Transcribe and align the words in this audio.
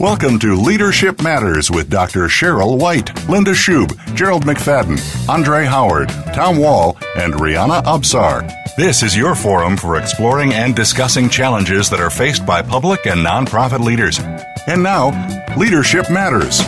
Welcome 0.00 0.38
to 0.38 0.54
Leadership 0.56 1.22
Matters 1.22 1.70
with 1.70 1.90
Dr. 1.90 2.20
Cheryl 2.20 2.78
White, 2.78 3.28
Linda 3.28 3.50
Schub, 3.50 3.92
Gerald 4.14 4.46
McFadden, 4.46 4.98
Andre 5.28 5.66
Howard, 5.66 6.08
Tom 6.32 6.56
Wall, 6.56 6.96
and 7.16 7.34
Rihanna 7.34 7.82
Absar. 7.82 8.50
This 8.78 9.02
is 9.02 9.14
your 9.14 9.34
forum 9.34 9.76
for 9.76 9.98
exploring 9.98 10.54
and 10.54 10.74
discussing 10.74 11.28
challenges 11.28 11.90
that 11.90 12.00
are 12.00 12.08
faced 12.08 12.46
by 12.46 12.62
public 12.62 13.06
and 13.06 13.20
nonprofit 13.20 13.80
leaders. 13.80 14.18
And 14.66 14.82
now, 14.82 15.10
Leadership 15.58 16.10
Matters. 16.10 16.62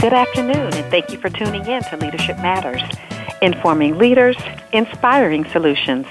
Good 0.00 0.14
afternoon, 0.14 0.72
and 0.72 0.90
thank 0.90 1.12
you 1.12 1.18
for 1.18 1.28
tuning 1.28 1.66
in 1.66 1.82
to 1.82 1.98
Leadership 1.98 2.38
Matters, 2.38 2.80
informing 3.42 3.98
leaders, 3.98 4.38
inspiring 4.72 5.44
solutions. 5.50 6.06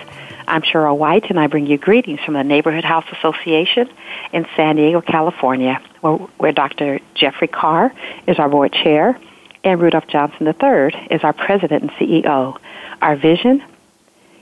I'm 0.48 0.62
Cheryl 0.62 0.97
White, 0.97 1.29
and 1.29 1.39
I 1.39 1.47
bring 1.47 1.65
you 1.65 1.78
greetings 1.78 2.20
from 2.24 2.36
the 2.36 2.43
Neighborhood 2.43 2.83
House 2.83 3.06
Association 3.18 3.89
in 4.32 4.46
San 4.56 4.75
Diego, 4.75 5.01
California, 5.01 5.82
where, 6.01 6.15
where 6.37 6.51
Dr. 6.51 7.00
Jeffrey 7.15 7.47
Carr 7.47 7.92
is 8.28 8.37
our 8.37 8.50
board 8.50 8.71
chair 8.71 9.20
and 9.65 9.82
Rudolph 9.82 10.07
Johnson 10.07 10.46
III 10.46 11.07
is 11.10 11.23
our 11.23 11.34
president 11.34 11.82
and 11.82 11.92
CEO. 11.92 12.57
Our 13.01 13.15
vision, 13.15 13.64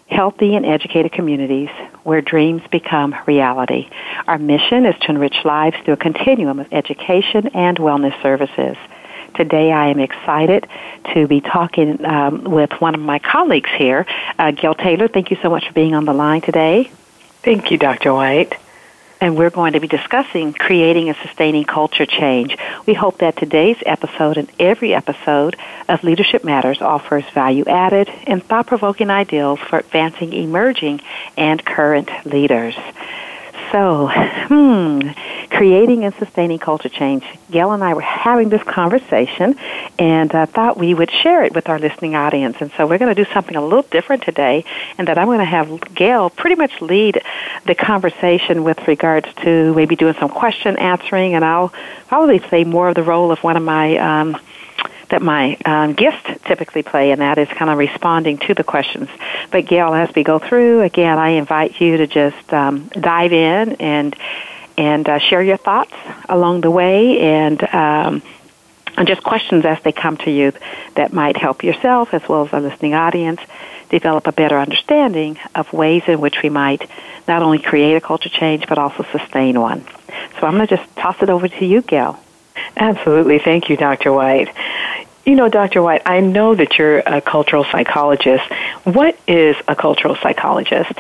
healthy 0.08 0.56
and 0.56 0.66
educated 0.66 1.14
communities 1.14 1.70
where 2.04 2.22
dreams 2.22 2.62
become 2.70 3.16
reality. 3.26 3.90
Our 4.28 4.38
mission 4.38 4.86
is 4.86 4.96
to 5.02 5.12
enrich 5.12 5.38
lives 5.46 5.78
through 5.86 5.94
a 5.94 5.98
continuum 5.98 6.60
of 6.60 6.68
education 6.74 7.48
and 7.56 7.78
wellness 7.78 8.22
services. 8.22 8.76
Today 9.36 9.72
I 9.72 9.88
am 9.88 10.00
excited 10.00 10.68
to 11.14 11.28
be 11.28 11.42
talking 11.42 12.06
um, 12.06 12.44
with 12.44 12.72
one 12.80 12.94
of 12.94 13.02
my 13.02 13.20
colleagues 13.20 13.70
here, 13.78 14.06
uh, 14.38 14.52
Gail 14.52 14.76
Taylor. 14.76 15.08
Thank 15.08 15.32
you 15.32 15.38
so 15.42 15.50
much 15.50 15.68
for 15.68 15.74
being 15.74 15.96
on 15.96 16.06
the 16.06 16.14
line 16.14 16.42
today. 16.42 16.92
Thank 17.42 17.72
you, 17.72 17.78
Dr. 17.78 18.14
White. 18.14 18.56
And 19.20 19.38
we're 19.38 19.50
going 19.50 19.74
to 19.74 19.80
be 19.80 19.88
discussing 19.88 20.54
creating 20.54 21.08
and 21.08 21.18
sustaining 21.18 21.64
culture 21.64 22.06
change. 22.06 22.58
We 22.86 22.94
hope 22.94 23.20
that 23.20 23.38
today's 23.38 23.78
episode 23.86 24.38
and 24.38 24.52
every 24.60 24.94
episode 24.94 25.56
of 25.88 26.04
Leadership 26.04 26.44
Matters 26.44 26.82
offers 26.82 27.24
value 27.34 27.64
added 27.66 28.10
and 28.28 28.44
thought 28.44 28.68
provoking 28.68 29.10
ideals 29.10 29.60
for 29.60 29.80
advancing 29.80 30.34
emerging 30.34 31.02
and 31.38 31.64
current 31.64 32.10
leaders. 32.26 32.76
So, 33.74 34.08
hmm, 34.14 35.00
creating 35.50 36.06
and 36.06 36.14
sustaining 36.14 36.60
culture 36.60 36.90
change. 36.90 37.24
Gail 37.50 37.72
and 37.72 37.84
I 37.84 37.96
were 37.96 38.02
having 38.02 38.50
this 38.50 38.62
conversation, 38.62 39.56
and 39.98 40.32
I 40.32 40.46
thought 40.46 40.78
we 40.78 40.94
would 40.94 41.10
share 41.10 41.44
it 41.44 41.56
with 41.56 41.68
our 41.70 41.80
listening 41.80 42.14
audience. 42.14 42.58
And 42.60 42.72
so 42.78 42.86
we're 42.86 43.00
going 43.00 43.16
to 43.16 43.24
do 43.24 43.28
something 43.34 43.56
a 43.56 43.66
little 43.66 43.82
different 43.82 44.22
today, 44.22 44.64
and 45.00 45.08
that 45.08 45.18
I'm 45.18 45.26
going 45.26 45.40
to 45.40 45.46
have 45.46 45.96
Gail 45.96 46.30
pretty 46.30 46.56
much 46.56 46.82
lead 46.82 47.24
the 47.66 47.74
conversation 47.74 48.64
with 48.64 48.88
regards 48.88 49.34
to 49.38 49.74
maybe 49.74 49.96
doing 49.96 50.14
some 50.20 50.30
question 50.30 50.78
answering, 50.78 51.34
and 51.34 51.44
I'll 51.44 51.74
probably 52.10 52.38
play 52.38 52.66
more 52.66 52.90
of 52.90 52.94
the 52.96 53.02
role 53.02 53.32
of 53.32 53.44
one 53.44 53.58
of 53.58 53.64
my 53.64 53.98
um, 53.98 54.38
that 55.14 55.22
my 55.22 55.56
um, 55.64 55.94
guests 55.94 56.28
typically 56.46 56.82
play, 56.82 57.12
and 57.12 57.22
that 57.22 57.38
is 57.38 57.48
kind 57.50 57.70
of 57.70 57.78
responding 57.78 58.40
to 58.40 58.56
the 58.56 58.64
questions. 58.64 59.08
But 59.52 59.68
Gail, 59.68 59.94
as 59.94 60.10
we 60.16 60.24
go 60.24 60.40
through, 60.40 60.82
again, 60.82 61.20
I 61.20 61.30
invite 61.30 61.80
you 61.80 61.98
to 61.98 62.08
just 62.08 62.52
um, 62.52 62.88
dive 62.88 63.32
in 63.32 63.74
and 63.74 64.16
and 64.76 65.08
uh, 65.08 65.20
share 65.20 65.44
your 65.44 65.58
thoughts 65.58 65.94
along 66.28 66.62
the 66.62 66.72
way, 66.72 67.20
and 67.20 67.64
um, 67.72 68.24
and 68.98 69.08
just 69.08 69.22
questions 69.22 69.66
as 69.66 69.78
they 69.84 69.92
come 69.92 70.18
to 70.18 70.32
you 70.32 70.52
that 70.96 71.14
might 71.14 71.38
help 71.38 71.64
yourself 71.64 72.16
as 72.16 72.28
well 72.28 72.48
as 72.48 72.52
our 72.52 72.62
listening 72.62 72.96
audience 72.96 73.40
develop 73.90 74.26
a 74.26 74.32
better 74.32 74.58
understanding 74.58 75.38
of 75.54 75.72
ways 75.72 76.02
in 76.08 76.22
which 76.22 76.42
we 76.42 76.50
might 76.50 76.90
not 77.28 77.44
only 77.44 77.60
create 77.60 77.96
a 77.96 78.02
culture 78.02 78.30
change 78.30 78.66
but 78.68 78.80
also 78.80 79.06
sustain 79.12 79.60
one. 79.60 79.86
So 80.40 80.48
I'm 80.48 80.56
going 80.56 80.66
to 80.66 80.76
just 80.76 80.96
toss 80.96 81.22
it 81.22 81.30
over 81.30 81.48
to 81.48 81.66
you, 81.66 81.84
Gail. 81.84 82.23
Absolutely. 82.76 83.40
Thank 83.40 83.70
you, 83.70 83.78
Dr. 83.78 84.12
White. 84.12 84.50
You 85.26 85.36
know, 85.36 85.48
Dr. 85.48 85.82
White, 85.82 86.02
I 86.06 86.20
know 86.20 86.54
that 86.54 86.78
you're 86.78 87.00
a 87.00 87.22
cultural 87.22 87.64
psychologist. 87.64 88.44
What 88.84 89.18
is 89.26 89.56
a 89.70 89.76
cultural 89.76 90.16
psychologist? 90.18 90.92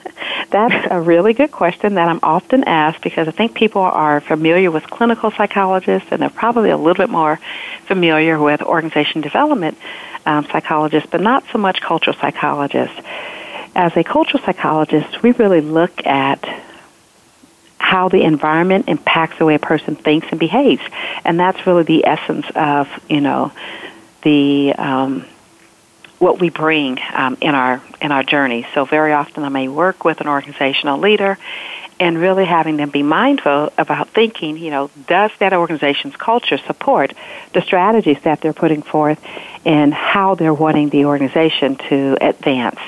That's 0.50 0.88
a 0.90 1.00
really 1.00 1.32
good 1.32 1.52
question 1.52 1.94
that 1.94 2.08
I'm 2.08 2.18
often 2.22 2.64
asked 2.64 3.02
because 3.02 3.28
I 3.28 3.30
think 3.30 3.54
people 3.54 3.82
are 3.82 4.20
familiar 4.20 4.72
with 4.72 4.90
clinical 4.90 5.30
psychologists 5.30 6.08
and 6.10 6.20
they're 6.20 6.28
probably 6.28 6.70
a 6.70 6.76
little 6.76 7.00
bit 7.00 7.08
more 7.08 7.38
familiar 7.86 8.36
with 8.40 8.62
organization 8.62 9.20
development 9.20 9.78
um, 10.26 10.44
psychologists, 10.46 11.08
but 11.10 11.20
not 11.20 11.44
so 11.52 11.58
much 11.58 11.80
cultural 11.80 12.16
psychologists. 12.16 12.98
As 13.76 13.96
a 13.96 14.02
cultural 14.02 14.42
psychologist, 14.42 15.22
we 15.22 15.30
really 15.32 15.60
look 15.60 16.04
at 16.04 16.42
how 17.78 18.08
the 18.08 18.22
environment 18.22 18.88
impacts 18.88 19.38
the 19.38 19.44
way 19.44 19.54
a 19.54 19.58
person 19.58 19.96
thinks 19.96 20.26
and 20.30 20.38
behaves. 20.38 20.82
And 21.24 21.38
that's 21.38 21.66
really 21.66 21.84
the 21.84 22.06
essence 22.06 22.46
of, 22.54 22.88
you 23.08 23.20
know, 23.20 23.52
the 24.22 24.74
um, 24.76 25.24
what 26.18 26.40
we 26.40 26.50
bring 26.50 26.98
um, 27.12 27.38
in 27.40 27.54
our 27.54 27.80
in 28.00 28.12
our 28.12 28.22
journey. 28.22 28.66
So 28.74 28.84
very 28.84 29.12
often 29.12 29.44
I 29.44 29.48
may 29.48 29.68
work 29.68 30.04
with 30.04 30.20
an 30.20 30.28
organizational 30.28 30.98
leader 30.98 31.38
and 32.00 32.18
really 32.18 32.44
having 32.44 32.76
them 32.76 32.90
be 32.90 33.02
mindful 33.02 33.72
about 33.76 34.08
thinking, 34.10 34.56
you 34.56 34.70
know, 34.70 34.90
does 35.06 35.30
that 35.38 35.52
organization's 35.52 36.14
culture 36.16 36.58
support 36.58 37.12
the 37.52 37.60
strategies 37.60 38.20
that 38.22 38.40
they're 38.40 38.52
putting 38.52 38.82
forth 38.82 39.20
and 39.64 39.92
how 39.92 40.34
they're 40.34 40.54
wanting 40.54 40.90
the 40.90 41.06
organization 41.06 41.76
to 41.76 42.16
advance 42.20 42.78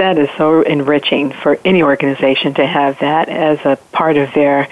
that 0.00 0.16
is 0.16 0.30
so 0.38 0.62
enriching 0.62 1.30
for 1.30 1.58
any 1.62 1.82
organization 1.82 2.54
to 2.54 2.66
have 2.66 2.98
that 3.00 3.28
as 3.28 3.58
a 3.66 3.76
part 3.92 4.16
of 4.16 4.32
their 4.32 4.66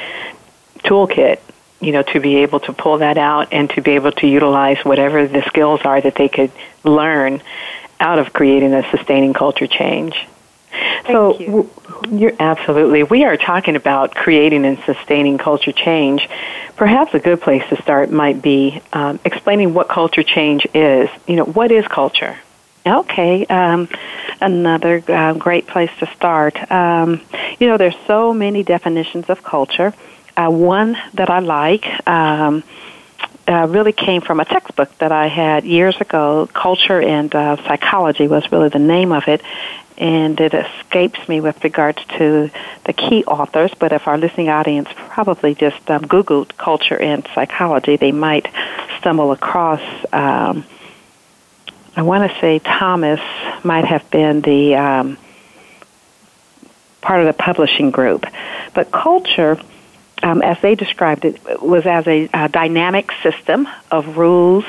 toolkit 0.78 1.39
you 1.81 1.93
know 1.93 2.03
to 2.03 2.19
be 2.19 2.37
able 2.37 2.61
to 2.61 2.72
pull 2.72 2.97
that 2.99 3.19
out 3.19 3.49
and 3.53 3.69
to 3.69 3.83
be 3.83 3.91
able 3.91 4.11
to 4.11 4.27
utilize 4.27 4.78
whatever 4.87 5.28
the 5.28 5.43
skills 5.43 5.83
are 5.84 6.00
that 6.00 6.15
they 6.15 6.31
could 6.31 6.50
learn 6.83 7.43
out 8.00 8.19
of 8.19 8.33
creating 8.33 8.72
a 8.72 8.89
sustaining 8.91 9.34
culture 9.34 9.66
change. 9.66 10.27
Thank 10.71 11.06
so 11.09 11.39
you. 11.39 11.71
you're 12.10 12.37
absolutely 12.41 13.03
we 13.03 13.25
are 13.25 13.37
talking 13.37 13.77
about 13.77 14.15
creating 14.15 14.65
and 14.65 14.78
sustaining 14.87 15.37
culture 15.37 15.72
change. 15.72 16.27
Perhaps 16.77 17.12
a 17.12 17.19
good 17.19 17.43
place 17.43 17.65
to 17.69 17.83
start 17.83 18.10
might 18.10 18.41
be 18.41 18.81
um, 18.95 19.21
explaining 19.27 19.75
what 19.75 19.91
culture 19.91 20.22
change 20.22 20.66
is. 20.72 21.10
You 21.27 21.37
know 21.37 21.45
what 21.45 21.71
is 21.71 21.87
culture 21.87 22.39
Okay, 22.88 23.44
um, 23.47 23.88
another 24.41 25.03
uh, 25.09 25.34
great 25.34 25.66
place 25.66 25.91
to 25.99 26.06
start. 26.15 26.56
Um, 26.71 27.21
you 27.59 27.66
know, 27.66 27.76
there's 27.76 27.97
so 28.06 28.32
many 28.32 28.62
definitions 28.62 29.28
of 29.28 29.43
culture. 29.43 29.93
Uh, 30.37 30.49
one 30.49 30.97
that 31.15 31.28
I 31.28 31.41
like 31.41 31.84
um, 32.09 32.62
uh, 33.47 33.66
really 33.69 33.93
came 33.93 34.22
from 34.22 34.41
a 34.41 34.44
textbook 34.44 34.97
that 34.98 35.12
I 35.12 35.27
had 35.27 35.65
years 35.65 36.00
ago. 36.00 36.48
Culture 36.53 37.00
and 37.00 37.34
uh, 37.34 37.56
Psychology 37.66 38.28
was 38.28 38.50
really 38.50 38.69
the 38.69 38.78
name 38.78 39.12
of 39.12 39.28
it, 39.28 39.43
and 39.98 40.41
it 40.41 40.54
escapes 40.54 41.28
me 41.28 41.41
with 41.41 41.62
regards 41.65 42.03
to 42.16 42.50
the 42.84 42.93
key 42.93 43.25
authors. 43.25 43.72
But 43.78 43.93
if 43.93 44.09
our 44.09 44.16
listening 44.16 44.48
audience 44.48 44.88
probably 44.94 45.54
just 45.54 45.91
um, 45.91 46.04
Googled 46.04 46.56
culture 46.56 46.98
and 46.98 47.27
psychology, 47.34 47.97
they 47.97 48.12
might 48.12 48.47
stumble 48.98 49.32
across. 49.32 49.82
Um, 50.12 50.65
I 51.98 52.03
want 52.03 52.31
to 52.31 52.38
say 52.38 52.60
Thomas 52.60 53.19
might 53.64 53.84
have 53.84 54.09
been 54.09 54.41
the 54.41 54.76
um, 54.76 55.19
part 57.00 57.19
of 57.19 57.26
the 57.26 57.32
publishing 57.32 57.91
group, 57.91 58.25
but 58.72 58.92
culture, 58.92 59.60
um, 60.22 60.41
as 60.41 60.60
they 60.62 60.76
described 60.76 61.25
it, 61.25 61.41
was 61.60 61.86
as 61.86 62.06
a, 62.06 62.28
a, 62.32 62.48
dynamic 62.50 63.10
system 63.25 63.66
of 63.91 64.16
rules, 64.16 64.64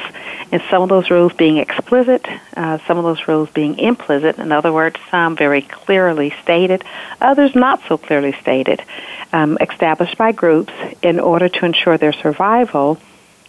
and 0.52 0.60
some 0.72 0.82
of 0.82 0.90
those 0.90 1.12
rules 1.12 1.32
being 1.34 1.58
explicit, 1.58 2.26
uh, 2.58 2.80
some 2.88 2.98
of 2.98 3.04
those 3.04 3.28
rules 3.28 3.48
being 3.52 3.78
implicit. 3.78 4.40
In 4.40 4.52
other 4.52 4.74
words, 4.74 5.00
some 5.12 5.36
very 5.36 5.62
clearly 5.62 6.34
stated, 6.42 6.84
others 7.22 7.54
not 7.54 7.80
so 7.88 8.00
clearly 8.00 8.36
stated, 8.42 8.82
um, 9.32 9.56
established 9.62 10.18
by 10.18 10.32
groups 10.32 10.74
in 11.04 11.20
order 11.20 11.48
to 11.48 11.64
ensure 11.64 11.96
their 11.96 12.14
survival 12.14 12.98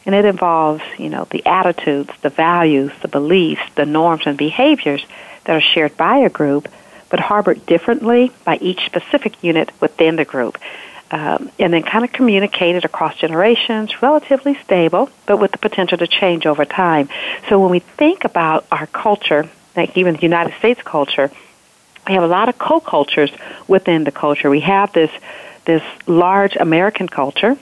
and 0.07 0.15
it 0.15 0.25
involves, 0.25 0.83
you 0.99 1.09
know, 1.09 1.27
the 1.31 1.45
attitudes, 1.47 2.11
the 2.23 2.31
values, 2.31 2.93
the 3.03 3.09
beliefs, 3.09 3.63
the 3.75 3.87
norms 3.87 4.23
and 4.27 4.37
behaviors 4.37 5.05
that 5.45 5.57
are 5.57 5.61
shared 5.61 5.97
by 5.97 6.19
a 6.19 6.31
group, 6.31 6.69
but 7.11 7.21
harbored 7.21 7.67
differently 7.67 8.33
by 8.45 8.57
each 8.59 8.85
specific 8.87 9.43
unit 9.43 9.71
within 9.81 10.17
the 10.17 10.25
group. 10.25 10.59
Um, 11.13 11.51
and 11.59 11.73
then 11.73 11.83
kind 11.83 12.05
of 12.05 12.13
communicated 12.13 12.85
across 12.85 13.17
generations, 13.17 14.01
relatively 14.01 14.57
stable, 14.63 15.11
but 15.27 15.39
with 15.39 15.51
the 15.51 15.59
potential 15.59 15.99
to 15.99 16.07
change 16.07 16.47
over 16.47 16.65
time. 16.65 17.09
So 17.49 17.59
when 17.59 17.71
we 17.71 17.81
think 17.81 18.25
about 18.25 18.65
our 18.71 18.87
culture, 18.87 19.49
like 19.77 19.97
even 19.97 20.15
the 20.15 20.23
United 20.23 20.55
States 20.59 20.81
culture, 20.83 21.33
we 22.07 22.15
have 22.15 22.23
a 22.23 22.29
lot 22.29 22.49
of 22.49 22.59
co-cultures 22.59 23.31
within 23.67 24.05
the 24.05 24.13
culture. 24.13 24.49
We 24.51 24.61
have 24.61 24.93
this 24.93 25.11
this 25.65 25.83
large 26.07 26.57
American 26.57 27.09
culture, 27.09 27.57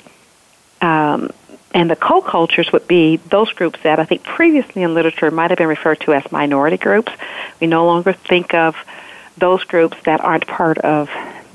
um, 0.81 1.31
and 1.75 1.91
the 1.91 1.97
co-cultures 1.97 2.73
would 2.73 2.89
be 2.89 3.17
those 3.17 3.53
groups 3.53 3.81
that 3.83 3.99
I 3.99 4.05
think 4.05 4.23
previously 4.23 4.83
in 4.83 4.95
literature 4.95 5.31
might 5.31 5.51
have 5.51 5.59
been 5.59 5.69
referred 5.69 6.01
to 6.01 6.15
as 6.15 6.31
minority 6.33 6.79
groups. 6.79 7.13
We 7.61 7.67
no 7.67 7.87
longer 7.87 8.13
think 8.13 8.55
of 8.55 8.77
those 9.37 9.65
groups 9.65 9.97
that 10.05 10.21
aren't 10.21 10.47
part 10.47 10.79
of 10.79 11.11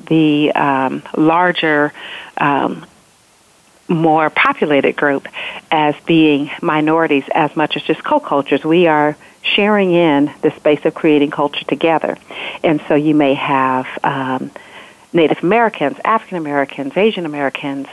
the 0.06 0.51
um, 0.54 1.04
larger, 1.15 1.94
um, 2.38 2.86
more 3.88 4.30
populated 4.30 4.95
group 4.95 5.27
as 5.71 5.95
being 6.06 6.50
minorities 6.62 7.25
as 7.33 7.56
much 7.56 7.75
as 7.75 7.83
just 7.83 8.04
co-cultures. 8.04 8.63
We 8.63 8.88
are 8.88 9.18
sharing 9.42 9.92
in 9.92 10.31
the 10.42 10.51
space 10.51 10.86
of 10.86 10.94
creating 10.94 11.31
culture 11.31 11.66
together. 11.66 12.18
And 12.63 12.81
so 12.88 12.95
you 12.95 13.13
may 13.13 13.33
have 13.33 13.88
um, 14.04 14.51
Native 15.12 15.44
Americans, 15.44 15.98
African 16.06 16.38
Americans, 16.38 16.95
Asian 16.95 17.25
Americans, 17.25 17.88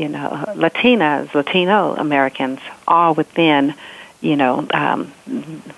you 0.00 0.08
know, 0.08 0.30
Latinas, 0.56 1.34
Latino 1.34 1.94
Americans, 1.94 2.58
all 2.88 3.12
within, 3.14 3.74
you 4.22 4.34
know, 4.34 4.66
um, 4.72 5.12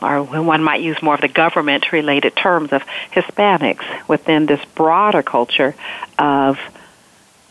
or 0.00 0.22
one 0.22 0.62
might 0.62 0.80
use 0.80 1.02
more 1.02 1.14
of 1.14 1.20
the 1.20 1.28
government-related 1.28 2.36
terms 2.36 2.72
of 2.72 2.82
Hispanics 3.10 3.84
within 4.06 4.46
this 4.46 4.64
broader 4.76 5.24
culture 5.24 5.74
of 6.18 6.60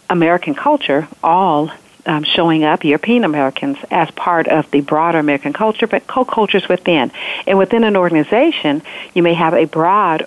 American 0.10 0.56
culture, 0.56 1.10
all 1.22 1.72
um, 2.06 2.24
showing 2.24 2.64
up, 2.64 2.86
European 2.86 3.26
Americans, 3.26 3.78
as 3.92 4.10
part 4.12 4.48
of 4.48 4.72
the 4.72 4.80
broader 4.80 5.20
American 5.20 5.52
culture, 5.52 5.88
but 5.88 6.08
co-cultures 6.08 6.70
within. 6.70 7.12
And 7.46 7.58
within 7.58 7.84
an 7.84 7.98
organization, 7.98 8.82
you 9.14 9.24
may 9.24 9.34
have 9.34 9.54
a 9.54 9.66
broad 9.66 10.26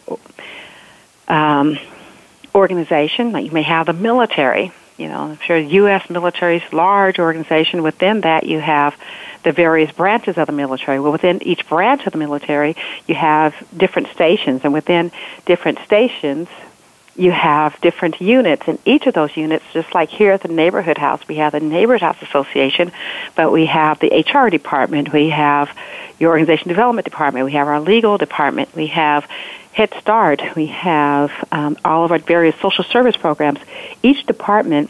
um, 1.27 1.79
organization. 2.55 3.33
Like 3.33 3.47
you 3.47 3.51
may 3.51 3.63
have 3.63 3.87
the 3.87 3.95
military. 3.95 4.73
You 4.97 5.09
know, 5.09 5.23
I'm 5.23 5.39
sure 5.39 5.61
the 5.61 5.69
U.S. 5.71 6.09
military's 6.09 6.63
large 6.73 7.19
organization. 7.19 7.83
Within 7.83 8.21
that, 8.21 8.47
you 8.47 8.61
have 8.61 8.95
the 9.43 9.53
various 9.53 9.91
branches 9.93 10.39
of 10.39 10.47
the 10.47 10.53
military. 10.53 11.01
Well, 11.01 11.13
within 11.13 11.43
each 11.43 11.69
branch 11.69 12.07
of 12.07 12.13
the 12.13 12.19
military, 12.19 12.77
you 13.07 13.15
have 13.15 13.55
different 13.77 14.09
stations, 14.09 14.61
and 14.65 14.73
within 14.73 15.11
different 15.47 15.81
stations, 15.85 16.49
you 17.17 17.31
have 17.31 17.81
different 17.81 18.21
units, 18.21 18.65
and 18.67 18.79
each 18.85 19.07
of 19.07 19.15
those 19.15 19.37
units, 19.37 19.65
just 19.73 19.95
like 19.95 20.11
here 20.11 20.33
at 20.33 20.43
the 20.43 20.49
neighborhood 20.49 20.99
house, 20.99 21.27
we 21.29 21.37
have 21.37 21.53
the 21.53 21.61
neighborhood 21.61 22.03
house 22.03 22.21
association, 22.23 22.91
but 23.37 23.53
we 23.53 23.67
have 23.67 24.01
the 24.01 24.25
HR 24.27 24.49
department, 24.49 25.13
we 25.13 25.31
have 25.31 25.71
your 26.19 26.31
organization 26.31 26.69
development 26.69 27.05
department, 27.05 27.45
we 27.45 27.53
have 27.53 27.69
our 27.69 27.81
legal 27.81 28.19
department, 28.19 28.75
we 28.75 28.89
have 28.89 29.29
Head 29.75 29.93
Start, 29.99 30.41
we 30.55 30.67
have 30.67 31.33
um, 31.51 31.77
all 31.85 32.05
of 32.05 32.13
our 32.13 32.19
various 32.19 32.55
social 32.61 32.85
service 32.85 33.17
programs. 33.17 33.59
Each 34.05 34.25
department 34.25 34.89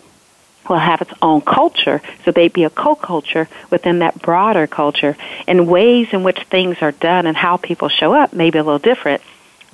will 0.69 0.77
have 0.77 1.01
its 1.01 1.13
own 1.23 1.41
culture, 1.41 2.03
so 2.23 2.33
they'd 2.33 2.53
be 2.53 2.65
a 2.65 2.71
co-culture 2.71 3.49
within 3.71 4.01
that 4.01 4.21
broader 4.21 4.67
culture, 4.67 5.17
and 5.49 5.69
ways 5.69 6.09
in 6.13 6.23
which 6.23 6.39
things 6.51 6.77
are 6.83 6.93
done 6.93 7.27
and 7.27 7.35
how 7.35 7.57
people 7.57 7.89
show 7.89 8.13
up 8.13 8.35
may 8.35 8.51
be 8.51 8.59
a 8.59 8.63
little 8.63 8.79
different 8.79 9.23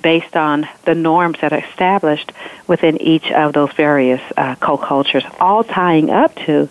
based 0.00 0.36
on 0.36 0.68
the 0.84 0.94
norms 0.94 1.40
that 1.40 1.52
are 1.52 1.58
established 1.58 2.30
within 2.68 3.02
each 3.02 3.32
of 3.32 3.52
those 3.52 3.72
various 3.72 4.22
uh, 4.36 4.54
co-cultures, 4.54 5.24
all 5.40 5.64
tying 5.64 6.08
up 6.08 6.32
to 6.36 6.68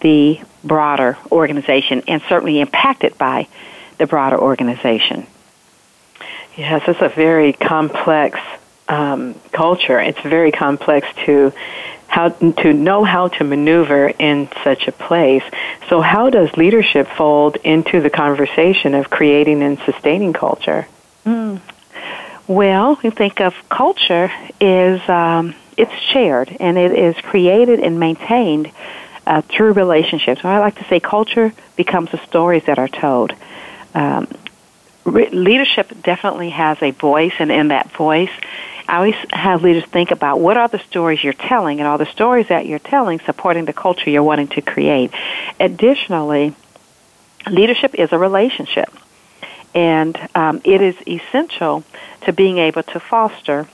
the 0.00 0.40
broader 0.64 1.18
organization 1.30 2.02
and 2.08 2.22
certainly 2.26 2.58
impacted 2.58 3.18
by 3.18 3.46
the 3.98 4.06
broader 4.06 4.40
organization. 4.40 5.26
Yes, 6.56 6.82
it's 6.86 7.00
a 7.00 7.08
very 7.08 7.52
complex 7.52 8.38
um, 8.88 9.34
culture. 9.52 9.98
It's 9.98 10.20
very 10.20 10.52
complex 10.52 11.06
to 11.24 11.52
how 12.08 12.28
to 12.28 12.74
know 12.74 13.04
how 13.04 13.28
to 13.28 13.44
maneuver 13.44 14.08
in 14.08 14.48
such 14.62 14.86
a 14.86 14.92
place. 14.92 15.42
So, 15.88 16.02
how 16.02 16.28
does 16.28 16.54
leadership 16.58 17.08
fold 17.08 17.56
into 17.56 18.02
the 18.02 18.10
conversation 18.10 18.94
of 18.94 19.08
creating 19.08 19.62
and 19.62 19.78
sustaining 19.86 20.34
culture? 20.34 20.86
Mm, 21.24 21.60
well, 22.46 22.98
we 23.02 23.10
think 23.10 23.40
of 23.40 23.54
culture 23.70 24.30
is 24.60 25.00
um, 25.08 25.54
it's 25.78 25.94
shared 25.94 26.54
and 26.60 26.76
it 26.76 26.92
is 26.92 27.16
created 27.16 27.80
and 27.80 27.98
maintained 27.98 28.70
uh, 29.26 29.40
through 29.42 29.72
relationships. 29.72 30.44
I 30.44 30.58
like 30.58 30.74
to 30.76 30.84
say 30.84 31.00
culture 31.00 31.52
becomes 31.76 32.10
the 32.10 32.18
stories 32.26 32.64
that 32.64 32.78
are 32.78 32.88
told. 32.88 33.32
Um, 33.94 34.28
leadership 35.04 35.92
definitely 36.02 36.50
has 36.50 36.78
a 36.82 36.90
voice, 36.90 37.34
and 37.38 37.50
in 37.50 37.68
that 37.68 37.90
voice, 37.92 38.30
I 38.88 38.96
always 38.96 39.16
have 39.30 39.62
leaders 39.62 39.84
think 39.84 40.10
about 40.10 40.40
what 40.40 40.56
are 40.56 40.68
the 40.68 40.80
stories 40.80 41.22
you're 41.22 41.32
telling, 41.32 41.80
and 41.80 41.86
are 41.86 41.98
the 41.98 42.06
stories 42.06 42.48
that 42.48 42.66
you're 42.66 42.78
telling 42.78 43.20
supporting 43.20 43.64
the 43.64 43.72
culture 43.72 44.10
you're 44.10 44.22
wanting 44.22 44.48
to 44.48 44.60
create. 44.60 45.12
Additionally, 45.60 46.54
leadership 47.50 47.94
is 47.94 48.12
a 48.12 48.18
relationship 48.18 48.92
and 49.74 50.18
um, 50.34 50.60
it 50.64 50.80
is 50.80 50.96
essential 51.06 51.82
to 52.22 52.32
being 52.32 52.58
able 52.58 52.82
to 52.82 53.00
foster 53.00 53.66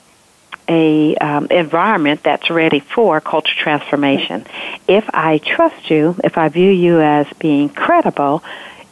a 0.67 1.15
um, 1.15 1.47
environment 1.47 2.21
that's 2.23 2.49
ready 2.49 2.79
for 2.79 3.19
culture 3.19 3.55
transformation. 3.55 4.45
If 4.87 5.09
I 5.13 5.39
trust 5.39 5.89
you, 5.89 6.15
if 6.23 6.37
I 6.37 6.47
view 6.49 6.69
you 6.69 7.01
as 7.01 7.27
being 7.39 7.69
credible, 7.69 8.43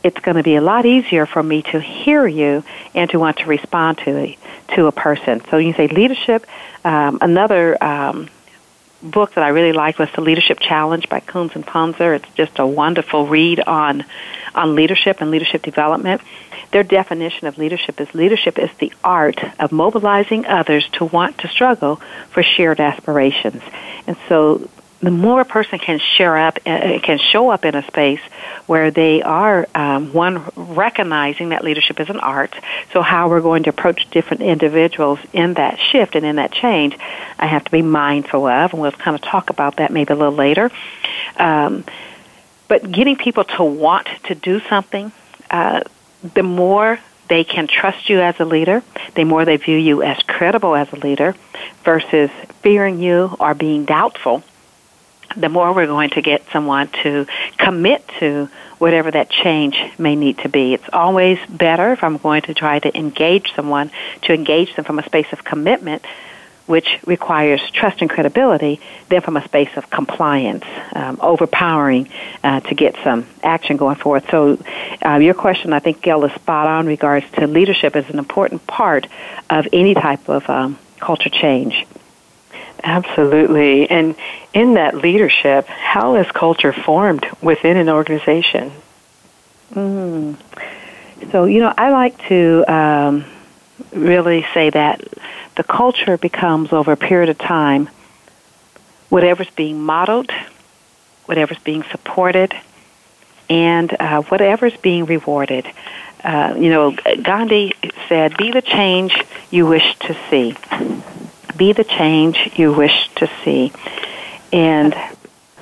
it's 0.07 0.19
going 0.19 0.38
to 0.38 0.44
be 0.44 0.56
a 0.56 0.62
lot 0.62 0.86
easier 0.86 1.25
for 1.25 1.44
me 1.44 1.62
to 1.62 1.80
hear 1.80 2.25
you 2.25 2.63
and 2.95 3.09
to 3.12 3.19
want 3.19 3.38
to 3.38 3.45
respond 3.45 3.98
to 4.00 4.18
a, 4.18 4.38
to 4.75 4.88
a 4.88 4.92
person. 4.92 5.44
So 5.50 5.57
you 5.57 5.74
say 5.74 5.88
leadership. 5.88 6.45
Um, 6.86 7.18
another 7.21 7.81
um, 7.83 8.30
book 9.04 9.33
that 9.33 9.44
I 9.44 9.50
really 9.50 9.74
liked 9.74 10.00
was 10.00 10.09
The 10.15 10.21
Leadership 10.21 10.59
Challenge 10.59 11.09
by 11.09 11.19
Kouzes 11.19 11.56
and 11.56 11.65
Posner. 11.65 12.15
It's 12.15 12.33
just 12.36 12.57
a 12.57 12.65
wonderful 12.65 13.27
read 13.27 13.59
on 13.59 14.06
on 14.56 14.75
leadership 14.75 15.21
and 15.21 15.30
leadership 15.30 15.62
development. 15.62 16.21
Their 16.71 16.83
definition 16.83 17.48
of 17.48 17.57
leadership 17.57 18.01
is 18.01 18.13
leadership 18.15 18.57
is 18.57 18.71
the 18.80 18.92
art 19.03 19.39
of 19.60 19.71
mobilizing 19.71 20.45
others 20.45 20.88
to 20.94 21.06
want 21.06 21.38
to 21.39 21.48
struggle 21.48 21.98
for 22.30 22.42
shared 22.42 22.80
aspirations. 22.80 23.62
And 24.07 24.18
so 24.27 24.68
the 25.00 25.12
more 25.12 25.42
a 25.42 25.46
person 25.46 25.78
can 25.78 26.00
share 26.00 26.38
up, 26.38 26.58
uh, 26.66 27.00
can 27.04 27.20
show 27.20 27.50
up 27.50 27.66
in 27.66 27.76
a 27.76 27.86
space 27.86 28.20
where 28.66 28.90
they 28.90 29.22
are 29.22 29.68
um, 29.76 30.12
one 30.12 30.44
recognizing 30.56 31.50
that 31.50 31.64
leadership 31.64 32.00
is 32.00 32.10
an 32.10 32.20
art. 32.20 32.56
So 32.94 33.02
how 33.02 33.30
we're 33.30 33.42
going 33.42 33.64
to 33.64 33.70
approach 33.70 34.10
different 34.10 34.42
individuals 34.42 35.20
in 35.34 35.54
that 35.54 35.80
shift 35.80 36.16
and 36.16 36.26
in 36.26 36.38
that 36.38 36.52
change, 36.52 36.98
I 37.38 37.46
have 37.46 37.64
to 37.66 37.72
be 37.72 37.84
mindful 37.84 38.48
of, 38.48 38.74
and 38.74 38.82
we'll 38.82 38.92
kind 38.92 39.16
of 39.16 39.22
talk 39.22 39.50
about 39.50 39.76
that 39.76 39.92
maybe 39.92 40.14
a 40.14 40.16
little 40.16 40.34
later. 40.34 40.72
Um, 41.38 41.86
but 42.68 42.92
getting 42.92 43.16
people 43.16 43.44
to 43.44 43.64
want 43.64 44.08
to 44.26 44.36
do 44.36 44.60
something, 44.62 45.12
uh, 45.52 45.82
the 46.34 46.44
more 46.44 47.00
they 47.30 47.44
can 47.44 47.68
trust 47.68 48.10
you 48.10 48.20
as 48.22 48.40
a 48.40 48.46
leader, 48.46 48.82
the 49.16 49.26
more 49.26 49.46
they 49.46 49.58
view 49.58 49.78
you 49.78 50.02
as 50.02 50.18
credible 50.24 50.76
as 50.76 50.92
a 50.92 50.96
leader 50.96 51.36
versus 51.84 52.30
fearing 52.62 53.00
you 53.00 53.36
or 53.39 53.54
being 53.54 53.86
doubtful, 53.86 54.44
the 55.36 55.50
more 55.50 55.74
we're 55.74 55.88
going 55.88 56.12
to 56.12 56.22
get 56.22 56.43
someone 56.51 56.88
to 57.03 57.25
commit 57.57 58.07
to 58.19 58.50
whatever 58.77 59.12
that 59.12 59.29
change 59.29 59.77
may 59.98 60.15
need 60.15 60.38
to 60.39 60.50
be. 60.50 60.74
It's 60.74 60.89
always 60.93 61.39
better 61.50 61.91
if 61.91 62.03
I'm 62.03 62.17
going 62.17 62.43
to 62.43 62.53
try 62.53 62.79
to 62.79 62.96
engage 62.98 63.53
someone 63.55 63.91
to 64.24 64.34
engage 64.34 64.75
them 64.75 64.86
from 64.86 65.00
a 65.00 65.03
space 65.03 65.31
of 65.31 65.43
commitment 65.43 66.05
which 66.67 67.00
requires 67.05 67.62
trust 67.72 68.01
and 68.01 68.10
credibility, 68.10 68.79
than 69.10 69.22
from 69.22 69.38
a 69.38 69.43
space 69.46 69.69
of 69.77 69.89
compliance, 69.89 70.65
um, 70.93 71.17
overpowering 71.22 72.10
uh, 72.43 72.60
to 72.60 72.75
get 72.75 72.96
some 73.03 73.25
action 73.41 73.77
going 73.77 73.96
forward. 73.96 74.24
So, 74.29 74.62
uh, 75.03 75.15
your 75.15 75.34
question, 75.34 75.74
I 75.74 75.79
think, 75.79 76.01
Gail, 76.01 76.24
is 76.25 76.34
spot 76.34 76.67
on 76.67 76.86
regards 76.86 77.25
to 77.31 77.48
leadership 77.48 77.96
as 77.96 78.10
an 78.10 78.19
important 78.19 78.67
part 78.67 79.07
of 79.50 79.67
any 79.72 79.93
type 79.93 80.27
of 80.29 80.48
um, 80.50 80.77
culture 81.00 81.29
change. 81.29 81.88
Absolutely. 82.84 83.89
And 83.89 84.15
in 84.53 84.75
that 84.75 84.96
leadership, 84.96 85.67
how 85.67 86.15
is 86.15 86.29
culture 86.31 86.74
formed 86.74 87.25
within 87.41 87.77
an 87.77 87.89
organization? 87.89 88.72
Mm. 89.74 90.38
So, 91.31 91.46
you 91.46 91.60
know, 91.60 91.74
I 91.77 91.91
like 91.91 92.17
to 92.27 92.63
um, 92.67 93.25
really 93.91 94.46
say 94.53 94.69
that 94.69 95.01
the 95.55 95.63
culture 95.63 96.17
becomes 96.17 96.72
over 96.72 96.91
a 96.91 96.98
period 96.98 97.29
of 97.29 97.38
time 97.38 97.89
whatever's 99.10 99.50
being 99.51 99.81
modeled, 99.81 100.31
whatever's 101.25 101.60
being 101.60 101.84
supported, 101.91 102.53
and 103.50 103.96
uh, 104.00 104.22
whatever's 104.24 104.75
being 104.77 105.05
rewarded. 105.05 105.65
Uh, 106.24 106.55
you 106.57 106.69
know, 106.69 106.96
Gandhi 107.22 107.74
said, 108.10 108.36
"Be 108.38 108.51
the 108.51 108.62
change 108.62 109.24
you 109.50 109.65
wish 109.65 109.98
to 110.00 110.17
see. 110.29 110.55
Be 111.56 111.74
the 111.74 111.84
change 111.84 112.51
you 112.56 112.74
wish 112.74 113.10
to 113.16 113.30
see." 113.44 113.72
And 114.51 114.96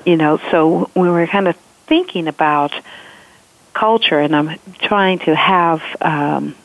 you 0.05 0.17
know, 0.17 0.39
so 0.51 0.89
when 0.93 1.11
we're 1.11 1.27
kind 1.27 1.47
of 1.47 1.55
thinking 1.87 2.27
about 2.27 2.73
culture, 3.73 4.19
and 4.19 4.35
I'm 4.35 4.59
trying 4.79 5.19
to 5.19 5.35
have 5.35 5.81
um, 6.01 6.55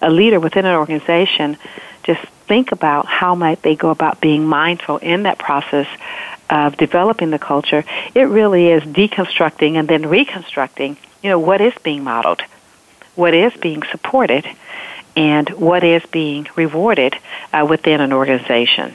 a 0.00 0.10
leader 0.10 0.38
within 0.38 0.64
an 0.66 0.76
organization 0.76 1.56
just 2.02 2.20
think 2.46 2.72
about 2.72 3.06
how 3.06 3.34
might 3.34 3.62
they 3.62 3.76
go 3.76 3.90
about 3.90 4.20
being 4.20 4.44
mindful 4.46 4.98
in 4.98 5.24
that 5.24 5.38
process 5.38 5.86
of 6.48 6.76
developing 6.76 7.30
the 7.30 7.38
culture, 7.38 7.84
it 8.14 8.24
really 8.24 8.68
is 8.68 8.82
deconstructing 8.82 9.74
and 9.74 9.86
then 9.86 10.06
reconstructing, 10.08 10.96
you 11.22 11.30
know, 11.30 11.38
what 11.38 11.60
is 11.60 11.72
being 11.82 12.02
modeled, 12.02 12.42
what 13.14 13.34
is 13.34 13.52
being 13.60 13.82
supported, 13.90 14.44
and 15.20 15.50
what 15.50 15.84
is 15.84 16.02
being 16.06 16.48
rewarded 16.56 17.14
uh, 17.52 17.66
within 17.68 18.00
an 18.00 18.10
organization. 18.10 18.94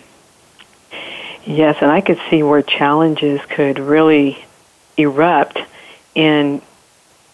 Yes, 1.45 1.77
and 1.81 1.91
I 1.91 2.01
could 2.01 2.19
see 2.31 2.41
where 2.41 2.63
challenges 2.63 3.39
could 3.47 3.77
really 3.77 4.43
erupt 4.97 5.59
in 6.15 6.63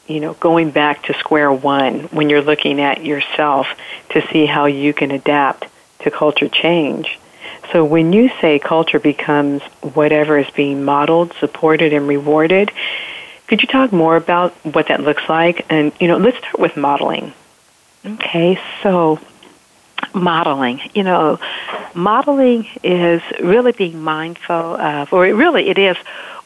you 0.07 0.19
know 0.19 0.33
going 0.33 0.71
back 0.71 1.03
to 1.03 1.13
square 1.13 1.50
one 1.53 2.01
when 2.15 2.29
you're 2.29 2.41
looking 2.41 2.81
at 2.81 3.05
yourself 3.05 3.67
to 4.10 4.27
see 4.27 4.45
how 4.45 4.65
you 4.65 4.91
can 4.93 5.12
adapt 5.12 5.67
to 6.00 6.12
culture 6.12 6.50
change. 6.50 7.17
So 7.71 7.86
when 7.86 8.12
you 8.12 8.29
say 8.41 8.60
culture 8.60 9.00
becomes 9.00 9.62
whatever 9.93 10.38
is 10.38 10.50
being 10.50 10.83
modeled, 10.83 11.31
supported 11.39 11.93
and 11.93 12.10
rewarded, 12.10 12.71
could 13.48 13.62
you 13.62 13.69
talk 13.69 13.93
more 13.93 14.17
about 14.17 14.51
what 14.65 14.89
that 14.89 15.00
looks 15.00 15.29
like? 15.29 15.65
And 15.69 15.93
you 16.01 16.10
know, 16.10 16.17
let's 16.17 16.39
start 16.39 16.60
with 16.60 16.75
modeling. 16.75 17.33
Okay, 18.03 18.60
so 18.81 19.20
modeling. 20.13 20.81
You 20.96 21.03
know, 21.03 21.39
modeling 21.93 22.67
is 22.84 23.22
really 23.39 23.74
being 23.74 24.01
mindful 24.01 24.55
of, 24.55 25.13
or 25.13 25.27
it 25.27 25.34
really 25.34 25.70
it 25.70 25.77
is, 25.77 25.98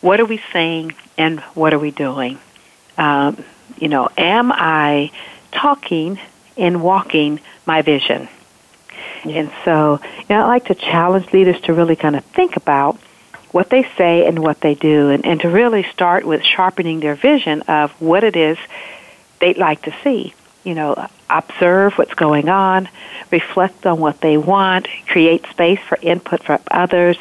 what 0.01 0.19
are 0.19 0.25
we 0.25 0.41
saying 0.51 0.95
and 1.17 1.39
what 1.53 1.73
are 1.73 1.79
we 1.79 1.91
doing? 1.91 2.39
Um, 2.97 3.43
you 3.77 3.87
know, 3.87 4.09
am 4.17 4.51
I 4.51 5.11
talking 5.51 6.19
and 6.57 6.83
walking 6.83 7.39
my 7.65 7.81
vision? 7.81 8.27
And 9.23 9.49
so, 9.63 9.99
you 10.03 10.25
know, 10.29 10.43
I 10.43 10.47
like 10.47 10.65
to 10.65 10.75
challenge 10.75 11.31
leaders 11.31 11.59
to 11.61 11.73
really 11.73 11.95
kind 11.95 12.15
of 12.15 12.23
think 12.25 12.57
about 12.57 12.97
what 13.51 13.69
they 13.69 13.83
say 13.97 14.27
and 14.27 14.39
what 14.39 14.59
they 14.59 14.75
do, 14.75 15.09
and, 15.09 15.25
and 15.25 15.39
to 15.39 15.49
really 15.49 15.83
start 15.83 16.25
with 16.25 16.43
sharpening 16.43 16.99
their 16.99 17.15
vision 17.15 17.61
of 17.61 17.91
what 18.01 18.25
it 18.25 18.35
is 18.35 18.57
they'd 19.39 19.57
like 19.57 19.81
to 19.83 19.95
see. 20.03 20.33
You 20.65 20.75
know, 20.75 21.07
observe 21.29 21.93
what's 21.93 22.13
going 22.15 22.49
on, 22.49 22.89
reflect 23.31 23.85
on 23.85 23.99
what 23.99 24.19
they 24.19 24.37
want, 24.37 24.89
create 25.07 25.45
space 25.47 25.79
for 25.87 25.97
input 26.01 26.43
from 26.43 26.59
others, 26.69 27.17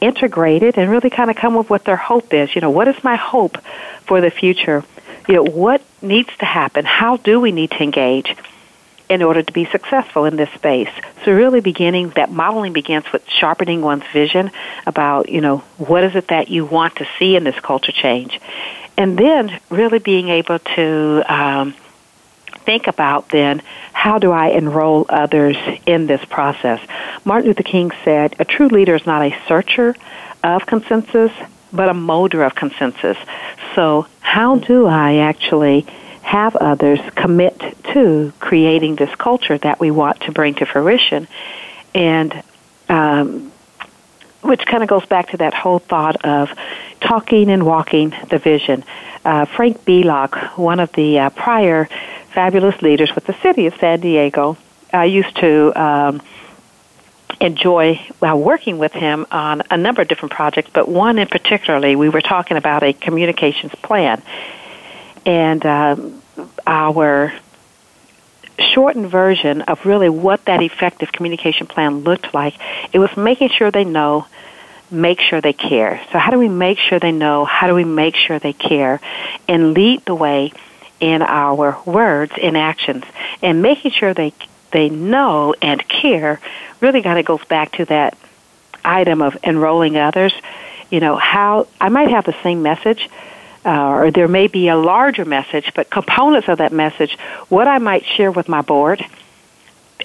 integrate 0.00 0.62
it, 0.62 0.76
and 0.76 0.90
really 0.90 1.08
kind 1.08 1.30
of 1.30 1.36
come 1.36 1.54
with 1.54 1.70
what 1.70 1.84
their 1.84 1.96
hope 1.96 2.34
is. 2.34 2.54
You 2.54 2.60
know, 2.60 2.70
what 2.70 2.88
is 2.88 3.02
my 3.02 3.16
hope 3.16 3.58
for 4.02 4.20
the 4.20 4.30
future? 4.30 4.84
You 5.26 5.36
know, 5.36 5.44
what 5.44 5.82
needs 6.02 6.30
to 6.38 6.44
happen? 6.44 6.84
How 6.84 7.16
do 7.16 7.40
we 7.40 7.52
need 7.52 7.70
to 7.72 7.82
engage? 7.82 8.36
in 9.08 9.22
order 9.22 9.42
to 9.42 9.52
be 9.52 9.64
successful 9.64 10.24
in 10.26 10.36
this 10.36 10.50
space. 10.50 10.90
So 11.24 11.32
really 11.32 11.60
beginning 11.60 12.10
that 12.10 12.30
modeling 12.30 12.72
begins 12.72 13.10
with 13.12 13.28
sharpening 13.28 13.80
one's 13.80 14.04
vision 14.12 14.50
about, 14.86 15.28
you 15.28 15.40
know, 15.40 15.58
what 15.78 16.04
is 16.04 16.14
it 16.14 16.28
that 16.28 16.48
you 16.48 16.64
want 16.64 16.96
to 16.96 17.08
see 17.18 17.34
in 17.34 17.44
this 17.44 17.58
culture 17.60 17.92
change. 17.92 18.38
And 18.96 19.18
then 19.18 19.58
really 19.70 19.98
being 19.98 20.28
able 20.28 20.58
to 20.58 21.22
um, 21.26 21.74
think 22.68 22.86
about 22.86 23.30
then 23.30 23.62
how 23.94 24.18
do 24.18 24.30
I 24.30 24.48
enroll 24.48 25.06
others 25.08 25.56
in 25.86 26.06
this 26.06 26.22
process? 26.26 26.78
Martin 27.24 27.46
Luther 27.48 27.62
King 27.62 27.90
said, 28.04 28.36
a 28.38 28.44
true 28.44 28.68
leader 28.68 28.94
is 28.94 29.06
not 29.06 29.22
a 29.22 29.34
searcher 29.48 29.96
of 30.44 30.66
consensus, 30.66 31.32
but 31.72 31.88
a 31.88 31.94
molder 31.94 32.42
of 32.42 32.54
consensus. 32.54 33.16
So 33.74 34.06
how 34.20 34.56
do 34.56 34.84
I 34.84 35.16
actually 35.30 35.86
have 36.20 36.56
others 36.56 37.00
commit 37.14 37.58
to 37.94 38.34
creating 38.38 38.96
this 38.96 39.14
culture 39.14 39.56
that 39.56 39.80
we 39.80 39.90
want 39.90 40.20
to 40.26 40.32
bring 40.32 40.52
to 40.56 40.66
fruition? 40.66 41.26
And 41.94 42.42
um, 42.90 43.50
which 44.42 44.66
kind 44.66 44.82
of 44.82 44.90
goes 44.90 45.06
back 45.06 45.30
to 45.30 45.38
that 45.38 45.54
whole 45.54 45.78
thought 45.78 46.22
of 46.26 46.50
talking 47.00 47.48
and 47.48 47.64
walking 47.64 48.14
the 48.28 48.38
vision. 48.38 48.84
Uh, 49.24 49.46
Frank 49.46 49.86
Belock, 49.86 50.58
one 50.58 50.80
of 50.80 50.92
the 50.92 51.18
uh, 51.18 51.30
prior 51.30 51.88
fabulous 52.38 52.80
leaders 52.82 53.12
with 53.16 53.24
the 53.24 53.34
city 53.42 53.66
of 53.66 53.74
San 53.80 53.98
Diego. 53.98 54.56
I 54.92 55.06
used 55.06 55.34
to 55.38 55.72
um, 55.74 56.22
enjoy 57.40 58.00
well, 58.20 58.38
working 58.38 58.78
with 58.78 58.92
him 58.92 59.26
on 59.32 59.64
a 59.72 59.76
number 59.76 60.02
of 60.02 60.06
different 60.06 60.30
projects, 60.34 60.70
but 60.72 60.88
one 60.88 61.18
in 61.18 61.26
particularly, 61.26 61.96
we 61.96 62.08
were 62.08 62.20
talking 62.20 62.56
about 62.56 62.84
a 62.84 62.92
communications 62.92 63.74
plan. 63.82 64.22
And 65.26 65.66
um, 65.66 66.22
our 66.64 67.32
shortened 68.56 69.10
version 69.10 69.62
of 69.62 69.84
really 69.84 70.08
what 70.08 70.44
that 70.44 70.62
effective 70.62 71.10
communication 71.10 71.66
plan 71.66 72.04
looked 72.04 72.32
like, 72.34 72.54
it 72.92 73.00
was 73.00 73.16
making 73.16 73.48
sure 73.48 73.72
they 73.72 73.84
know 73.84 74.28
make 74.92 75.20
sure 75.20 75.40
they 75.40 75.52
care. 75.52 76.00
So 76.12 76.18
how 76.18 76.30
do 76.30 76.38
we 76.38 76.48
make 76.48 76.78
sure 76.78 77.00
they 77.00 77.12
know? 77.12 77.44
How 77.44 77.66
do 77.66 77.74
we 77.74 77.84
make 77.84 78.14
sure 78.14 78.38
they 78.38 78.52
care? 78.52 79.00
And 79.48 79.74
lead 79.74 80.04
the 80.06 80.14
way 80.14 80.52
in 81.00 81.22
our 81.22 81.80
words 81.84 82.32
and 82.40 82.56
actions 82.56 83.04
and 83.42 83.62
making 83.62 83.90
sure 83.90 84.14
they 84.14 84.32
they 84.70 84.88
know 84.88 85.54
and 85.62 85.86
care 85.88 86.40
really 86.80 87.02
kind 87.02 87.18
of 87.18 87.24
goes 87.24 87.44
back 87.46 87.72
to 87.72 87.84
that 87.86 88.16
item 88.84 89.22
of 89.22 89.36
enrolling 89.44 89.96
others 89.96 90.32
you 90.90 91.00
know 91.00 91.16
how 91.16 91.66
i 91.80 91.88
might 91.88 92.10
have 92.10 92.24
the 92.24 92.36
same 92.42 92.62
message 92.62 93.08
uh, 93.64 93.88
or 93.88 94.10
there 94.10 94.28
may 94.28 94.46
be 94.46 94.68
a 94.68 94.76
larger 94.76 95.24
message 95.24 95.72
but 95.74 95.90
components 95.90 96.48
of 96.48 96.58
that 96.58 96.72
message 96.72 97.16
what 97.48 97.68
i 97.68 97.78
might 97.78 98.04
share 98.04 98.30
with 98.30 98.48
my 98.48 98.62
board 98.62 99.04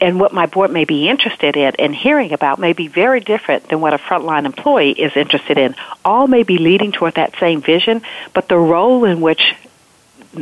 and 0.01 0.19
what 0.19 0.33
my 0.33 0.45
board 0.45 0.71
may 0.71 0.85
be 0.85 1.07
interested 1.07 1.55
in 1.55 1.73
and 1.79 1.95
hearing 1.95 2.33
about 2.33 2.59
may 2.59 2.73
be 2.73 2.87
very 2.87 3.19
different 3.19 3.69
than 3.69 3.79
what 3.79 3.93
a 3.93 3.97
frontline 3.97 4.45
employee 4.45 4.91
is 4.91 5.15
interested 5.15 5.57
in. 5.57 5.75
All 6.03 6.27
may 6.27 6.43
be 6.43 6.57
leading 6.57 6.91
toward 6.91 7.13
that 7.15 7.37
same 7.39 7.61
vision, 7.61 8.01
but 8.33 8.47
the 8.47 8.57
role 8.57 9.05
in 9.05 9.21
which 9.21 9.55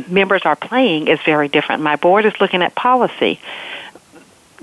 members 0.08 0.42
are 0.44 0.56
playing 0.56 1.08
is 1.08 1.20
very 1.22 1.48
different. 1.48 1.82
My 1.82 1.96
board 1.96 2.24
is 2.24 2.32
looking 2.40 2.62
at 2.62 2.74
policy. 2.74 3.40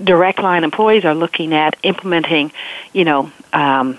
Direct 0.02 0.40
line 0.40 0.64
employees 0.64 1.04
are 1.04 1.14
looking 1.14 1.52
at 1.52 1.76
implementing, 1.82 2.52
you 2.92 3.04
know, 3.04 3.30
um, 3.52 3.98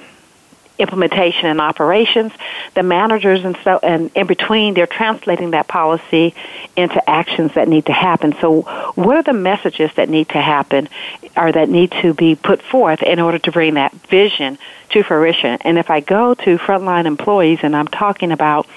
implementation 0.82 1.46
and 1.46 1.62
operations. 1.62 2.34
The 2.74 2.84
managers 2.84 3.46
and 3.46 3.56
so 3.64 3.80
and 3.84 4.12
in 4.16 4.28
between, 4.28 4.74
they're 4.74 4.88
translating 4.88 5.52
that 5.52 5.68
policy 5.68 6.34
into 6.76 7.08
actions 7.10 7.54
that 7.54 7.68
need 7.68 7.86
to 7.86 7.94
happen. 7.94 8.34
So, 8.42 8.62
what 8.96 9.16
are 9.16 9.24
the 9.24 9.34
messages 9.34 9.92
that 9.96 10.10
need 10.10 10.30
to 10.30 10.42
happen, 10.42 10.90
or 11.38 11.52
that 11.52 11.70
need 11.70 11.92
to 12.02 12.14
be 12.14 12.36
put 12.36 12.62
forth 12.62 13.04
in 13.04 13.20
order 13.20 13.38
to 13.40 13.52
bring 13.52 13.76
that 13.76 13.94
vision 13.94 14.58
to 14.90 15.04
fruition? 15.04 15.60
And 15.62 15.78
if 15.78 15.90
I 15.90 16.00
go 16.00 16.34
to 16.34 16.58
frontline 16.58 17.06
employees 17.06 17.60
and 17.62 17.76
I'm 17.76 17.88
talking 17.88 18.32
about 18.32 18.68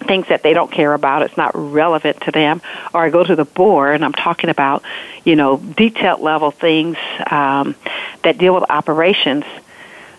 things 0.00 0.28
that 0.28 0.42
they 0.42 0.54
don't 0.54 0.70
care 0.70 0.92
about, 0.92 1.22
it's 1.22 1.36
not 1.36 1.52
relevant 1.54 2.20
to 2.22 2.30
them, 2.30 2.62
or 2.92 3.04
I 3.04 3.10
go 3.10 3.22
to 3.22 3.36
the 3.36 3.44
board 3.44 3.94
and 3.94 4.04
I'm 4.04 4.12
talking 4.12 4.50
about, 4.50 4.82
you 5.24 5.36
know, 5.36 5.56
detailed 5.56 6.20
level 6.20 6.50
things 6.50 6.96
um, 7.30 7.74
that 8.22 8.38
deal 8.38 8.54
with 8.54 8.64
operations, 8.70 9.44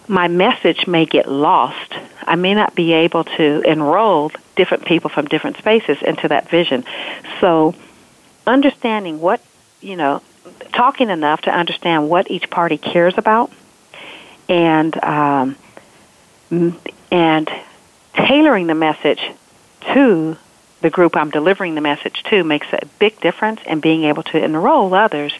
my 0.07 0.27
message 0.27 0.88
may 0.88 1.05
get 1.05 1.29
lost. 1.29 1.93
I 2.21 2.35
may 2.35 2.53
not 2.53 2.75
be 2.75 2.93
able 2.93 3.23
to 3.23 3.61
enroll 3.61 4.31
different 4.55 4.85
people 4.85 5.09
from 5.09 5.25
different 5.25 5.57
spaces 5.57 6.01
into 6.01 6.27
that 6.27 6.50
vision. 6.50 6.83
So, 7.39 7.75
understanding 8.45 9.21
what, 9.21 9.41
you 9.81 9.95
know, 9.95 10.21
talking 10.73 11.09
enough 11.09 11.41
to 11.41 11.51
understand 11.51 12.09
what 12.09 12.29
each 12.29 12.50
party 12.50 12.77
cares 12.77 13.17
about 13.17 13.51
and 14.50 15.01
um, 15.03 15.55
and 17.11 17.50
tailoring 18.13 18.67
the 18.67 18.75
message 18.75 19.31
to 19.93 20.38
the 20.81 20.89
group 20.89 21.15
I'm 21.15 21.29
delivering 21.29 21.75
the 21.75 21.81
message 21.81 22.23
to 22.23 22.43
makes 22.43 22.67
a 22.73 22.85
big 23.00 23.19
difference 23.21 23.61
in 23.65 23.79
being 23.79 24.03
able 24.03 24.23
to 24.23 24.43
enroll 24.43 24.93
others 24.93 25.33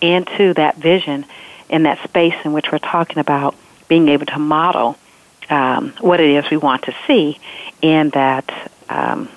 into 0.00 0.54
that 0.54 0.76
vision 0.76 1.24
in 1.68 1.84
that 1.84 2.02
space 2.02 2.34
in 2.44 2.52
which 2.52 2.72
we're 2.72 2.78
talking 2.78 3.18
about 3.18 3.54
being 3.88 4.08
able 4.08 4.26
to 4.26 4.38
model 4.38 4.98
um, 5.48 5.92
what 6.00 6.20
it 6.20 6.30
is 6.30 6.50
we 6.50 6.56
want 6.56 6.82
to 6.82 6.94
see 7.06 7.38
in 7.80 8.10
that 8.10 8.70
um, 8.88 9.28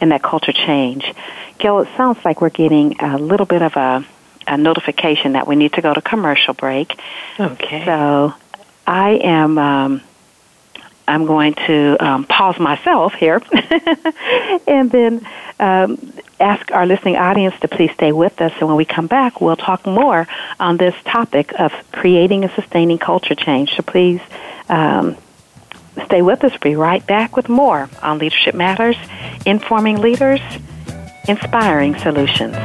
in 0.00 0.08
that 0.08 0.22
culture 0.22 0.52
change. 0.52 1.12
Gil, 1.58 1.80
it 1.80 1.88
sounds 1.96 2.24
like 2.24 2.40
we're 2.40 2.50
getting 2.50 3.00
a 3.00 3.18
little 3.18 3.46
bit 3.46 3.62
of 3.62 3.76
a, 3.76 4.04
a 4.48 4.56
notification 4.56 5.32
that 5.32 5.46
we 5.46 5.54
need 5.54 5.72
to 5.74 5.80
go 5.80 5.94
to 5.94 6.00
commercial 6.00 6.54
break. 6.54 6.98
Okay. 7.38 7.84
So 7.84 8.34
I 8.86 9.10
am. 9.22 9.58
Um, 9.58 10.02
I'm 11.06 11.26
going 11.26 11.54
to 11.66 11.96
um, 12.00 12.24
pause 12.24 12.58
myself 12.58 13.14
here 13.14 13.42
and 14.66 14.90
then 14.90 15.26
um, 15.58 16.12
ask 16.40 16.70
our 16.72 16.86
listening 16.86 17.16
audience 17.16 17.54
to 17.60 17.68
please 17.68 17.92
stay 17.92 18.12
with 18.12 18.40
us. 18.40 18.52
And 18.58 18.68
when 18.68 18.76
we 18.76 18.84
come 18.84 19.06
back, 19.06 19.40
we'll 19.40 19.56
talk 19.56 19.86
more 19.86 20.26
on 20.60 20.76
this 20.76 20.94
topic 21.04 21.52
of 21.58 21.72
creating 21.92 22.44
and 22.44 22.52
sustaining 22.52 22.98
culture 22.98 23.34
change. 23.34 23.74
So 23.76 23.82
please 23.82 24.20
um, 24.68 25.16
stay 26.04 26.22
with 26.22 26.44
us. 26.44 26.52
We'll 26.52 26.72
be 26.72 26.76
right 26.76 27.06
back 27.06 27.36
with 27.36 27.48
more 27.48 27.88
on 28.02 28.18
Leadership 28.18 28.54
Matters, 28.54 28.96
informing 29.46 30.00
leaders, 30.00 30.40
inspiring 31.28 31.96
solutions. 31.98 32.56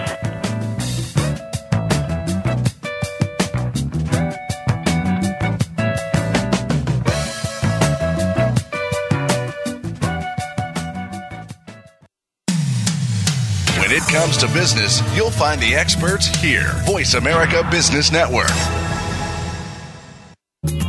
Comes 14.17 14.35
to 14.35 14.47
business, 14.47 14.99
you'll 15.15 15.29
find 15.29 15.61
the 15.61 15.75
experts 15.75 16.25
here. 16.25 16.71
Voice 16.85 17.13
America 17.13 17.65
Business 17.69 18.11
Network. 18.11 18.49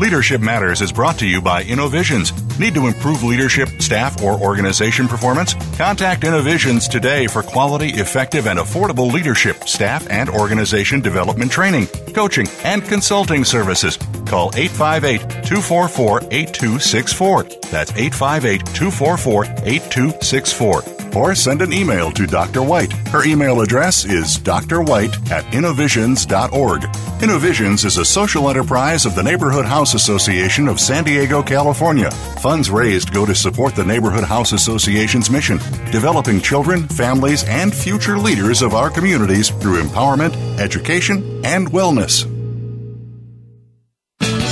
Leadership 0.01 0.41
Matters 0.41 0.81
is 0.81 0.93
brought 0.93 1.19
to 1.19 1.27
you 1.27 1.43
by 1.43 1.63
InnoVisions. 1.63 2.59
Need 2.59 2.73
to 2.73 2.87
improve 2.87 3.23
leadership, 3.23 3.69
staff, 3.83 4.23
or 4.23 4.41
organization 4.41 5.09
performance? 5.09 5.53
Contact 5.77 6.23
InnoVisions 6.23 6.89
today 6.89 7.27
for 7.27 7.43
quality, 7.43 7.91
effective, 7.91 8.47
and 8.47 8.59
affordable 8.59 9.13
leadership, 9.13 9.65
staff, 9.65 10.09
and 10.09 10.31
organization 10.31 11.03
development 11.03 11.53
training, 11.53 11.87
coaching, 12.15 12.47
and 12.65 12.83
consulting 12.85 13.45
services. 13.45 13.99
Call 14.25 14.53
858 14.55 15.45
244 15.45 16.21
8264. 16.31 17.43
That's 17.71 17.91
858 17.93 18.65
244 18.75 19.45
8264 19.45 21.08
or 21.19 21.35
send 21.35 21.63
an 21.63 21.73
email 21.73 22.13
to 22.13 22.27
Dr. 22.27 22.63
White. 22.63 22.93
Her 23.09 23.25
email 23.25 23.61
address 23.61 24.05
is 24.05 24.39
drwhite 24.39 25.31
at 25.31 25.53
innovisions.org. 25.53 26.85
Innovisions 27.21 27.85
is 27.85 27.97
a 27.99 28.05
social 28.05 28.49
enterprise 28.49 29.05
of 29.05 29.17
the 29.17 29.23
Neighborhood 29.23 29.67
House 29.67 29.95
Association 29.95 30.69
of 30.69 30.79
San 30.79 31.05
Diego, 31.05 31.43
California. 31.43 32.11
Funds 32.41 32.71
raised 32.71 33.13
go 33.13 33.27
to 33.27 33.35
support 33.35 33.75
the 33.75 33.85
Neighborhood 33.85 34.25
House 34.25 34.53
Association's 34.53 35.29
mission, 35.29 35.59
developing 35.91 36.41
children, 36.41 36.87
families, 36.89 37.43
and 37.45 37.75
future 37.75 38.17
leaders 38.17 38.63
of 38.63 38.75
our 38.75 38.89
communities 38.89 39.51
through 39.51 39.83
empowerment, 39.83 40.35
education, 40.61 41.45
and 41.45 41.71
wellness. 41.73 42.27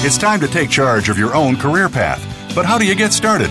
It's 0.04 0.18
time 0.18 0.40
to 0.40 0.48
take 0.48 0.70
charge 0.70 1.08
of 1.08 1.18
your 1.18 1.34
own 1.34 1.56
career 1.56 1.88
path. 1.88 2.22
But 2.54 2.64
how 2.64 2.78
do 2.78 2.86
you 2.86 2.94
get 2.94 3.12
started? 3.12 3.50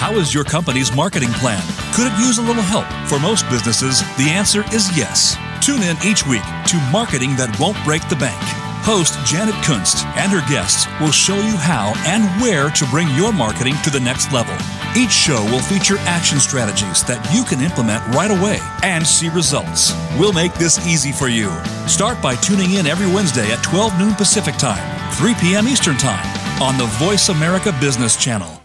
How 0.00 0.16
is 0.16 0.32
your 0.32 0.44
company's 0.44 0.96
marketing 0.96 1.28
plan? 1.44 1.60
Could 1.92 2.10
it 2.10 2.18
use 2.18 2.38
a 2.38 2.42
little 2.42 2.62
help? 2.62 2.88
For 3.06 3.20
most 3.20 3.44
businesses, 3.50 4.00
the 4.16 4.30
answer 4.30 4.64
is 4.72 4.96
yes. 4.96 5.36
Tune 5.60 5.82
in 5.82 5.94
each 6.02 6.26
week 6.26 6.40
to 6.72 6.80
Marketing 6.90 7.36
That 7.36 7.52
Won't 7.60 7.76
Break 7.84 8.00
the 8.08 8.16
Bank. 8.16 8.40
Host 8.80 9.12
Janet 9.28 9.54
Kunst 9.60 10.08
and 10.16 10.32
her 10.32 10.40
guests 10.48 10.88
will 11.04 11.12
show 11.12 11.36
you 11.36 11.52
how 11.52 11.92
and 12.08 12.24
where 12.40 12.70
to 12.80 12.88
bring 12.88 13.12
your 13.12 13.30
marketing 13.30 13.76
to 13.84 13.90
the 13.90 14.00
next 14.00 14.32
level. 14.32 14.56
Each 14.96 15.12
show 15.12 15.44
will 15.52 15.60
feature 15.60 16.00
action 16.08 16.40
strategies 16.40 17.04
that 17.04 17.20
you 17.28 17.44
can 17.44 17.60
implement 17.60 18.00
right 18.16 18.32
away 18.32 18.56
and 18.80 19.04
see 19.06 19.28
results. 19.28 19.92
We'll 20.16 20.32
make 20.32 20.54
this 20.54 20.80
easy 20.88 21.12
for 21.12 21.28
you. 21.28 21.52
Start 21.84 22.24
by 22.24 22.40
tuning 22.40 22.80
in 22.80 22.88
every 22.88 23.06
Wednesday 23.12 23.52
at 23.52 23.62
12 23.62 24.00
noon 24.00 24.14
Pacific 24.16 24.56
Time, 24.56 24.80
3 25.20 25.36
p.m. 25.44 25.68
Eastern 25.68 26.00
Time 26.00 26.24
on 26.56 26.80
the 26.80 26.88
Voice 26.96 27.28
America 27.28 27.76
Business 27.84 28.16
Channel 28.16 28.59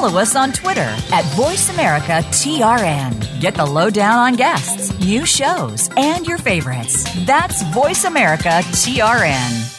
follow 0.00 0.20
us 0.20 0.36
on 0.36 0.52
Twitter 0.52 0.94
at 1.12 1.24
VoiceAmericaTRN. 1.34 3.40
Get 3.40 3.56
the 3.56 3.66
lowdown 3.66 4.16
on 4.16 4.34
guests, 4.34 4.96
new 5.00 5.26
shows, 5.26 5.90
and 5.96 6.24
your 6.24 6.38
favorites. 6.38 7.02
That's 7.26 7.64
VoiceAmericaTRN. 7.64 9.74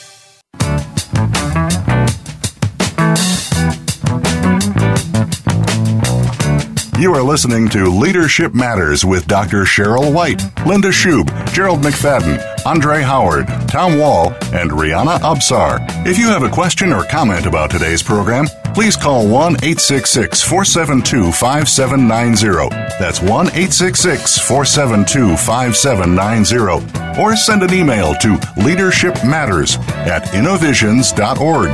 You 7.00 7.14
are 7.14 7.24
listening 7.24 7.70
to 7.70 7.86
Leadership 7.86 8.54
Matters 8.54 9.06
with 9.06 9.26
Dr. 9.26 9.64
Cheryl 9.64 10.14
White, 10.14 10.44
Linda 10.66 10.90
Schub, 10.90 11.30
Gerald 11.54 11.80
McFadden, 11.80 12.44
Andre 12.66 13.04
Howard, 13.04 13.48
Tom 13.70 13.98
Wall, 13.98 14.34
and 14.52 14.70
Rihanna 14.70 15.20
Absar. 15.20 15.80
If 16.06 16.18
you 16.18 16.28
have 16.28 16.44
a 16.44 16.50
question 16.50 16.92
or 16.92 17.06
comment 17.06 17.46
about 17.46 17.72
today's 17.72 18.04
program, 18.04 18.48
please 18.74 18.96
call 18.96 19.28
1 19.28 19.56
866 19.64 20.42
472 20.42 21.32
5790. 21.32 22.70
That's 23.00 23.22
1 23.22 23.30
866 23.48 24.40
472 24.40 25.38
5790. 25.38 27.22
Or 27.22 27.36
send 27.36 27.64
an 27.64 27.74
email 27.74 28.14
to 28.16 28.36
leadershipmatters 28.56 29.78
at 30.08 30.34
innovisions.org. 30.34 31.72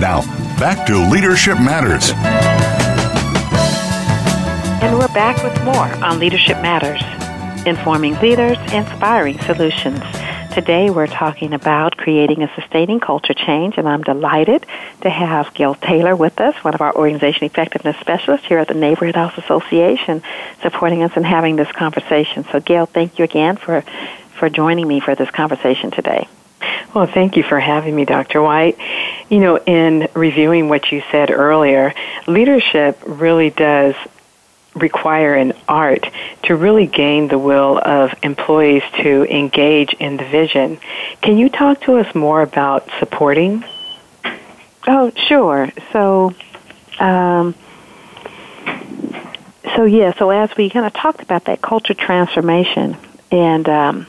Now, 0.00 0.22
back 0.58 0.86
to 0.86 1.10
Leadership 1.10 1.58
Matters. 1.58 2.10
And 4.82 4.98
we're 4.98 5.08
back 5.08 5.42
with 5.42 5.64
more 5.64 5.86
on 6.04 6.18
Leadership 6.18 6.60
Matters, 6.60 7.02
informing 7.66 8.14
leaders, 8.20 8.58
inspiring 8.72 9.38
solutions. 9.40 10.02
Today 10.54 10.88
we're 10.88 11.08
talking 11.08 11.52
about 11.52 11.96
creating 11.96 12.44
a 12.44 12.54
sustaining 12.54 13.00
culture 13.00 13.34
change, 13.34 13.76
and 13.76 13.88
I'm 13.88 14.02
delighted 14.02 14.64
to 15.00 15.10
have 15.10 15.52
Gail 15.52 15.74
Taylor 15.74 16.14
with 16.14 16.40
us, 16.40 16.54
one 16.62 16.74
of 16.74 16.80
our 16.80 16.94
organization 16.94 17.42
effectiveness 17.42 17.96
specialists 17.96 18.46
here 18.46 18.58
at 18.58 18.68
the 18.68 18.74
Neighborhood 18.74 19.16
House 19.16 19.36
Association, 19.36 20.22
supporting 20.62 21.02
us 21.02 21.16
in 21.16 21.24
having 21.24 21.56
this 21.56 21.72
conversation. 21.72 22.44
So, 22.52 22.60
Gail, 22.60 22.86
thank 22.86 23.18
you 23.18 23.24
again 23.24 23.56
for, 23.56 23.80
for 24.38 24.48
joining 24.48 24.86
me 24.86 25.00
for 25.00 25.16
this 25.16 25.28
conversation 25.28 25.90
today. 25.90 26.28
Well, 26.94 27.06
thank 27.06 27.36
you 27.36 27.42
for 27.42 27.58
having 27.58 27.96
me, 27.96 28.04
Dr. 28.04 28.40
White. 28.40 28.78
You 29.28 29.40
know, 29.40 29.58
in 29.58 30.08
reviewing 30.14 30.68
what 30.68 30.92
you 30.92 31.02
said 31.10 31.32
earlier, 31.32 31.92
leadership 32.28 33.02
really 33.04 33.50
does 33.50 33.96
require 34.74 35.34
an 35.34 35.52
art 35.68 36.08
to 36.44 36.56
really 36.56 36.86
gain 36.86 37.28
the 37.28 37.38
will 37.38 37.78
of 37.78 38.12
employees 38.22 38.82
to 39.02 39.24
engage 39.24 39.92
in 39.94 40.16
the 40.16 40.24
vision. 40.24 40.78
Can 41.22 41.38
you 41.38 41.48
talk 41.48 41.80
to 41.82 41.98
us 41.98 42.14
more 42.14 42.42
about 42.42 42.88
supporting? 42.98 43.64
Oh, 44.86 45.10
sure. 45.16 45.70
So, 45.92 46.34
um, 46.98 47.54
so 49.74 49.84
yeah. 49.84 50.12
So 50.18 50.30
as 50.30 50.54
we 50.56 50.70
kind 50.70 50.86
of 50.86 50.92
talked 50.92 51.22
about 51.22 51.44
that 51.44 51.62
culture 51.62 51.94
transformation, 51.94 52.96
and 53.30 53.68
um, 53.68 54.06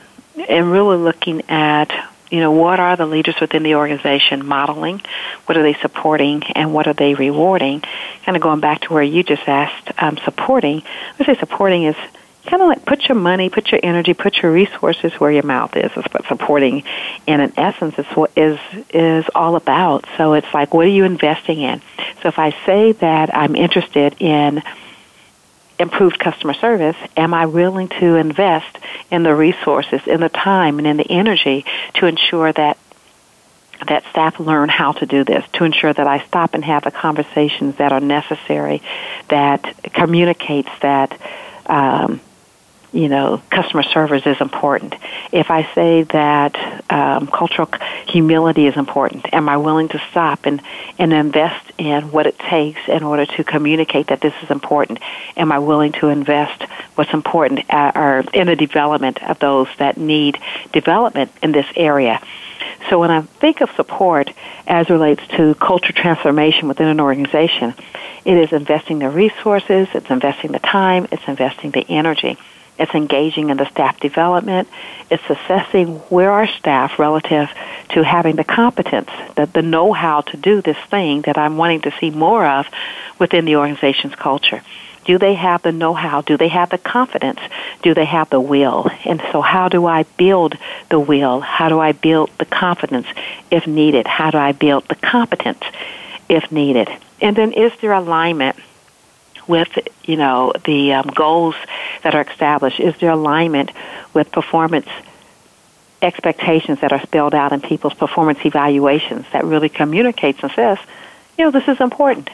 and 0.50 0.72
really 0.72 0.98
looking 0.98 1.50
at 1.50 1.92
you 2.36 2.42
know, 2.42 2.52
what 2.52 2.82
are 2.82 2.98
the 2.98 3.06
leaders 3.06 3.36
within 3.40 3.64
the 3.64 3.76
organization 3.76 4.46
modeling? 4.46 5.02
What 5.46 5.58
are 5.58 5.64
they 5.64 5.76
supporting? 5.76 6.44
And 6.44 6.74
what 6.74 6.86
are 6.86 6.94
they 6.94 7.14
rewarding? 7.14 7.82
Kind 8.26 8.36
of 8.36 8.42
going 8.42 8.60
back 8.60 8.82
to 8.82 8.94
where 8.94 9.04
you 9.04 9.24
just 9.24 9.48
asked, 9.48 9.92
um, 9.98 10.18
supporting. 10.18 10.84
I 11.18 11.26
say 11.26 11.36
supporting 11.40 11.86
is 11.86 11.96
kind 12.46 12.62
of 12.62 12.68
like 12.68 12.86
put 12.86 13.08
your 13.08 13.16
money, 13.16 13.50
put 13.50 13.72
your 13.72 13.80
energy, 13.82 14.14
put 14.14 14.36
your 14.42 14.52
resources 14.52 15.14
where 15.14 15.32
your 15.32 15.44
mouth 15.44 15.78
is. 15.78 15.92
Is 15.92 16.04
what 16.12 16.26
supporting, 16.28 16.84
in 17.26 17.40
an 17.40 17.54
essence, 17.56 17.98
is 17.98 18.06
what 18.08 18.32
is 18.38 18.60
is 18.90 19.26
all 19.34 19.56
about. 19.56 20.06
So 20.18 20.34
it's 20.34 20.54
like, 20.54 20.74
what 20.74 20.86
are 20.86 20.90
you 20.90 21.06
investing 21.06 21.62
in? 21.62 21.82
So 22.22 22.28
if 22.28 22.38
I 22.38 22.52
say 22.66 22.92
that 22.92 23.34
I'm 23.34 23.56
interested 23.56 24.18
in 24.20 24.62
improved 25.80 26.20
customer 26.20 26.54
service, 26.54 26.96
am 27.18 27.34
I 27.34 27.46
willing 27.46 27.90
to 27.90 28.16
invest 28.16 28.78
in 29.12 29.24
the 29.24 29.36
resources, 29.36 30.02
in 30.08 30.22
the 30.22 30.30
time, 30.30 30.78
and 30.78 30.88
in 30.88 30.98
the 30.98 31.10
energy 31.10 31.66
to 31.96 32.06
ensure 32.06 32.52
that 32.54 32.78
that 33.88 34.04
staff 34.10 34.40
learn 34.40 34.70
how 34.70 34.94
to 34.94 35.06
do 35.06 35.24
this, 35.24 35.44
to 35.54 35.66
ensure 35.66 35.92
that 35.92 36.08
I 36.08 36.26
stop 36.26 36.54
and 36.54 36.64
have 36.64 36.84
the 36.84 36.92
conversations 36.92 37.76
that 37.76 37.92
are 37.92 38.00
necessary, 38.00 38.82
that 39.28 39.76
communicates 39.94 40.70
that 40.82 41.20
um, 41.66 42.22
you 42.96 43.10
know, 43.10 43.42
customer 43.50 43.84
service 43.84 44.26
is 44.26 44.40
important. 44.40 44.96
If 45.34 45.52
I 45.52 45.70
say 45.76 46.04
that 46.04 46.56
um, 46.90 47.28
cultural 47.28 47.70
humility 48.08 48.68
is 48.68 48.78
important, 48.78 49.34
am 49.34 49.50
I 49.50 49.58
willing 49.58 49.90
to 49.90 50.02
stop 50.12 50.46
and, 50.46 50.62
and 50.98 51.12
invest 51.12 51.74
in 51.78 52.10
what 52.14 52.26
it 52.26 52.40
takes 52.40 52.80
in 52.88 53.04
order 53.04 53.26
to 53.26 53.44
communicate 53.44 54.08
that 54.08 54.22
this 54.22 54.34
is 54.42 54.50
important? 54.50 55.00
Am 55.36 55.52
I 55.52 55.60
willing 55.60 55.92
to 55.94 56.08
invest 56.08 56.64
what's 56.96 57.14
important 57.14 57.70
uh, 57.70 57.92
or 57.94 58.24
in 58.34 58.48
the 58.48 58.56
development 58.56 59.22
of 59.24 59.40
those 59.40 59.68
that 59.78 59.98
need 59.98 60.40
development 60.72 61.34
in 61.44 61.52
this 61.52 61.68
area? 61.76 62.22
So 62.90 63.00
when 63.00 63.12
I 63.12 63.24
think 63.24 63.60
of 63.60 63.72
support 63.72 64.32
as 64.68 64.90
relates 64.90 65.28
to 65.36 65.54
culture 65.56 65.92
transformation 65.92 66.70
within 66.70 66.88
an 66.88 67.02
organization, 67.02 67.74
it 68.24 68.38
is 68.38 68.54
investing 68.54 69.00
the 69.00 69.10
resources, 69.10 69.90
it's 69.94 70.10
investing 70.10 70.54
the 70.54 70.60
time, 70.60 71.10
it's 71.12 71.28
investing 71.28 71.72
the 71.72 71.86
energy. 71.90 72.38
It's 72.78 72.94
engaging 72.94 73.50
in 73.50 73.58
the 73.58 73.70
staff 73.70 74.00
development. 74.00 74.68
It's 75.10 75.24
assessing 75.30 75.98
where 76.10 76.32
our 76.32 76.48
staff 76.48 77.00
relative 77.00 77.50
to 77.90 78.04
having 78.04 78.36
the 78.36 78.44
competence, 78.44 79.10
the, 79.36 79.46
the 79.46 79.62
know-how 79.62 80.22
to 80.22 80.38
do 80.38 80.62
this 80.62 80.78
thing 80.90 81.22
that 81.22 81.38
I'm 81.38 81.58
wanting 81.58 81.82
to 81.82 81.94
see 82.00 82.10
more 82.10 82.46
of 82.46 82.68
within 83.20 83.46
the 83.46 83.56
organization's 83.56 84.16
culture. 84.16 84.62
Do 85.06 85.20
they 85.20 85.36
have 85.36 85.62
the 85.62 85.72
know-how? 85.72 86.22
Do 86.22 86.36
they 86.36 86.48
have 86.48 86.72
the 86.72 86.80
confidence? 86.80 87.40
Do 87.84 87.94
they 87.94 88.06
have 88.06 88.30
the 88.30 88.42
will? 88.42 88.90
And 89.06 89.22
so 89.32 89.42
how 89.42 89.70
do 89.70 89.86
I 89.86 90.04
build 90.18 90.58
the 90.90 91.00
will? 91.00 91.42
How 91.42 91.70
do 91.70 91.80
I 91.80 91.92
build 91.92 92.32
the 92.40 92.46
confidence 92.46 93.08
if 93.52 93.68
needed? 93.68 94.08
How 94.08 94.32
do 94.32 94.40
I 94.40 94.52
build 94.52 94.88
the 94.88 94.96
competence 94.96 95.62
if 96.28 96.52
needed? 96.52 96.90
and 97.22 97.36
then 97.36 97.52
is 97.54 97.72
there 97.82 97.94
alignment 97.94 98.56
with 99.48 99.70
you 100.04 100.18
know 100.18 100.54
the 100.66 100.94
um, 100.94 101.08
goals 101.08 101.56
that 102.04 102.16
are 102.16 102.22
established? 102.22 102.80
Is 102.80 102.96
there 102.98 103.12
alignment 103.12 103.72
with 104.14 104.32
performance 104.32 104.88
expectations 106.02 106.80
that 106.82 106.94
are 106.94 107.02
spelled 107.02 107.34
out 107.34 107.52
in 107.52 107.62
people's 107.62 107.94
performance 107.94 108.40
evaluations 108.46 109.26
that 109.34 109.44
really 109.44 109.70
communicates 109.70 110.40
and 110.44 110.52
says, 110.52 110.78
you 111.38 111.46
know, 111.46 111.52
this 111.52 111.68
is 111.68 111.82
important. 111.82 112.30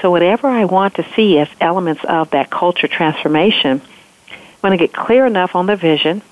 So 0.00 0.10
whatever 0.10 0.48
I 0.48 0.64
want 0.64 0.94
to 0.94 1.06
see 1.14 1.38
as 1.38 1.48
elements 1.60 2.04
of 2.04 2.30
that 2.30 2.50
culture 2.50 2.88
transformation, 2.88 3.80
when 4.60 4.72
to 4.72 4.78
get 4.78 4.92
clear 4.92 5.26
enough 5.26 5.56
on 5.56 5.66
the 5.66 5.76
vision 5.76 6.22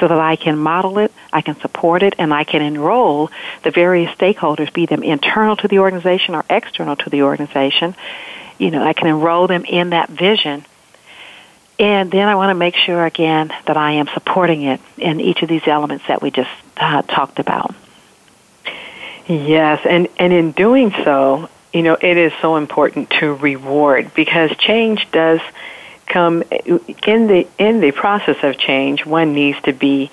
so 0.00 0.08
that 0.08 0.18
I 0.18 0.36
can 0.36 0.58
model 0.58 0.98
it, 0.98 1.12
I 1.32 1.42
can 1.42 1.60
support 1.60 2.02
it, 2.02 2.14
and 2.18 2.32
I 2.32 2.44
can 2.44 2.62
enroll 2.62 3.30
the 3.62 3.70
various 3.70 4.10
stakeholders, 4.16 4.72
be 4.72 4.86
them 4.86 5.02
internal 5.02 5.54
to 5.56 5.68
the 5.68 5.80
organization 5.80 6.34
or 6.34 6.44
external 6.48 6.96
to 6.96 7.10
the 7.10 7.22
organization, 7.22 7.94
you 8.62 8.70
know, 8.70 8.82
I 8.82 8.92
can 8.92 9.08
enroll 9.08 9.48
them 9.48 9.64
in 9.64 9.90
that 9.90 10.08
vision. 10.08 10.64
And 11.80 12.12
then 12.12 12.28
I 12.28 12.36
want 12.36 12.50
to 12.50 12.54
make 12.54 12.76
sure 12.76 13.04
again 13.04 13.52
that 13.66 13.76
I 13.76 13.92
am 13.92 14.06
supporting 14.14 14.62
it 14.62 14.80
in 14.96 15.20
each 15.20 15.42
of 15.42 15.48
these 15.48 15.66
elements 15.66 16.06
that 16.06 16.22
we 16.22 16.30
just 16.30 16.50
uh, 16.76 17.02
talked 17.02 17.40
about. 17.40 17.74
Yes, 19.26 19.84
and 19.84 20.08
and 20.18 20.32
in 20.32 20.52
doing 20.52 20.92
so, 21.04 21.48
you 21.72 21.82
know, 21.82 21.96
it 22.00 22.16
is 22.16 22.32
so 22.40 22.56
important 22.56 23.10
to 23.20 23.34
reward 23.34 24.14
because 24.14 24.50
change 24.58 25.10
does 25.10 25.40
come 26.06 26.42
in 26.50 27.26
the 27.26 27.48
in 27.58 27.80
the 27.80 27.90
process 27.90 28.36
of 28.44 28.58
change. 28.58 29.04
One 29.04 29.34
needs 29.34 29.60
to 29.62 29.72
be 29.72 30.10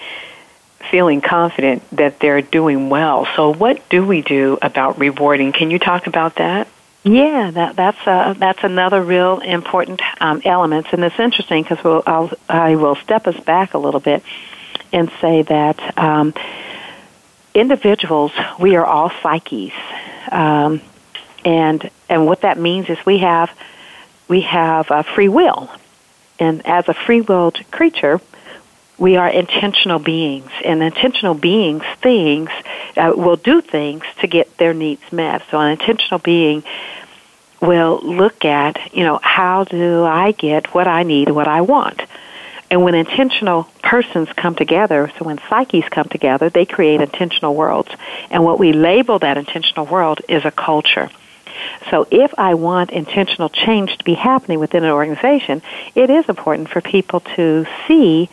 feeling 0.90 1.22
confident 1.22 1.84
that 1.92 2.20
they're 2.20 2.42
doing 2.42 2.90
well. 2.90 3.28
So, 3.36 3.54
what 3.54 3.88
do 3.90 4.06
we 4.06 4.22
do 4.22 4.58
about 4.62 4.98
rewarding? 4.98 5.52
Can 5.52 5.70
you 5.70 5.78
talk 5.78 6.08
about 6.08 6.36
that? 6.36 6.68
Yeah, 7.04 7.52
that, 7.52 7.76
that's 7.78 8.08
uh, 8.08 8.34
that's 8.34 8.64
another 8.64 9.02
real 9.02 9.40
important 9.40 10.02
um, 10.20 10.42
element, 10.44 10.88
and 10.92 11.04
it's 11.04 11.18
interesting 11.18 11.64
because 11.64 11.82
we'll, 11.82 12.04
I'll, 12.06 12.32
I 12.50 12.76
will 12.76 12.96
step 12.96 13.26
us 13.26 13.40
back 13.40 13.74
a 13.74 13.78
little 13.78 14.02
bit 14.02 14.22
and 14.92 15.10
say 15.22 15.44
that 15.44 15.98
um, 15.98 16.34
individuals 17.54 18.34
we 18.60 18.76
are 18.76 18.86
all 18.86 19.12
psyches, 19.24 19.72
um, 20.30 20.82
and 21.46 21.90
and 22.10 22.26
what 22.26 22.42
that 22.42 22.60
means 22.60 22.90
is 22.90 22.98
we 23.06 23.20
have 23.20 23.50
we 24.28 24.42
have 24.42 24.92
a 24.92 25.04
free 25.04 25.30
will, 25.30 25.70
and 26.38 26.68
as 26.68 26.90
a 26.90 26.94
free 26.94 27.22
willed 27.22 27.60
creature, 27.72 28.20
we 29.00 29.16
are 29.16 29.30
intentional 29.30 30.00
beings, 30.00 30.52
and 30.64 30.84
intentional 30.84 31.34
beings 31.34 31.84
things 32.02 32.50
uh, 32.98 33.14
will 33.16 33.38
do 33.38 33.62
things 33.62 34.04
to 34.20 34.28
get 34.28 34.58
their 34.58 34.74
needs 34.74 35.02
met. 35.12 35.42
So 35.50 35.60
an 35.60 35.72
intentional 35.72 36.20
being 36.20 36.64
will 37.62 38.00
look 38.02 38.46
at, 38.46 38.94
you 38.94 39.04
know, 39.04 39.20
how 39.22 39.64
do 39.64 40.04
I 40.04 40.32
get 40.32 40.74
what 40.74 40.88
I 40.88 41.04
need, 41.04 41.30
what 41.30 41.48
I 41.48 41.62
want. 41.62 42.02
And 42.72 42.84
when 42.84 42.94
intentional 42.94 43.68
persons 43.82 44.30
come 44.34 44.56
together, 44.56 45.12
so 45.18 45.26
when 45.26 45.40
psyches 45.50 45.86
come 45.90 46.08
together, 46.08 46.50
they 46.50 46.66
create 46.66 47.02
intentional 47.02 47.56
worlds. 47.56 47.90
And 48.30 48.44
what 48.44 48.60
we 48.60 48.74
label 48.74 49.18
that 49.20 49.38
intentional 49.38 49.86
world 49.86 50.22
is 50.30 50.46
a 50.46 50.52
culture. 50.52 51.10
So 51.90 52.08
if 52.12 52.34
I 52.38 52.54
want 52.54 52.92
intentional 52.92 53.50
change 53.50 53.98
to 53.98 54.04
be 54.04 54.14
happening 54.14 54.60
within 54.60 54.84
an 54.84 54.92
organization, 54.92 55.62
it 55.96 56.10
is 56.10 56.30
important 56.30 56.70
for 56.70 56.80
people 56.80 57.22
to 57.22 57.66
see 57.88 58.30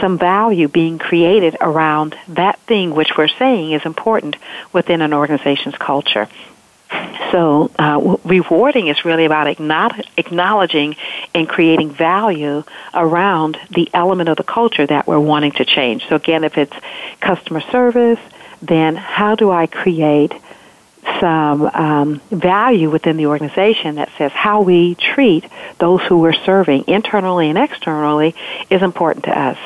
some 0.00 0.18
value 0.18 0.68
being 0.68 0.98
created 0.98 1.56
around 1.60 2.16
that 2.28 2.58
thing 2.60 2.94
which 2.94 3.16
we're 3.16 3.28
saying 3.28 3.72
is 3.72 3.84
important 3.84 4.36
within 4.72 5.00
an 5.02 5.12
organization's 5.12 5.76
culture. 5.76 6.28
So, 7.32 7.70
uh, 7.78 8.16
rewarding 8.24 8.86
is 8.86 9.04
really 9.04 9.24
about 9.24 9.48
acknowledging 9.48 10.96
and 11.34 11.48
creating 11.48 11.90
value 11.90 12.62
around 12.92 13.58
the 13.70 13.88
element 13.92 14.28
of 14.28 14.36
the 14.36 14.44
culture 14.44 14.86
that 14.86 15.06
we're 15.06 15.18
wanting 15.18 15.52
to 15.52 15.64
change. 15.64 16.06
So, 16.08 16.16
again, 16.16 16.44
if 16.44 16.56
it's 16.56 16.76
customer 17.20 17.60
service, 17.60 18.20
then 18.62 18.94
how 18.94 19.34
do 19.34 19.50
I 19.50 19.66
create 19.66 20.32
some 21.20 21.62
um, 21.62 22.20
value 22.30 22.90
within 22.90 23.16
the 23.16 23.26
organization 23.26 23.96
that 23.96 24.10
says 24.16 24.32
how 24.32 24.62
we 24.62 24.94
treat 24.94 25.44
those 25.78 26.00
who 26.02 26.18
we're 26.18 26.32
serving 26.32 26.84
internally 26.86 27.48
and 27.48 27.58
externally 27.58 28.34
is 28.70 28.82
important 28.82 29.24
to 29.24 29.38
us. 29.38 29.58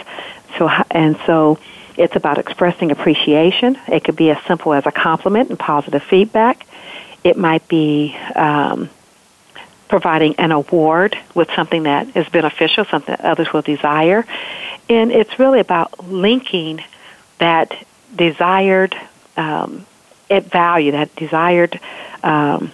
So 0.58 0.68
and 0.90 1.18
so 1.26 1.58
it's 1.96 2.16
about 2.16 2.38
expressing 2.38 2.90
appreciation. 2.90 3.78
It 3.88 4.04
could 4.04 4.16
be 4.16 4.30
as 4.30 4.42
simple 4.44 4.72
as 4.72 4.86
a 4.86 4.92
compliment 4.92 5.50
and 5.50 5.58
positive 5.58 6.02
feedback. 6.02 6.66
It 7.24 7.36
might 7.36 7.66
be 7.66 8.16
um, 8.36 8.88
providing 9.88 10.36
an 10.36 10.52
award 10.52 11.18
with 11.34 11.50
something 11.56 11.84
that 11.84 12.16
is 12.16 12.28
beneficial, 12.28 12.84
something 12.84 13.14
that 13.16 13.24
others 13.24 13.52
will 13.52 13.62
desire. 13.62 14.24
And 14.88 15.10
it's 15.10 15.38
really 15.38 15.60
about 15.60 16.08
linking 16.08 16.82
that 17.38 17.76
desired 18.14 18.96
um, 19.36 19.86
value, 20.28 20.92
that 20.92 21.14
desired 21.16 21.80
um, 22.22 22.72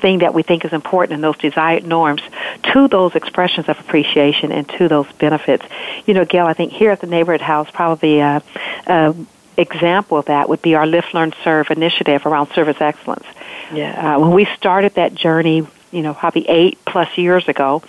thing 0.00 0.18
that 0.18 0.34
we 0.34 0.42
think 0.42 0.64
is 0.64 0.72
important 0.72 1.14
and 1.14 1.24
those 1.24 1.36
desired 1.38 1.84
norms 1.84 2.22
to 2.62 2.88
those 2.88 3.14
expressions 3.14 3.68
of 3.68 3.78
appreciation 3.80 4.52
and 4.52 4.68
to 4.68 4.88
those 4.88 5.10
benefits. 5.12 5.64
You 6.06 6.14
know, 6.14 6.24
Gail, 6.24 6.46
I 6.46 6.52
think 6.52 6.72
here 6.72 6.90
at 6.90 7.00
the 7.00 7.06
neighborhood 7.06 7.40
house, 7.40 7.68
probably 7.70 8.20
a, 8.20 8.42
a 8.86 9.14
example 9.56 10.18
of 10.18 10.26
that 10.26 10.48
would 10.48 10.62
be 10.62 10.74
our 10.74 10.86
Lift, 10.86 11.12
Learn, 11.14 11.32
Serve 11.44 11.70
initiative 11.70 12.24
around 12.26 12.48
service 12.50 12.80
excellence. 12.80 13.26
Yeah. 13.72 14.16
Uh, 14.16 14.20
when 14.20 14.32
we 14.32 14.46
started 14.56 14.94
that 14.94 15.14
journey, 15.14 15.66
you 15.92 16.02
know, 16.02 16.14
probably 16.14 16.48
eight 16.48 16.78
plus 16.84 17.16
years 17.18 17.48
ago, 17.48 17.82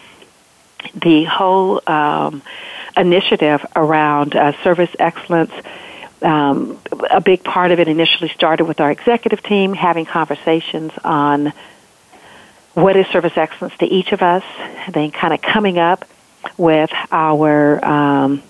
the 0.95 1.23
whole 1.25 1.81
um, 1.87 2.41
initiative 2.97 3.65
around 3.75 4.35
uh, 4.35 4.51
service 4.63 4.89
excellence 4.99 5.53
um, 6.21 6.79
a 7.09 7.21
big 7.21 7.43
part 7.43 7.71
of 7.71 7.79
it 7.79 7.87
initially 7.87 8.29
started 8.29 8.65
with 8.65 8.79
our 8.79 8.91
executive 8.91 9.41
team 9.43 9.73
having 9.73 10.05
conversations 10.05 10.91
on 11.03 11.53
what 12.73 12.95
is 12.95 13.05
service 13.07 13.33
excellence 13.35 13.75
to 13.77 13.85
each 13.85 14.11
of 14.11 14.21
us, 14.21 14.43
then 14.89 15.11
kind 15.11 15.33
of 15.33 15.41
coming 15.41 15.77
up 15.77 16.05
with 16.57 16.91
our 17.11 17.83
um, 17.83 18.41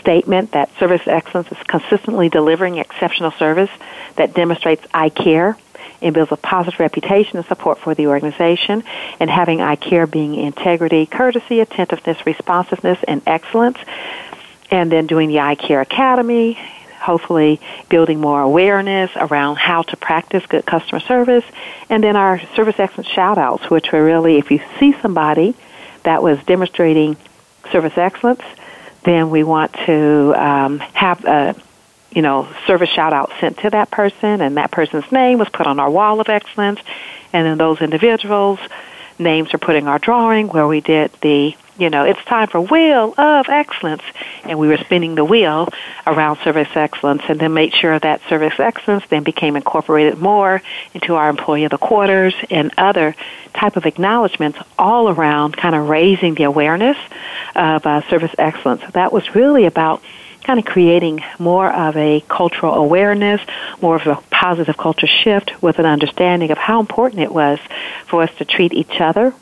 statement 0.00 0.52
that 0.52 0.70
service 0.78 1.02
excellence 1.06 1.50
is 1.50 1.58
consistently 1.66 2.28
delivering 2.28 2.78
exceptional 2.78 3.30
service 3.32 3.70
that 4.16 4.34
demonstrates 4.34 4.86
I 4.92 5.08
care 5.10 5.56
and 6.00 6.14
builds 6.14 6.32
a 6.32 6.36
positive 6.36 6.78
reputation 6.78 7.38
and 7.38 7.46
support 7.46 7.78
for 7.78 7.94
the 7.94 8.06
organization, 8.06 8.84
and 9.18 9.28
having 9.28 9.60
I 9.60 9.74
care 9.76 10.06
being 10.06 10.36
integrity, 10.36 11.06
courtesy, 11.06 11.60
attentiveness, 11.60 12.24
responsiveness, 12.24 12.98
and 13.06 13.20
excellence. 13.26 13.78
And 14.70 14.92
then 14.92 15.06
doing 15.06 15.28
the 15.28 15.40
I 15.40 15.54
Care 15.54 15.80
Academy, 15.80 16.58
hopefully 16.98 17.60
building 17.88 18.20
more 18.20 18.40
awareness 18.40 19.10
around 19.16 19.56
how 19.56 19.82
to 19.82 19.96
practice 19.96 20.44
good 20.46 20.66
customer 20.66 21.00
service. 21.00 21.44
And 21.88 22.02
then 22.02 22.16
our 22.16 22.40
service 22.54 22.78
excellence 22.78 23.08
shout 23.08 23.38
outs, 23.38 23.70
which 23.70 23.92
were 23.92 24.04
really, 24.04 24.38
if 24.38 24.50
you 24.50 24.60
see 24.78 24.94
somebody 25.00 25.54
that 26.02 26.22
was 26.22 26.42
demonstrating 26.44 27.16
service 27.70 27.96
excellence, 27.96 28.42
then 29.04 29.30
we 29.30 29.42
want 29.42 29.72
to 29.86 30.34
um, 30.36 30.78
have 30.78 31.24
a 31.24 31.54
you 32.10 32.22
know 32.22 32.48
service 32.66 32.88
shout 32.88 33.12
out 33.12 33.30
sent 33.40 33.58
to 33.58 33.70
that 33.70 33.90
person, 33.90 34.40
and 34.40 34.56
that 34.56 34.70
person's 34.70 35.10
name 35.12 35.38
was 35.38 35.48
put 35.48 35.66
on 35.66 35.78
our 35.78 35.90
wall 35.90 36.20
of 36.20 36.28
excellence, 36.28 36.80
and 37.32 37.46
then 37.46 37.58
those 37.58 37.80
individuals' 37.80 38.58
names 39.18 39.52
are 39.54 39.58
put 39.58 39.76
in 39.76 39.88
our 39.88 39.98
drawing 39.98 40.48
where 40.48 40.66
we 40.66 40.80
did 40.80 41.12
the 41.20 41.56
you 41.78 41.90
know, 41.90 42.04
it's 42.04 42.22
time 42.24 42.48
for 42.48 42.60
Wheel 42.60 43.14
of 43.16 43.48
Excellence. 43.48 44.02
And 44.42 44.58
we 44.58 44.68
were 44.68 44.78
spinning 44.78 45.14
the 45.14 45.24
wheel 45.24 45.68
around 46.06 46.38
service 46.38 46.68
excellence 46.74 47.22
and 47.28 47.38
then 47.38 47.54
made 47.54 47.72
sure 47.72 47.98
that 47.98 48.20
service 48.28 48.58
excellence 48.58 49.04
then 49.08 49.22
became 49.22 49.54
incorporated 49.54 50.18
more 50.18 50.60
into 50.92 51.14
our 51.14 51.30
employee 51.30 51.64
of 51.64 51.70
the 51.70 51.78
quarters 51.78 52.34
and 52.50 52.72
other 52.76 53.14
type 53.54 53.76
of 53.76 53.86
acknowledgments 53.86 54.58
all 54.78 55.08
around 55.08 55.56
kind 55.56 55.74
of 55.74 55.88
raising 55.88 56.34
the 56.34 56.42
awareness 56.42 56.96
of 57.54 57.86
uh, 57.86 58.08
service 58.10 58.34
excellence. 58.38 58.82
That 58.92 59.12
was 59.12 59.34
really 59.34 59.64
about 59.64 60.02
kind 60.48 60.58
of 60.58 60.64
creating 60.64 61.22
more 61.38 61.70
of 61.70 61.94
a 61.98 62.22
cultural 62.26 62.72
awareness, 62.72 63.38
more 63.82 63.96
of 63.96 64.06
a 64.06 64.16
positive 64.30 64.78
culture 64.78 65.06
shift 65.06 65.62
with 65.62 65.78
an 65.78 65.84
understanding 65.84 66.50
of 66.50 66.56
how 66.56 66.80
important 66.80 67.20
it 67.20 67.30
was 67.30 67.58
for 68.06 68.22
us 68.22 68.34
to 68.38 68.46
treat 68.46 68.72
each 68.72 68.98
other 68.98 69.34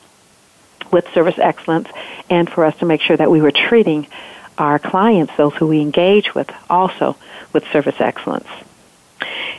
with 0.90 1.08
service 1.14 1.38
excellence 1.38 1.88
and 2.28 2.50
for 2.50 2.64
us 2.64 2.76
to 2.78 2.86
make 2.86 3.00
sure 3.00 3.16
that 3.16 3.30
we 3.30 3.40
were 3.40 3.52
treating 3.52 4.04
our 4.58 4.80
clients, 4.80 5.32
those 5.36 5.54
who 5.54 5.68
we 5.68 5.80
engage 5.80 6.34
with, 6.34 6.50
also 6.68 7.16
with 7.52 7.62
service 7.70 8.00
excellence. 8.00 8.48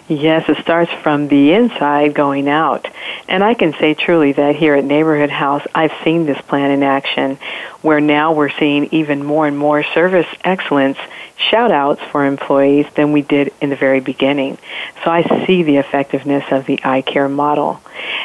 Yes, 0.09 0.49
it 0.49 0.57
starts 0.57 0.91
from 1.01 1.29
the 1.29 1.53
inside 1.53 2.13
going 2.13 2.49
out. 2.49 2.89
And 3.29 3.41
I 3.41 3.53
can 3.53 3.71
say 3.73 3.93
truly 3.93 4.33
that 4.33 4.57
here 4.57 4.75
at 4.75 4.83
Neighborhood 4.83 5.29
House, 5.29 5.65
I've 5.73 5.93
seen 6.03 6.25
this 6.25 6.41
plan 6.41 6.71
in 6.71 6.83
action 6.83 7.37
where 7.81 8.01
now 8.01 8.33
we're 8.33 8.49
seeing 8.49 8.89
even 8.91 9.23
more 9.23 9.47
and 9.47 9.57
more 9.57 9.83
service 9.83 10.27
excellence 10.43 10.97
shout 11.37 11.71
outs 11.71 12.01
for 12.11 12.25
employees 12.25 12.87
than 12.95 13.11
we 13.11 13.21
did 13.21 13.53
in 13.61 13.69
the 13.69 13.75
very 13.75 13.99
beginning. 13.99 14.57
So 15.03 15.11
I 15.11 15.45
see 15.45 15.63
the 15.63 15.77
effectiveness 15.77 16.45
of 16.51 16.65
the 16.65 16.79
I 16.83 17.01
Care 17.01 17.29
model. 17.29 17.79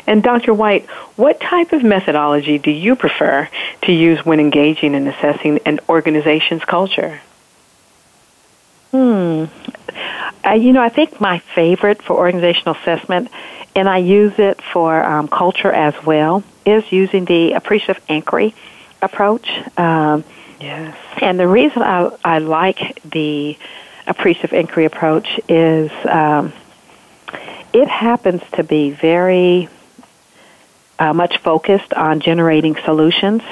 And 0.07 0.22
Dr. 0.22 0.55
White, 0.55 0.87
what 1.16 1.40
type 1.40 1.72
of 1.72 1.83
methodology 1.83 2.59
do 2.59 2.70
you 2.70 2.96
prefer 2.96 3.48
to 3.83 3.92
use 3.92 4.25
when 4.25 4.40
engaging 4.40 4.94
in 4.94 5.07
assessing 5.07 5.61
an 5.66 5.81
organization's 5.88 6.64
culture? 6.64 7.20
Hmm. 8.90 9.44
Uh, 10.44 10.53
you 10.53 10.72
know, 10.72 10.83
I 10.83 10.88
think 10.88 11.20
my 11.20 11.38
favorite 11.38 12.03
for 12.03 12.16
organizational 12.16 12.75
assessment, 12.75 13.29
and 13.75 13.88
I 13.88 13.98
use 13.98 14.38
it 14.38 14.61
for 14.61 15.03
um, 15.03 15.29
culture 15.29 15.72
as 15.72 15.94
well, 16.05 16.42
is 16.66 16.90
using 16.90 17.25
the 17.25 17.53
appreciative 17.53 18.03
inquiry 18.09 18.55
approach. 19.01 19.48
Um, 19.79 20.25
yes. 20.62 20.96
And 21.20 21.38
the 21.38 21.48
reason 21.48 21.83
I, 21.83 22.11
I 22.25 22.38
like 22.38 23.03
the 23.03 23.59
appreciative 24.07 24.53
inquiry 24.53 24.87
approach 24.87 25.40
is 25.48 25.90
um, 26.09 26.53
it 27.72 27.88
happens 27.88 28.42
to 28.53 28.64
be 28.64 28.90
very 28.90 29.68
uh, 30.98 31.12
much 31.12 31.38
focused 31.38 31.92
on 31.94 32.20
generating 32.20 32.77
solutions, 32.85 33.42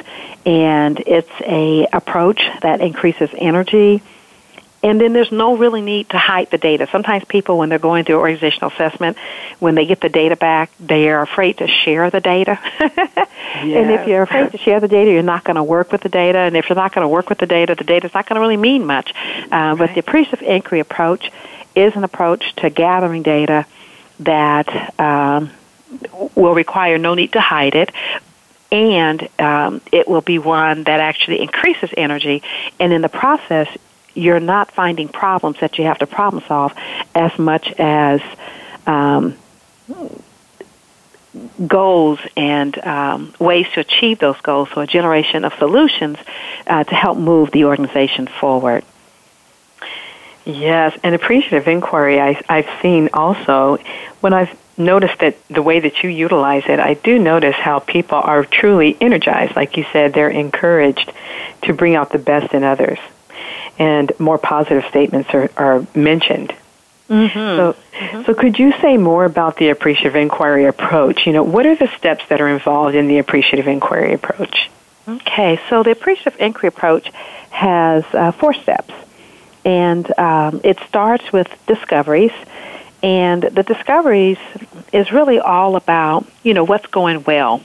and 0.46 1.00
it's 1.00 1.30
a 1.40 1.86
approach 1.92 2.48
that 2.62 2.80
increases 2.80 3.30
energy 3.36 4.02
and 4.82 5.00
then 5.00 5.12
there's 5.12 5.30
no 5.30 5.56
really 5.56 5.82
need 5.82 6.08
to 6.10 6.18
hide 6.18 6.50
the 6.50 6.58
data. 6.58 6.88
Sometimes 6.90 7.24
people, 7.24 7.58
when 7.58 7.68
they're 7.68 7.78
going 7.78 8.04
through 8.04 8.16
organizational 8.16 8.70
assessment, 8.70 9.18
when 9.58 9.74
they 9.74 9.84
get 9.84 10.00
the 10.00 10.08
data 10.08 10.36
back, 10.36 10.70
they 10.80 11.10
are 11.10 11.20
afraid 11.20 11.58
to 11.58 11.66
share 11.66 12.10
the 12.10 12.20
data. 12.20 12.58
yes. 12.80 13.16
And 13.52 13.90
if 13.90 14.08
you're 14.08 14.22
afraid 14.22 14.52
to 14.52 14.58
share 14.58 14.80
the 14.80 14.88
data, 14.88 15.10
you're 15.10 15.22
not 15.22 15.44
going 15.44 15.56
to 15.56 15.62
work 15.62 15.92
with 15.92 16.00
the 16.00 16.08
data. 16.08 16.38
And 16.38 16.56
if 16.56 16.68
you're 16.68 16.76
not 16.76 16.94
going 16.94 17.04
to 17.04 17.08
work 17.08 17.28
with 17.28 17.38
the 17.38 17.46
data, 17.46 17.74
the 17.74 17.84
data's 17.84 18.14
not 18.14 18.26
going 18.26 18.36
to 18.36 18.40
really 18.40 18.56
mean 18.56 18.86
much. 18.86 19.12
Uh, 19.50 19.76
but 19.76 19.92
the 19.92 20.00
appreciative 20.00 20.42
inquiry 20.42 20.80
approach 20.80 21.30
is 21.74 21.94
an 21.94 22.04
approach 22.04 22.54
to 22.56 22.70
gathering 22.70 23.22
data 23.22 23.66
that 24.20 24.98
um, 24.98 25.50
will 26.34 26.54
require 26.54 26.98
no 26.98 27.14
need 27.14 27.32
to 27.32 27.40
hide 27.40 27.74
it, 27.74 27.90
and 28.70 29.28
um, 29.38 29.80
it 29.92 30.08
will 30.08 30.20
be 30.20 30.38
one 30.38 30.84
that 30.84 31.00
actually 31.00 31.40
increases 31.40 31.90
energy. 31.96 32.42
And 32.78 32.92
in 32.92 33.02
the 33.02 33.08
process, 33.08 33.68
you're 34.14 34.40
not 34.40 34.70
finding 34.72 35.08
problems 35.08 35.60
that 35.60 35.78
you 35.78 35.84
have 35.84 35.98
to 35.98 36.06
problem 36.06 36.42
solve 36.46 36.72
as 37.14 37.36
much 37.38 37.72
as 37.78 38.20
um, 38.86 39.36
goals 41.66 42.18
and 42.36 42.76
um, 42.78 43.34
ways 43.38 43.66
to 43.74 43.80
achieve 43.80 44.18
those 44.18 44.40
goals. 44.40 44.68
So 44.74 44.80
a 44.80 44.86
generation 44.86 45.44
of 45.44 45.54
solutions 45.54 46.18
uh, 46.66 46.84
to 46.84 46.94
help 46.94 47.18
move 47.18 47.50
the 47.52 47.66
organization 47.66 48.26
forward. 48.26 48.84
Yes, 50.44 50.98
and 51.04 51.14
appreciative 51.14 51.68
inquiry 51.68 52.18
I, 52.20 52.42
I've 52.48 52.68
seen 52.80 53.10
also 53.12 53.78
when 54.20 54.32
I've 54.32 54.58
noticed 54.76 55.18
that 55.20 55.36
the 55.48 55.62
way 55.62 55.80
that 55.80 56.02
you 56.02 56.08
utilize 56.08 56.64
it, 56.66 56.80
I 56.80 56.94
do 56.94 57.18
notice 57.18 57.54
how 57.54 57.78
people 57.78 58.16
are 58.18 58.44
truly 58.44 58.96
energized. 59.00 59.54
Like 59.54 59.76
you 59.76 59.84
said, 59.92 60.14
they're 60.14 60.30
encouraged 60.30 61.12
to 61.62 61.74
bring 61.74 61.94
out 61.94 62.10
the 62.10 62.18
best 62.18 62.54
in 62.54 62.64
others 62.64 62.98
and 63.80 64.12
more 64.20 64.36
positive 64.36 64.84
statements 64.90 65.30
are, 65.32 65.50
are 65.56 65.86
mentioned. 65.94 66.54
Mm-hmm. 67.08 67.32
So, 67.32 67.72
mm-hmm. 67.72 68.22
so 68.24 68.34
could 68.34 68.58
you 68.58 68.72
say 68.80 68.96
more 68.98 69.24
about 69.24 69.56
the 69.56 69.70
appreciative 69.70 70.14
inquiry 70.14 70.66
approach? 70.66 71.26
You 71.26 71.32
know, 71.32 71.42
what 71.42 71.66
are 71.66 71.74
the 71.74 71.88
steps 71.96 72.24
that 72.28 72.40
are 72.40 72.48
involved 72.48 72.94
in 72.94 73.08
the 73.08 73.18
appreciative 73.18 73.66
inquiry 73.66 74.12
approach? 74.12 74.70
Okay, 75.08 75.58
so 75.68 75.82
the 75.82 75.90
appreciative 75.90 76.38
inquiry 76.38 76.68
approach 76.68 77.10
has 77.50 78.04
uh, 78.12 78.30
four 78.32 78.52
steps, 78.52 78.92
and 79.64 80.06
um, 80.18 80.60
it 80.62 80.78
starts 80.86 81.32
with 81.32 81.48
discoveries. 81.66 82.32
And 83.02 83.42
the 83.42 83.62
discoveries 83.62 84.38
is 84.92 85.10
really 85.10 85.40
all 85.40 85.74
about, 85.74 86.26
you 86.42 86.52
know, 86.52 86.64
what's 86.64 86.86
going 86.86 87.24
well. 87.24 87.62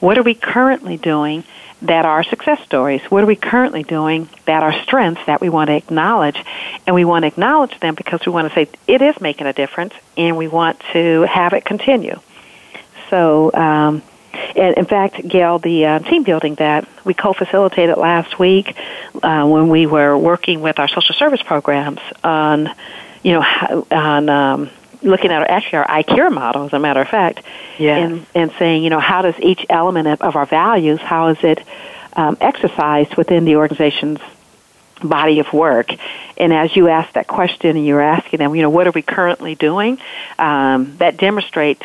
What 0.00 0.16
are 0.16 0.22
we 0.22 0.34
currently 0.34 0.96
doing 0.96 1.44
that 1.82 2.04
are 2.04 2.22
success 2.24 2.60
stories? 2.64 3.02
What 3.08 3.22
are 3.22 3.26
we 3.26 3.36
currently 3.36 3.82
doing 3.82 4.28
that 4.46 4.62
are 4.62 4.72
strengths 4.82 5.24
that 5.26 5.40
we 5.40 5.48
want 5.48 5.68
to 5.68 5.74
acknowledge? 5.74 6.42
And 6.86 6.94
we 6.94 7.04
want 7.04 7.22
to 7.22 7.28
acknowledge 7.28 7.78
them 7.80 7.94
because 7.94 8.24
we 8.26 8.32
want 8.32 8.48
to 8.48 8.54
say 8.54 8.68
it 8.86 9.02
is 9.02 9.20
making 9.20 9.46
a 9.46 9.52
difference 9.52 9.94
and 10.16 10.36
we 10.36 10.48
want 10.48 10.80
to 10.92 11.22
have 11.22 11.52
it 11.52 11.64
continue. 11.64 12.18
So, 13.10 13.52
um, 13.54 14.02
and 14.54 14.76
in 14.76 14.84
fact, 14.84 15.26
Gail, 15.26 15.58
the 15.58 15.86
uh, 15.86 15.98
team 16.00 16.22
building 16.22 16.54
that 16.56 16.88
we 17.04 17.14
co-facilitated 17.14 17.96
last 17.96 18.38
week 18.38 18.76
uh, 19.22 19.46
when 19.46 19.68
we 19.68 19.86
were 19.86 20.16
working 20.16 20.60
with 20.60 20.78
our 20.78 20.88
social 20.88 21.14
service 21.14 21.42
programs 21.42 22.00
on, 22.22 22.70
you 23.22 23.32
know, 23.32 23.86
on 23.90 24.28
um, 24.28 24.70
looking 25.02 25.30
at 25.30 25.40
our, 25.40 25.50
actually 25.50 25.78
our 25.78 25.86
ICARE 25.86 26.32
model, 26.32 26.64
as 26.64 26.72
a 26.72 26.78
matter 26.78 27.00
of 27.00 27.08
fact, 27.08 27.42
yes. 27.78 28.10
and, 28.10 28.26
and 28.34 28.52
saying, 28.58 28.82
you 28.82 28.90
know, 28.90 29.00
how 29.00 29.22
does 29.22 29.34
each 29.40 29.64
element 29.68 30.08
of, 30.08 30.22
of 30.22 30.36
our 30.36 30.46
values, 30.46 31.00
how 31.00 31.28
is 31.28 31.38
it 31.42 31.62
um, 32.14 32.36
exercised 32.40 33.16
within 33.16 33.44
the 33.44 33.56
organization's 33.56 34.20
body 35.02 35.40
of 35.40 35.52
work? 35.52 35.90
And 36.36 36.52
as 36.52 36.74
you 36.74 36.88
ask 36.88 37.12
that 37.14 37.26
question 37.26 37.76
and 37.76 37.86
you're 37.86 38.00
asking 38.00 38.38
them, 38.38 38.54
you 38.54 38.62
know, 38.62 38.70
what 38.70 38.86
are 38.86 38.92
we 38.92 39.02
currently 39.02 39.54
doing? 39.54 39.98
Um, 40.38 40.96
that 40.98 41.16
demonstrates 41.16 41.84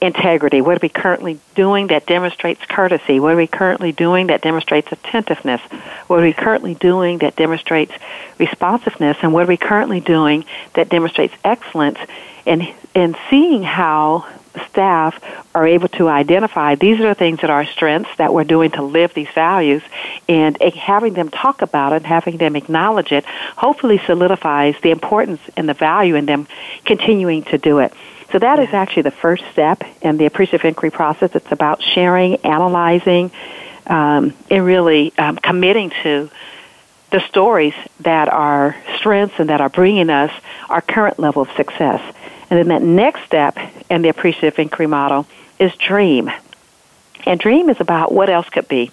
integrity. 0.00 0.60
What 0.60 0.76
are 0.76 0.80
we 0.82 0.88
currently 0.88 1.40
doing 1.54 1.88
that 1.88 2.06
demonstrates 2.06 2.64
courtesy? 2.66 3.20
What 3.20 3.34
are 3.34 3.36
we 3.36 3.46
currently 3.46 3.92
doing 3.92 4.26
that 4.26 4.42
demonstrates 4.42 4.92
attentiveness? 4.92 5.60
What 6.08 6.20
are 6.20 6.22
we 6.22 6.32
currently 6.32 6.74
doing 6.74 7.18
that 7.18 7.36
demonstrates 7.36 7.92
responsiveness? 8.38 9.16
And 9.22 9.32
what 9.32 9.44
are 9.44 9.48
we 9.48 9.56
currently 9.56 10.00
doing 10.00 10.44
that 10.74 10.88
demonstrates 10.88 11.34
excellence? 11.44 11.98
And, 12.44 12.68
and 12.94 13.16
seeing 13.30 13.62
how 13.62 14.26
staff 14.68 15.18
are 15.54 15.66
able 15.66 15.88
to 15.88 16.08
identify 16.08 16.74
these 16.74 17.00
are 17.00 17.08
the 17.08 17.14
things 17.14 17.40
that 17.40 17.48
are 17.48 17.64
strengths 17.64 18.14
that 18.18 18.34
we're 18.34 18.44
doing 18.44 18.70
to 18.72 18.82
live 18.82 19.14
these 19.14 19.30
values 19.34 19.82
and 20.28 20.60
having 20.60 21.14
them 21.14 21.30
talk 21.30 21.62
about 21.62 21.94
it, 21.94 22.04
having 22.04 22.36
them 22.36 22.56
acknowledge 22.56 23.12
it, 23.12 23.24
hopefully 23.56 24.00
solidifies 24.04 24.74
the 24.82 24.90
importance 24.90 25.40
and 25.56 25.68
the 25.68 25.74
value 25.74 26.14
in 26.16 26.26
them 26.26 26.46
continuing 26.84 27.42
to 27.44 27.56
do 27.56 27.78
it. 27.78 27.92
So 28.32 28.38
that 28.38 28.58
is 28.60 28.70
actually 28.72 29.02
the 29.02 29.10
first 29.10 29.44
step 29.52 29.82
in 30.00 30.16
the 30.16 30.24
appreciative 30.24 30.64
inquiry 30.64 30.90
process. 30.90 31.34
It's 31.34 31.52
about 31.52 31.82
sharing, 31.82 32.36
analyzing, 32.36 33.30
um, 33.86 34.32
and 34.50 34.64
really 34.64 35.12
um, 35.18 35.36
committing 35.36 35.90
to 36.02 36.30
the 37.10 37.20
stories 37.28 37.74
that 38.00 38.30
are 38.30 38.74
strengths 38.96 39.38
and 39.38 39.50
that 39.50 39.60
are 39.60 39.68
bringing 39.68 40.08
us 40.08 40.32
our 40.70 40.80
current 40.80 41.18
level 41.18 41.42
of 41.42 41.50
success. 41.56 42.00
And 42.48 42.58
then 42.58 42.68
that 42.68 42.82
next 42.82 43.24
step 43.26 43.58
in 43.90 44.00
the 44.00 44.08
appreciative 44.08 44.58
inquiry 44.58 44.86
model 44.86 45.26
is 45.58 45.74
dream. 45.74 46.30
And 47.26 47.38
dream 47.38 47.68
is 47.68 47.80
about 47.80 48.12
what 48.12 48.30
else 48.30 48.48
could 48.48 48.66
be. 48.66 48.90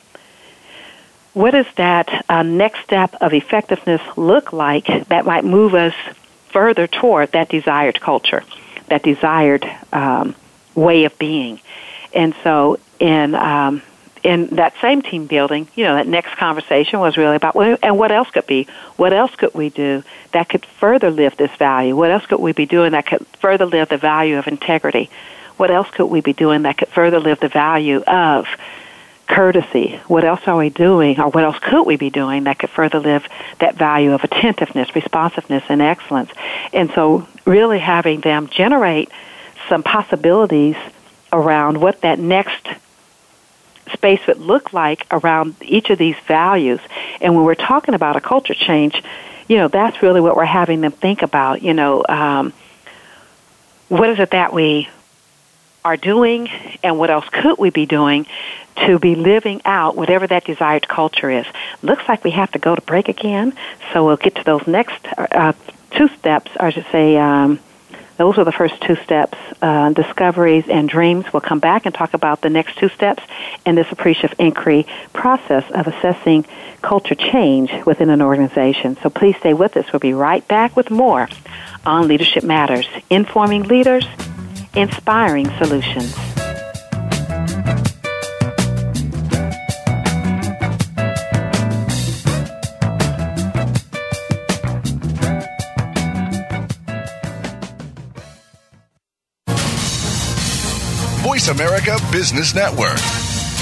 What 1.34 1.52
does 1.52 1.68
that 1.78 2.26
uh, 2.28 2.44
next 2.44 2.84
step 2.84 3.16
of 3.22 3.34
effectiveness 3.34 4.02
look 4.18 4.52
like 4.52 5.08
that 5.08 5.26
might 5.26 5.46
move 5.46 5.76
us 5.76 5.94
further 6.50 6.88
toward 6.88 7.32
that 7.32 7.48
desired 7.48 8.02
culture? 8.02 8.44
That 8.90 9.04
desired 9.04 9.70
um, 9.94 10.36
way 10.76 11.06
of 11.06 11.18
being. 11.18 11.60
And 12.14 12.34
so 12.44 12.80
in 13.00 13.36
um, 13.36 13.82
in 14.24 14.48
that 14.48 14.74
same 14.82 15.02
team 15.02 15.28
building, 15.28 15.68
you 15.76 15.86
know, 15.86 15.96
that 15.96 16.08
next 16.08 16.36
conversation 16.36 17.00
was 17.00 17.18
really 17.18 17.36
about, 17.36 17.56
well, 17.56 17.78
and 17.82 17.98
what 17.98 18.12
else 18.12 18.30
could 18.30 18.48
be? 18.48 18.68
What 18.98 19.14
else 19.14 19.34
could 19.36 19.54
we 19.54 19.70
do 19.70 20.04
that 20.32 20.50
could 20.50 20.66
further 20.66 21.10
live 21.10 21.38
this 21.38 21.52
value? 21.58 21.96
What 21.96 22.12
else 22.12 22.26
could 22.26 22.40
we 22.40 22.52
be 22.52 22.66
doing 22.66 22.92
that 22.92 23.06
could 23.06 23.26
further 23.40 23.66
live 23.66 23.90
the 23.90 23.98
value 23.98 24.38
of 24.38 24.48
integrity? 24.48 25.10
What 25.58 25.72
else 25.72 25.90
could 25.92 26.08
we 26.08 26.22
be 26.22 26.34
doing 26.34 26.64
that 26.64 26.78
could 26.78 26.90
further 26.90 27.20
live 27.20 27.40
the 27.40 27.50
value 27.50 28.02
of 28.02 28.48
courtesy. 29.30 30.02
What 30.08 30.26
else 30.26 30.42
are 30.48 30.58
we 30.58 30.70
doing, 30.70 31.20
or 31.20 31.30
what 31.30 31.44
else 31.44 31.58
could 31.60 31.84
we 31.86 31.96
be 31.96 32.10
doing 32.10 32.44
that 32.44 32.60
could 32.60 32.72
further 32.72 33.00
live 33.00 33.26
that 33.60 33.76
value 33.76 34.14
of 34.14 34.24
attentiveness, 34.24 34.94
responsiveness, 34.96 35.64
and 35.70 35.82
excellence? 35.82 36.32
And 36.74 36.92
so, 36.92 37.28
really 37.46 37.80
having 37.80 38.20
them 38.20 38.50
generate 38.50 39.10
some 39.70 39.84
possibilities 39.84 40.76
around 41.32 41.80
what 41.80 42.02
that 42.02 42.20
next 42.20 42.68
space 43.94 44.20
would 44.28 44.40
look 44.40 44.74
like 44.74 45.06
around 45.12 45.56
each 45.62 45.90
of 45.90 45.98
these 45.98 46.16
values. 46.28 46.80
And 47.22 47.36
when 47.36 47.46
we're 47.46 47.56
talking 47.56 47.94
about 47.94 48.16
a 48.16 48.22
culture 48.22 48.54
change, 48.54 49.02
you 49.48 49.58
know, 49.58 49.68
that's 49.68 50.02
really 50.02 50.22
what 50.22 50.36
we're 50.36 50.46
having 50.46 50.82
them 50.82 50.92
think 50.92 51.22
about. 51.22 51.62
You 51.62 51.74
know, 51.74 52.04
um, 52.08 52.54
what 53.88 54.10
is 54.10 54.20
it 54.20 54.32
that 54.32 54.54
we 54.54 54.90
are 55.90 55.98
doing 55.98 56.48
and 56.84 57.00
what 57.00 57.10
else 57.10 57.28
could 57.30 57.58
we 57.58 57.72
be 57.72 57.88
doing 57.88 58.28
to 58.86 59.00
be 59.00 59.16
living 59.16 59.60
out 59.66 59.96
whatever 59.96 60.28
that 60.28 60.46
desired 60.46 60.88
culture 60.88 61.32
is. 61.32 61.48
Looks 61.82 62.04
like 62.08 62.24
we 62.24 62.30
have 62.32 62.52
to 62.52 62.60
go 62.60 62.76
to 62.76 62.82
break 62.82 63.10
again, 63.10 63.54
so 63.92 64.06
we'll 64.06 64.18
get 64.18 64.36
to 64.36 64.44
those 64.44 64.66
next 64.68 65.04
uh, 65.18 65.54
two 65.90 66.08
steps, 66.10 66.52
or 66.60 66.68
I 66.68 66.70
should 66.70 66.86
say, 66.92 67.18
um, 67.18 67.60
Those 68.18 68.38
are 68.38 68.46
the 68.46 68.52
first 68.52 68.80
two 68.82 68.98
steps. 68.98 69.38
Uh, 69.64 69.90
discoveries 69.94 70.66
and 70.70 70.88
dreams. 70.88 71.26
We'll 71.34 71.42
come 71.42 71.60
back 71.60 71.88
and 71.88 71.96
talk 71.96 72.14
about 72.14 72.42
the 72.42 72.52
next 72.52 72.78
two 72.78 72.90
steps 72.90 73.24
in 73.66 73.74
this 73.74 73.92
appreciative 73.92 74.40
inquiry 74.40 74.86
process 75.12 75.66
of 75.72 75.88
assessing 75.88 76.46
culture 76.84 77.16
change 77.16 77.72
within 77.86 78.12
an 78.12 78.22
organization. 78.22 78.96
So 79.02 79.10
please 79.10 79.36
stay 79.38 79.56
with 79.56 79.76
us. 79.76 79.92
We'll 79.92 80.00
be 80.12 80.14
right 80.14 80.48
back 80.48 80.76
with 80.78 80.92
more 80.92 81.28
on 81.84 82.08
Leadership 82.08 82.44
Matters, 82.44 82.88
informing 83.10 83.64
leaders, 83.64 84.06
inspiring 84.76 85.50
solutions. 85.58 86.16
Voice 101.22 101.48
America 101.50 101.98
Business 102.12 102.54
Network, 102.54 102.98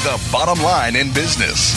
the 0.03 0.29
bottom 0.31 0.63
line 0.63 0.95
in 0.95 1.11
business. 1.13 1.75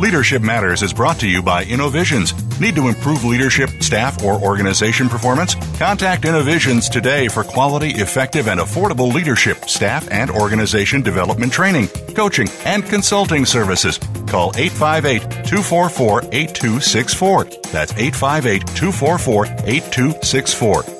Leadership 0.00 0.40
Matters 0.40 0.82
is 0.82 0.94
brought 0.94 1.20
to 1.20 1.28
you 1.28 1.42
by 1.42 1.64
Innovisions. 1.64 2.32
Need 2.60 2.76
to 2.76 2.88
improve 2.88 3.24
leadership, 3.24 3.70
staff, 3.82 4.22
or 4.22 4.34
organization 4.34 5.08
performance? 5.08 5.54
Contact 5.78 6.26
Innovisions 6.26 6.90
today 6.90 7.26
for 7.26 7.42
quality, 7.42 7.92
effective, 7.92 8.48
and 8.48 8.60
affordable 8.60 9.12
leadership, 9.12 9.64
staff, 9.64 10.06
and 10.10 10.30
organization 10.30 11.00
development 11.00 11.52
training, 11.52 11.88
coaching, 12.14 12.48
and 12.66 12.84
consulting 12.84 13.46
services. 13.46 13.98
Call 14.26 14.52
858 14.56 15.22
244 15.46 16.22
8264. 16.30 17.44
That's 17.72 17.92
858 17.96 18.66
244 18.76 19.46
8264 19.64 20.99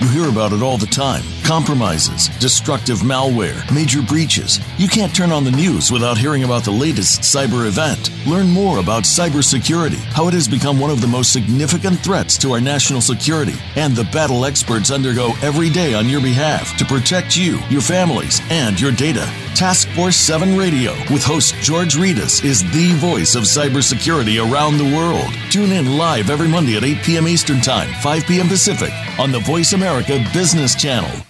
You 0.00 0.08
hear 0.08 0.28
about 0.28 0.52
it 0.52 0.62
all 0.62 0.76
the 0.76 0.86
time 0.86 1.22
compromises, 1.44 2.28
destructive 2.38 2.98
malware, 2.98 3.62
major 3.72 4.02
breaches. 4.02 4.58
You 4.78 4.88
can't 4.88 5.14
turn 5.14 5.30
on 5.30 5.44
the 5.44 5.50
news 5.50 5.92
without 5.92 6.18
hearing 6.18 6.42
about 6.42 6.64
the 6.64 6.70
latest 6.70 7.20
cyber 7.20 7.66
event. 7.66 8.10
Learn 8.26 8.48
more 8.48 8.78
about 8.78 9.02
cybersecurity, 9.02 9.98
how 10.12 10.28
it 10.28 10.34
has 10.34 10.48
become 10.48 10.80
one 10.80 10.90
of 10.90 11.02
the 11.02 11.06
most 11.06 11.30
significant 11.30 12.00
threats 12.00 12.38
to 12.38 12.52
our 12.52 12.60
national 12.60 13.02
security, 13.02 13.54
and 13.76 13.94
the 13.94 14.04
battle 14.04 14.46
experts 14.46 14.90
undergo 14.90 15.34
every 15.42 15.68
day 15.68 15.92
on 15.92 16.08
your 16.08 16.22
behalf 16.22 16.74
to 16.78 16.86
protect 16.86 17.36
you, 17.36 17.58
your 17.68 17.82
families, 17.82 18.40
and 18.48 18.80
your 18.80 18.92
data. 18.92 19.30
Task 19.54 19.88
Force 19.90 20.16
7 20.16 20.56
Radio 20.56 20.92
with 21.12 21.22
host 21.22 21.54
George 21.56 21.96
Rettas 21.96 22.42
is 22.42 22.62
the 22.72 22.92
voice 22.94 23.34
of 23.34 23.42
cybersecurity 23.42 24.40
around 24.40 24.78
the 24.78 24.96
world. 24.96 25.32
Tune 25.50 25.72
in 25.72 25.98
live 25.98 26.30
every 26.30 26.48
Monday 26.48 26.76
at 26.76 26.84
8 26.84 27.02
p.m. 27.04 27.28
Eastern 27.28 27.60
Time, 27.60 27.92
5 28.00 28.24
p.m. 28.24 28.48
Pacific 28.48 28.92
on 29.18 29.32
the 29.32 29.40
Voice 29.40 29.74
America 29.74 30.24
Business 30.32 30.74
Channel. 30.74 31.24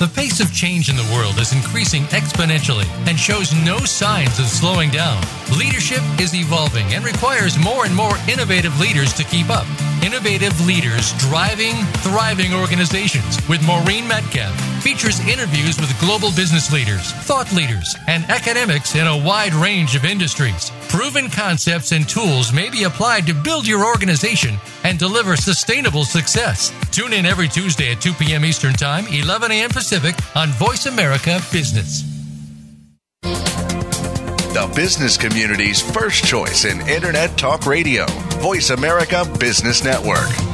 The 0.00 0.08
pace 0.08 0.40
of 0.40 0.52
change 0.52 0.88
in 0.88 0.96
the 0.96 1.08
world 1.14 1.38
is 1.38 1.52
increasing 1.52 2.02
exponentially 2.10 2.88
and 3.06 3.16
shows 3.16 3.54
no 3.64 3.78
signs 3.78 4.40
of 4.40 4.46
slowing 4.46 4.90
down. 4.90 5.22
Leadership 5.56 6.02
is 6.18 6.34
evolving 6.34 6.92
and 6.92 7.04
requires 7.04 7.56
more 7.56 7.86
and 7.86 7.94
more 7.94 8.16
innovative 8.28 8.78
leaders 8.80 9.12
to 9.14 9.24
keep 9.24 9.50
up. 9.50 9.66
Innovative 10.02 10.52
Leaders 10.66 11.12
Driving 11.18 11.76
Thriving 12.02 12.52
Organizations 12.52 13.38
with 13.48 13.64
Maureen 13.64 14.06
Metcalf 14.08 14.52
features 14.82 15.20
interviews 15.20 15.78
with 15.78 15.98
global 16.00 16.30
business 16.34 16.72
leaders, 16.72 17.12
thought 17.22 17.50
leaders, 17.52 17.94
and 18.08 18.24
academics 18.24 18.96
in 18.96 19.06
a 19.06 19.16
wide 19.16 19.54
range 19.54 19.94
of 19.94 20.04
industries. 20.04 20.72
Proven 20.94 21.28
concepts 21.28 21.90
and 21.90 22.08
tools 22.08 22.52
may 22.52 22.70
be 22.70 22.84
applied 22.84 23.26
to 23.26 23.34
build 23.34 23.66
your 23.66 23.84
organization 23.84 24.54
and 24.84 24.96
deliver 24.96 25.34
sustainable 25.34 26.04
success. 26.04 26.72
Tune 26.92 27.12
in 27.12 27.26
every 27.26 27.48
Tuesday 27.48 27.90
at 27.90 28.00
2 28.00 28.12
p.m. 28.12 28.44
Eastern 28.44 28.74
Time, 28.74 29.04
11 29.08 29.50
a.m. 29.50 29.70
Pacific 29.70 30.14
on 30.36 30.50
Voice 30.50 30.86
America 30.86 31.40
Business. 31.50 32.04
The 33.22 34.72
business 34.76 35.16
community's 35.16 35.80
first 35.82 36.24
choice 36.24 36.64
in 36.64 36.80
Internet 36.86 37.36
Talk 37.36 37.66
Radio, 37.66 38.06
Voice 38.38 38.70
America 38.70 39.24
Business 39.40 39.82
Network. 39.82 40.53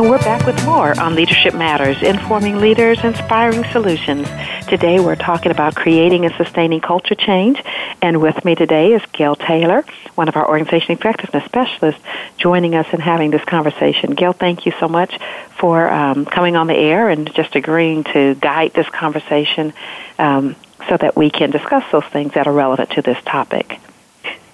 And 0.00 0.08
we're 0.08 0.16
back 0.16 0.46
with 0.46 0.64
more 0.64 0.98
on 0.98 1.14
Leadership 1.14 1.52
Matters, 1.52 2.02
informing 2.02 2.56
leaders, 2.56 3.04
inspiring 3.04 3.64
solutions. 3.64 4.26
Today 4.66 4.98
we're 4.98 5.14
talking 5.14 5.52
about 5.52 5.74
creating 5.74 6.24
and 6.24 6.34
sustaining 6.36 6.80
culture 6.80 7.14
change. 7.14 7.62
And 8.00 8.22
with 8.22 8.42
me 8.42 8.54
today 8.54 8.94
is 8.94 9.02
Gail 9.12 9.36
Taylor, 9.36 9.84
one 10.14 10.26
of 10.26 10.36
our 10.36 10.48
organization 10.48 10.92
effectiveness 10.92 11.44
specialists, 11.44 12.00
joining 12.38 12.74
us 12.76 12.86
and 12.92 13.02
having 13.02 13.30
this 13.30 13.44
conversation. 13.44 14.14
Gail, 14.14 14.32
thank 14.32 14.64
you 14.64 14.72
so 14.80 14.88
much 14.88 15.18
for 15.58 15.90
um, 15.90 16.24
coming 16.24 16.56
on 16.56 16.66
the 16.66 16.76
air 16.76 17.10
and 17.10 17.30
just 17.34 17.54
agreeing 17.54 18.02
to 18.04 18.36
guide 18.36 18.72
this 18.72 18.88
conversation 18.88 19.74
um, 20.18 20.56
so 20.88 20.96
that 20.96 21.14
we 21.14 21.28
can 21.28 21.50
discuss 21.50 21.84
those 21.92 22.06
things 22.06 22.32
that 22.32 22.46
are 22.46 22.54
relevant 22.54 22.88
to 22.92 23.02
this 23.02 23.18
topic. 23.26 23.78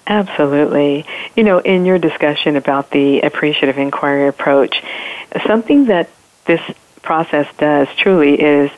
Absolutely. 0.07 1.05
You 1.35 1.43
know, 1.43 1.59
in 1.59 1.85
your 1.85 1.99
discussion 1.99 2.55
about 2.55 2.91
the 2.91 3.21
appreciative 3.21 3.77
inquiry 3.77 4.29
approach, 4.29 4.81
something 5.45 5.85
that 5.85 6.09
this 6.45 6.61
process 7.01 7.47
does 7.57 7.89
truly 7.97 8.41
is 8.41 8.71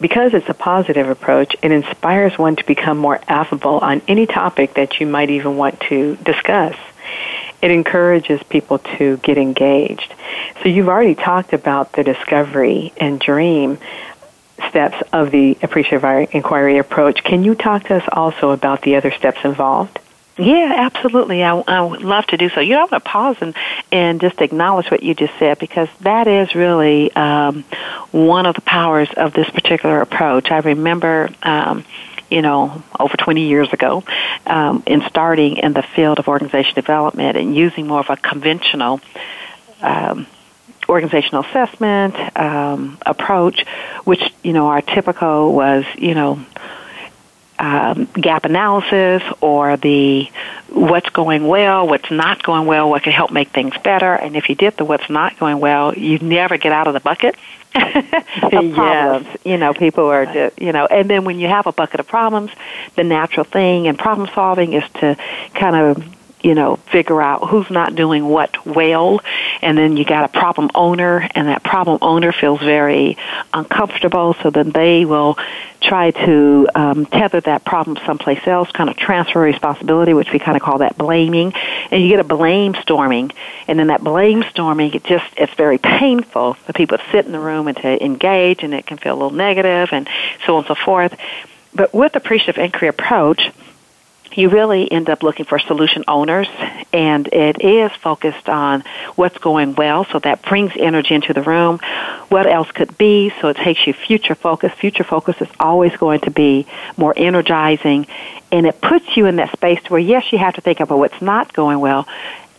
because 0.00 0.34
it's 0.34 0.48
a 0.48 0.54
positive 0.54 1.08
approach, 1.08 1.54
it 1.62 1.70
inspires 1.70 2.36
one 2.36 2.56
to 2.56 2.64
become 2.66 2.98
more 2.98 3.20
affable 3.28 3.78
on 3.78 4.02
any 4.08 4.26
topic 4.26 4.74
that 4.74 4.98
you 5.00 5.06
might 5.06 5.30
even 5.30 5.56
want 5.56 5.80
to 5.82 6.16
discuss. 6.16 6.76
It 7.62 7.70
encourages 7.70 8.42
people 8.44 8.78
to 8.98 9.16
get 9.18 9.38
engaged. 9.38 10.12
So 10.62 10.68
you've 10.68 10.88
already 10.88 11.14
talked 11.14 11.52
about 11.52 11.92
the 11.92 12.02
discovery 12.02 12.92
and 12.96 13.20
dream 13.20 13.78
steps 14.68 14.96
of 15.12 15.30
the 15.30 15.56
appreciative 15.62 16.04
inquiry 16.32 16.78
approach. 16.78 17.22
Can 17.22 17.44
you 17.44 17.54
talk 17.54 17.84
to 17.84 17.96
us 17.96 18.08
also 18.12 18.50
about 18.50 18.82
the 18.82 18.96
other 18.96 19.12
steps 19.12 19.38
involved? 19.44 19.98
Yeah, 20.38 20.72
absolutely. 20.76 21.42
I, 21.42 21.56
I 21.56 21.80
would 21.80 22.02
love 22.02 22.26
to 22.28 22.36
do 22.36 22.48
so. 22.48 22.60
You 22.60 22.74
know, 22.74 22.82
I'm 22.82 22.88
going 22.88 23.00
to 23.00 23.08
pause 23.08 23.36
and, 23.40 23.56
and 23.90 24.20
just 24.20 24.40
acknowledge 24.40 24.88
what 24.88 25.02
you 25.02 25.14
just 25.14 25.36
said 25.38 25.58
because 25.58 25.88
that 26.00 26.28
is 26.28 26.54
really 26.54 27.12
um, 27.14 27.64
one 28.12 28.46
of 28.46 28.54
the 28.54 28.60
powers 28.60 29.08
of 29.16 29.34
this 29.34 29.50
particular 29.50 30.00
approach. 30.00 30.50
I 30.50 30.58
remember. 30.58 31.30
Um, 31.42 31.84
you 32.30 32.42
know, 32.42 32.82
over 33.00 33.16
20 33.16 33.48
years 33.48 33.72
ago, 33.72 34.04
um, 34.46 34.82
in 34.86 35.00
starting 35.08 35.56
in 35.56 35.72
the 35.72 35.80
field 35.80 36.18
of 36.18 36.28
organization 36.28 36.74
development 36.74 37.38
and 37.38 37.56
using 37.56 37.86
more 37.86 38.00
of 38.00 38.10
a 38.10 38.18
conventional 38.18 39.00
um, 39.80 40.26
organizational 40.88 41.42
assessment 41.44 42.14
um, 42.38 42.98
approach, 43.06 43.64
which 44.04 44.22
you 44.42 44.52
know 44.52 44.68
our 44.68 44.82
typical 44.82 45.54
was 45.54 45.86
you 45.96 46.14
know 46.14 46.44
um, 47.58 48.04
gap 48.14 48.44
analysis 48.44 49.22
or 49.40 49.76
the 49.76 50.30
what's 50.68 51.08
going 51.10 51.46
well, 51.46 51.86
what's 51.86 52.10
not 52.10 52.42
going 52.42 52.66
well, 52.66 52.90
what 52.90 53.02
can 53.02 53.12
help 53.12 53.30
make 53.30 53.48
things 53.50 53.74
better. 53.82 54.14
And 54.14 54.36
if 54.36 54.48
you 54.48 54.54
did 54.54 54.76
the 54.76 54.84
what's 54.84 55.08
not 55.10 55.38
going 55.38 55.60
well, 55.60 55.96
you 55.96 56.18
never 56.18 56.56
get 56.56 56.72
out 56.72 56.86
of 56.86 56.94
the 56.94 57.00
bucket 57.00 57.34
of 57.74 58.52
problems. 58.74 59.26
Yes. 59.26 59.38
You 59.44 59.56
know, 59.56 59.74
people 59.74 60.06
are 60.06 60.26
just, 60.26 60.60
you 60.60 60.72
know, 60.72 60.86
and 60.86 61.08
then 61.08 61.24
when 61.24 61.38
you 61.38 61.48
have 61.48 61.66
a 61.66 61.72
bucket 61.72 62.00
of 62.00 62.06
problems, 62.06 62.50
the 62.96 63.04
natural 63.04 63.44
thing 63.44 63.86
in 63.86 63.96
problem 63.96 64.28
solving 64.34 64.72
is 64.74 64.84
to 65.00 65.16
kind 65.54 65.76
of 65.76 66.17
you 66.42 66.54
know, 66.54 66.76
figure 66.76 67.20
out 67.20 67.48
who's 67.48 67.68
not 67.70 67.94
doing 67.94 68.24
what 68.24 68.64
well, 68.64 69.20
and 69.60 69.76
then 69.76 69.96
you 69.96 70.04
got 70.04 70.24
a 70.24 70.28
problem 70.28 70.70
owner, 70.74 71.28
and 71.34 71.48
that 71.48 71.62
problem 71.62 71.98
owner 72.00 72.32
feels 72.32 72.60
very 72.60 73.16
uncomfortable, 73.52 74.34
so 74.42 74.50
then 74.50 74.70
they 74.70 75.04
will 75.04 75.36
try 75.80 76.10
to 76.10 76.68
um, 76.74 77.06
tether 77.06 77.40
that 77.40 77.64
problem 77.64 77.98
someplace 78.04 78.46
else, 78.46 78.70
kind 78.72 78.90
of 78.90 78.96
transfer 78.96 79.40
responsibility, 79.40 80.14
which 80.14 80.32
we 80.32 80.38
kind 80.38 80.56
of 80.56 80.62
call 80.62 80.78
that 80.78 80.96
blaming, 80.96 81.52
and 81.90 82.02
you 82.02 82.08
get 82.08 82.20
a 82.20 82.24
blame 82.24 82.74
storming, 82.82 83.30
and 83.66 83.78
then 83.78 83.88
that 83.88 84.02
blame 84.02 84.44
storming, 84.50 84.92
it 84.94 85.04
just 85.04 85.26
it's 85.36 85.54
very 85.54 85.78
painful 85.78 86.54
for 86.54 86.72
people 86.72 86.98
to 86.98 87.04
sit 87.10 87.26
in 87.26 87.32
the 87.32 87.40
room 87.40 87.68
and 87.68 87.76
to 87.78 88.04
engage, 88.04 88.62
and 88.62 88.74
it 88.74 88.86
can 88.86 88.98
feel 88.98 89.14
a 89.14 89.18
little 89.18 89.30
negative, 89.30 89.88
and 89.92 90.08
so 90.46 90.54
on 90.54 90.64
and 90.64 90.68
so 90.68 90.74
forth. 90.74 91.16
But 91.74 91.92
with 91.92 92.12
the 92.12 92.18
appreciative 92.18 92.58
inquiry 92.62 92.88
approach, 92.88 93.50
you 94.38 94.48
really 94.48 94.90
end 94.90 95.10
up 95.10 95.24
looking 95.24 95.44
for 95.44 95.58
solution 95.58 96.04
owners, 96.06 96.48
and 96.92 97.26
it 97.32 97.60
is 97.60 97.90
focused 97.90 98.48
on 98.48 98.84
what's 99.16 99.36
going 99.38 99.74
well, 99.74 100.04
so 100.04 100.20
that 100.20 100.42
brings 100.42 100.72
energy 100.76 101.14
into 101.14 101.34
the 101.34 101.42
room. 101.42 101.78
What 102.28 102.46
else 102.46 102.70
could 102.70 102.96
be, 102.96 103.32
so 103.40 103.48
it 103.48 103.56
takes 103.56 103.84
you 103.84 103.92
future 103.92 104.36
focus. 104.36 104.72
Future 104.74 105.02
focus 105.02 105.40
is 105.40 105.48
always 105.58 105.96
going 105.96 106.20
to 106.20 106.30
be 106.30 106.66
more 106.96 107.12
energizing, 107.16 108.06
and 108.52 108.64
it 108.64 108.80
puts 108.80 109.16
you 109.16 109.26
in 109.26 109.36
that 109.36 109.50
space 109.50 109.80
where, 109.88 110.00
yes, 110.00 110.32
you 110.32 110.38
have 110.38 110.54
to 110.54 110.60
think 110.60 110.78
about 110.78 110.98
what's 110.98 111.20
not 111.20 111.52
going 111.52 111.80
well, 111.80 112.06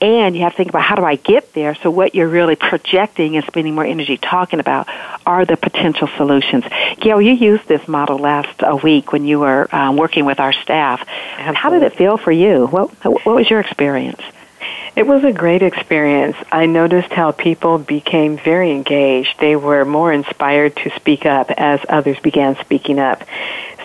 and 0.01 0.35
you 0.35 0.43
have 0.43 0.53
to 0.53 0.57
think 0.57 0.69
about 0.69 0.83
how 0.83 0.95
do 0.95 1.03
I 1.03 1.15
get 1.15 1.53
there. 1.53 1.75
So 1.75 1.89
what 1.89 2.15
you're 2.15 2.27
really 2.27 2.55
projecting 2.55 3.35
and 3.35 3.45
spending 3.45 3.75
more 3.75 3.85
energy 3.85 4.17
talking 4.17 4.59
about 4.59 4.87
are 5.25 5.45
the 5.45 5.57
potential 5.57 6.07
solutions. 6.17 6.63
Gail, 6.99 7.21
you 7.21 7.33
used 7.33 7.67
this 7.67 7.87
model 7.87 8.17
last 8.17 8.63
uh, 8.63 8.77
week 8.81 9.11
when 9.11 9.25
you 9.25 9.39
were 9.39 9.67
um, 9.75 9.97
working 9.97 10.25
with 10.25 10.39
our 10.39 10.53
staff. 10.53 11.05
Absolutely. 11.07 11.55
How 11.55 11.69
did 11.69 11.83
it 11.83 11.95
feel 11.95 12.17
for 12.17 12.31
you? 12.31 12.67
What 12.67 12.91
what 13.03 13.35
was 13.35 13.49
your 13.49 13.59
experience? 13.59 14.21
It 14.95 15.07
was 15.07 15.23
a 15.23 15.31
great 15.31 15.61
experience. 15.61 16.35
I 16.51 16.65
noticed 16.65 17.11
how 17.11 17.31
people 17.31 17.77
became 17.77 18.37
very 18.37 18.71
engaged. 18.71 19.39
They 19.39 19.55
were 19.55 19.85
more 19.85 20.11
inspired 20.11 20.75
to 20.77 20.89
speak 20.95 21.25
up 21.25 21.51
as 21.51 21.79
others 21.87 22.19
began 22.19 22.57
speaking 22.57 22.99
up. 22.99 23.23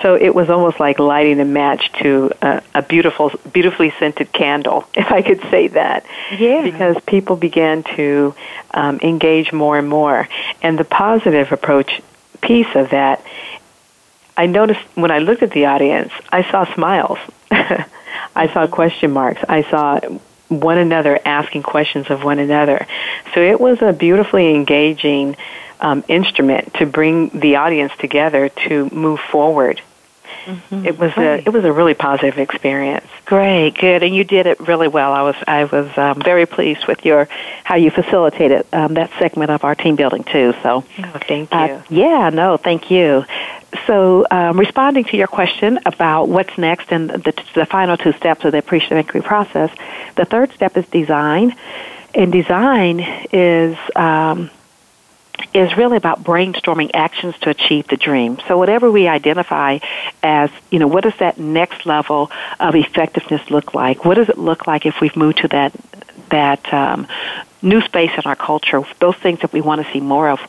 So 0.02 0.16
it 0.16 0.34
was 0.34 0.50
almost 0.50 0.80
like 0.80 0.98
lighting 0.98 1.40
a 1.40 1.44
match 1.44 1.92
to 2.02 2.32
a, 2.42 2.62
a 2.74 2.82
beautiful, 2.82 3.30
beautifully 3.52 3.92
scented 3.98 4.32
candle, 4.32 4.86
if 4.94 5.10
I 5.10 5.22
could 5.22 5.40
say 5.50 5.68
that. 5.68 6.04
Yeah. 6.36 6.62
Because 6.62 6.96
people 7.06 7.36
began 7.36 7.82
to 7.96 8.34
um, 8.72 8.98
engage 9.02 9.52
more 9.52 9.78
and 9.78 9.88
more. 9.88 10.28
And 10.62 10.78
the 10.78 10.84
positive 10.84 11.52
approach 11.52 12.02
piece 12.40 12.74
of 12.74 12.90
that, 12.90 13.24
I 14.36 14.46
noticed 14.46 14.80
when 14.94 15.10
I 15.10 15.18
looked 15.20 15.42
at 15.42 15.52
the 15.52 15.66
audience, 15.66 16.12
I 16.30 16.50
saw 16.50 16.72
smiles. 16.74 17.18
I 17.50 18.52
saw 18.52 18.66
question 18.66 19.12
marks. 19.12 19.42
I 19.48 19.62
saw 19.62 20.00
one 20.48 20.78
another 20.78 21.18
asking 21.24 21.62
questions 21.62 22.10
of 22.10 22.22
one 22.22 22.38
another. 22.38 22.86
So 23.34 23.40
it 23.40 23.60
was 23.60 23.82
a 23.82 23.92
beautifully 23.92 24.54
engaging 24.54 25.36
um, 25.80 26.04
instrument 26.08 26.74
to 26.74 26.86
bring 26.86 27.28
the 27.30 27.56
audience 27.56 27.92
together 27.98 28.48
to 28.68 28.88
move 28.90 29.20
forward. 29.20 29.80
Mm-hmm. 30.44 30.86
It 30.86 30.98
was 30.98 31.12
a 31.16 31.38
it 31.38 31.52
was 31.52 31.64
a 31.64 31.72
really 31.72 31.94
positive 31.94 32.38
experience. 32.38 33.06
Great, 33.24 33.76
good, 33.78 34.02
and 34.02 34.14
you 34.14 34.24
did 34.24 34.46
it 34.46 34.60
really 34.60 34.88
well. 34.88 35.12
I 35.12 35.22
was 35.22 35.36
I 35.46 35.64
was 35.64 35.96
um, 35.96 36.20
very 36.20 36.46
pleased 36.46 36.86
with 36.86 37.04
your 37.04 37.28
how 37.64 37.76
you 37.76 37.90
facilitated 37.90 38.66
um, 38.72 38.94
that 38.94 39.10
segment 39.18 39.50
of 39.50 39.64
our 39.64 39.74
team 39.74 39.96
building 39.96 40.24
too. 40.24 40.54
So, 40.62 40.84
oh, 40.98 41.20
thank 41.26 41.54
uh, 41.54 41.66
you. 41.68 41.74
Uh, 41.74 41.82
yeah, 41.88 42.30
no, 42.30 42.56
thank 42.56 42.90
you. 42.90 43.24
So, 43.86 44.26
um, 44.30 44.58
responding 44.58 45.04
to 45.04 45.16
your 45.16 45.26
question 45.26 45.80
about 45.84 46.28
what's 46.28 46.56
next 46.56 46.92
and 46.92 47.10
the, 47.10 47.34
the 47.54 47.66
final 47.66 47.96
two 47.96 48.12
steps 48.12 48.44
of 48.44 48.52
the 48.52 48.58
appreciative 48.58 48.98
inquiry 48.98 49.22
process, 49.22 49.70
the 50.16 50.24
third 50.24 50.52
step 50.52 50.76
is 50.76 50.86
design, 50.88 51.56
and 52.14 52.30
design 52.32 53.00
is 53.32 53.76
um, 53.96 54.50
is 55.52 55.76
really 55.76 55.96
about 55.96 56.22
brainstorming 56.22 56.90
actions 56.94 57.34
to 57.40 57.50
achieve 57.50 57.86
the 57.88 57.96
dream. 57.96 58.38
So 58.48 58.58
whatever 58.58 58.90
we 58.90 59.08
identify 59.08 59.78
as, 60.22 60.50
you 60.70 60.78
know, 60.78 60.86
what 60.86 61.04
does 61.04 61.16
that 61.18 61.38
next 61.38 61.86
level 61.86 62.30
of 62.60 62.74
effectiveness 62.74 63.50
look 63.50 63.74
like? 63.74 64.04
What 64.04 64.14
does 64.14 64.28
it 64.28 64.38
look 64.38 64.66
like 64.66 64.86
if 64.86 65.00
we've 65.00 65.16
moved 65.16 65.38
to 65.38 65.48
that 65.48 65.72
that 66.30 66.72
um, 66.72 67.06
new 67.62 67.80
space 67.82 68.10
in 68.16 68.22
our 68.24 68.36
culture? 68.36 68.82
Those 69.00 69.16
things 69.16 69.40
that 69.40 69.52
we 69.52 69.60
want 69.60 69.84
to 69.84 69.92
see 69.92 70.00
more 70.00 70.28
of. 70.30 70.40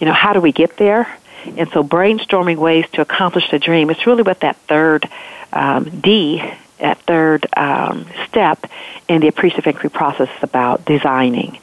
You 0.00 0.06
know, 0.06 0.12
how 0.12 0.32
do 0.32 0.40
we 0.40 0.52
get 0.52 0.76
there? 0.76 1.12
And 1.44 1.68
so 1.70 1.82
brainstorming 1.82 2.56
ways 2.56 2.86
to 2.92 3.00
accomplish 3.00 3.50
the 3.50 3.58
dream. 3.58 3.90
It's 3.90 4.06
really 4.06 4.22
what 4.22 4.40
that 4.40 4.56
third 4.68 5.08
um, 5.52 6.00
D 6.00 6.42
that 6.82 6.98
third 7.02 7.46
um, 7.56 8.06
step 8.28 8.66
in 9.08 9.20
the 9.20 9.28
appreciative 9.28 9.68
inquiry 9.68 9.88
process 9.88 10.28
is 10.28 10.42
about 10.42 10.84
designing. 10.84 11.58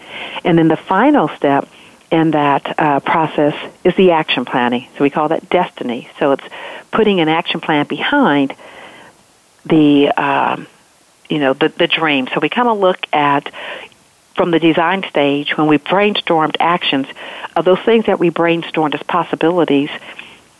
And 0.46 0.58
then 0.58 0.70
the 0.70 0.78
final 0.78 1.28
step 1.30 1.68
in 2.12 2.32
that 2.32 2.80
uh, 2.80 3.00
process 3.00 3.56
is 3.84 3.96
the 3.96 4.12
action 4.12 4.46
planning. 4.46 4.88
So 4.98 5.04
we 5.04 5.10
call 5.10 5.30
that 5.30 5.50
destiny. 5.50 6.10
So 6.20 6.32
it's 6.32 6.44
putting 6.92 7.20
an 7.20 7.30
action 7.30 7.62
plan 7.62 7.86
behind 7.86 8.56
the 9.66 10.10
um, 10.10 10.68
you 11.30 11.40
know 11.40 11.54
the 11.54 11.70
the 11.70 11.88
dream. 11.88 12.28
So 12.34 12.40
we 12.40 12.50
kind 12.50 12.68
of 12.68 12.80
look 12.80 13.06
at 13.14 13.52
from 14.36 14.52
the 14.52 14.60
design 14.60 15.04
stage 15.10 15.58
when 15.58 15.68
we 15.68 15.78
brainstormed 15.78 16.56
actions 16.60 17.08
of 17.56 17.66
those 17.66 17.80
things 17.80 18.06
that 18.06 18.20
we 18.20 18.32
brainstormed 18.32 18.96
as 18.96 19.04
possibilities. 19.04 19.90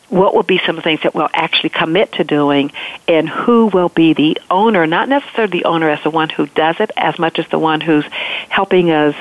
What 0.10 0.34
will 0.34 0.44
be 0.44 0.60
some 0.66 0.82
things 0.82 1.02
that 1.04 1.14
we'll 1.14 1.30
actually 1.32 1.70
commit 1.70 2.14
to 2.14 2.24
doing, 2.24 2.72
and 3.08 3.30
who 3.30 3.68
will 3.68 3.90
be 3.90 4.14
the 4.14 4.40
owner? 4.50 4.88
Not 4.88 5.08
necessarily 5.08 5.60
the 5.60 5.66
owner 5.66 5.88
as 5.90 6.02
the 6.04 6.10
one 6.10 6.30
who 6.30 6.48
does 6.48 6.80
it, 6.80 6.92
as 6.98 7.20
much 7.20 7.38
as 7.38 7.48
the 7.50 7.60
one 7.60 7.80
who's 7.80 8.06
helping 8.50 8.90
us 8.90 9.16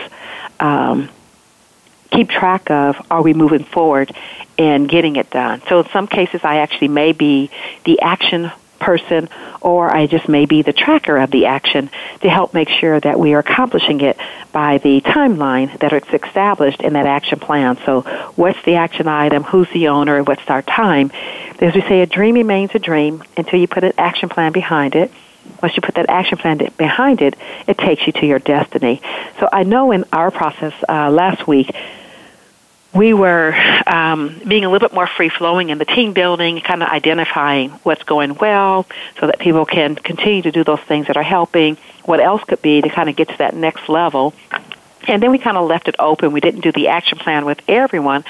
um, 0.58 1.10
keep 2.10 2.28
track 2.28 2.70
of 2.70 3.04
are 3.10 3.22
we 3.22 3.34
moving 3.34 3.64
forward 3.64 4.14
and 4.58 4.88
getting 4.88 5.16
it 5.16 5.30
done. 5.30 5.62
So 5.68 5.80
in 5.80 5.88
some 5.90 6.06
cases, 6.06 6.40
I 6.44 6.58
actually 6.58 6.88
may 6.88 7.12
be 7.12 7.50
the 7.84 8.00
action 8.00 8.50
person 8.78 9.28
or 9.60 9.94
I 9.94 10.06
just 10.06 10.28
may 10.28 10.46
be 10.46 10.62
the 10.62 10.72
tracker 10.72 11.16
of 11.18 11.30
the 11.30 11.46
action 11.46 11.90
to 12.20 12.30
help 12.30 12.54
make 12.54 12.68
sure 12.68 12.98
that 13.00 13.18
we 13.18 13.34
are 13.34 13.40
accomplishing 13.40 14.00
it 14.00 14.16
by 14.52 14.78
the 14.78 15.00
timeline 15.00 15.76
that 15.80 15.92
it's 15.92 16.08
established 16.12 16.80
in 16.80 16.92
that 16.92 17.06
action 17.06 17.40
plan. 17.40 17.76
So 17.84 18.02
what's 18.36 18.62
the 18.62 18.76
action 18.76 19.08
item, 19.08 19.42
who's 19.42 19.68
the 19.70 19.88
owner, 19.88 20.22
what's 20.22 20.48
our 20.48 20.62
time. 20.62 21.10
As 21.60 21.74
we 21.74 21.80
say, 21.82 22.00
a 22.00 22.06
dream 22.06 22.36
remains 22.36 22.70
a 22.74 22.78
dream 22.78 23.22
until 23.36 23.58
you 23.58 23.66
put 23.66 23.84
an 23.84 23.92
action 23.98 24.28
plan 24.28 24.52
behind 24.52 24.94
it. 24.94 25.10
Once 25.62 25.76
you 25.76 25.82
put 25.82 25.94
that 25.96 26.08
action 26.08 26.38
plan 26.38 26.58
behind 26.76 27.20
it, 27.20 27.34
it 27.66 27.76
takes 27.78 28.06
you 28.06 28.12
to 28.12 28.26
your 28.26 28.38
destiny. 28.38 29.00
So 29.40 29.48
I 29.52 29.64
know 29.64 29.92
in 29.92 30.04
our 30.12 30.30
process 30.30 30.72
uh, 30.88 31.10
last 31.10 31.46
week, 31.46 31.74
we 32.94 33.12
were 33.12 33.54
um, 33.86 34.40
being 34.46 34.64
a 34.64 34.70
little 34.70 34.88
bit 34.88 34.94
more 34.94 35.06
free 35.06 35.28
flowing 35.28 35.68
in 35.68 35.78
the 35.78 35.84
team 35.84 36.14
building, 36.14 36.60
kind 36.60 36.82
of 36.82 36.88
identifying 36.88 37.70
what's 37.82 38.02
going 38.02 38.34
well 38.34 38.86
so 39.20 39.26
that 39.26 39.38
people 39.38 39.66
can 39.66 39.94
continue 39.94 40.42
to 40.42 40.50
do 40.50 40.64
those 40.64 40.80
things 40.80 41.06
that 41.08 41.16
are 41.16 41.22
helping, 41.22 41.76
what 42.04 42.20
else 42.20 42.42
could 42.44 42.62
be 42.62 42.80
to 42.80 42.88
kind 42.88 43.08
of 43.08 43.16
get 43.16 43.28
to 43.28 43.38
that 43.38 43.54
next 43.54 43.88
level. 43.88 44.34
And 45.08 45.22
then 45.22 45.30
we 45.30 45.38
kind 45.38 45.56
of 45.56 45.68
left 45.68 45.88
it 45.88 45.96
open. 45.98 46.32
We 46.32 46.40
didn't 46.40 46.60
do 46.60 46.72
the 46.72 46.88
action 46.88 47.18
plan 47.18 47.44
with 47.44 47.60
everyone 47.66 48.24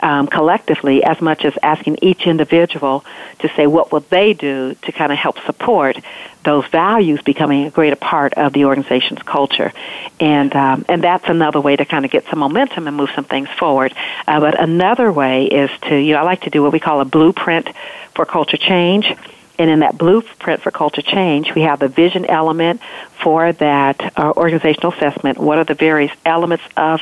um, 0.00 0.26
collectively 0.26 1.04
as 1.04 1.20
much 1.20 1.44
as 1.44 1.54
asking 1.62 1.98
each 2.02 2.26
individual 2.26 3.04
to 3.40 3.48
say 3.54 3.66
what 3.66 3.92
will 3.92 4.04
they 4.10 4.32
do 4.32 4.74
to 4.82 4.92
kind 4.92 5.12
of 5.12 5.18
help 5.18 5.38
support 5.46 5.96
those 6.44 6.66
values 6.66 7.22
becoming 7.22 7.66
a 7.66 7.70
greater 7.70 7.96
part 7.96 8.34
of 8.34 8.52
the 8.52 8.64
organization's 8.64 9.22
culture, 9.22 9.72
and 10.18 10.54
um, 10.56 10.84
and 10.88 11.02
that's 11.02 11.28
another 11.28 11.60
way 11.60 11.76
to 11.76 11.84
kind 11.84 12.04
of 12.04 12.10
get 12.10 12.24
some 12.28 12.40
momentum 12.40 12.88
and 12.88 12.96
move 12.96 13.10
some 13.14 13.24
things 13.24 13.48
forward. 13.58 13.94
Uh, 14.26 14.40
but 14.40 14.60
another 14.60 15.12
way 15.12 15.46
is 15.46 15.70
to 15.82 15.96
you 15.96 16.14
know 16.14 16.20
I 16.20 16.22
like 16.22 16.42
to 16.42 16.50
do 16.50 16.62
what 16.62 16.72
we 16.72 16.80
call 16.80 17.00
a 17.00 17.04
blueprint 17.04 17.68
for 18.14 18.24
culture 18.24 18.56
change. 18.56 19.14
And 19.58 19.70
in 19.70 19.80
that 19.80 19.96
blueprint 19.96 20.62
for 20.62 20.70
culture 20.70 21.02
change, 21.02 21.54
we 21.54 21.62
have 21.62 21.78
the 21.78 21.86
vision 21.86 22.24
element 22.24 22.80
for 23.22 23.52
that 23.52 24.18
uh, 24.18 24.32
organizational 24.36 24.92
assessment. 24.92 25.38
What 25.38 25.58
are 25.58 25.64
the 25.64 25.74
various 25.74 26.12
elements 26.24 26.64
of 26.76 27.00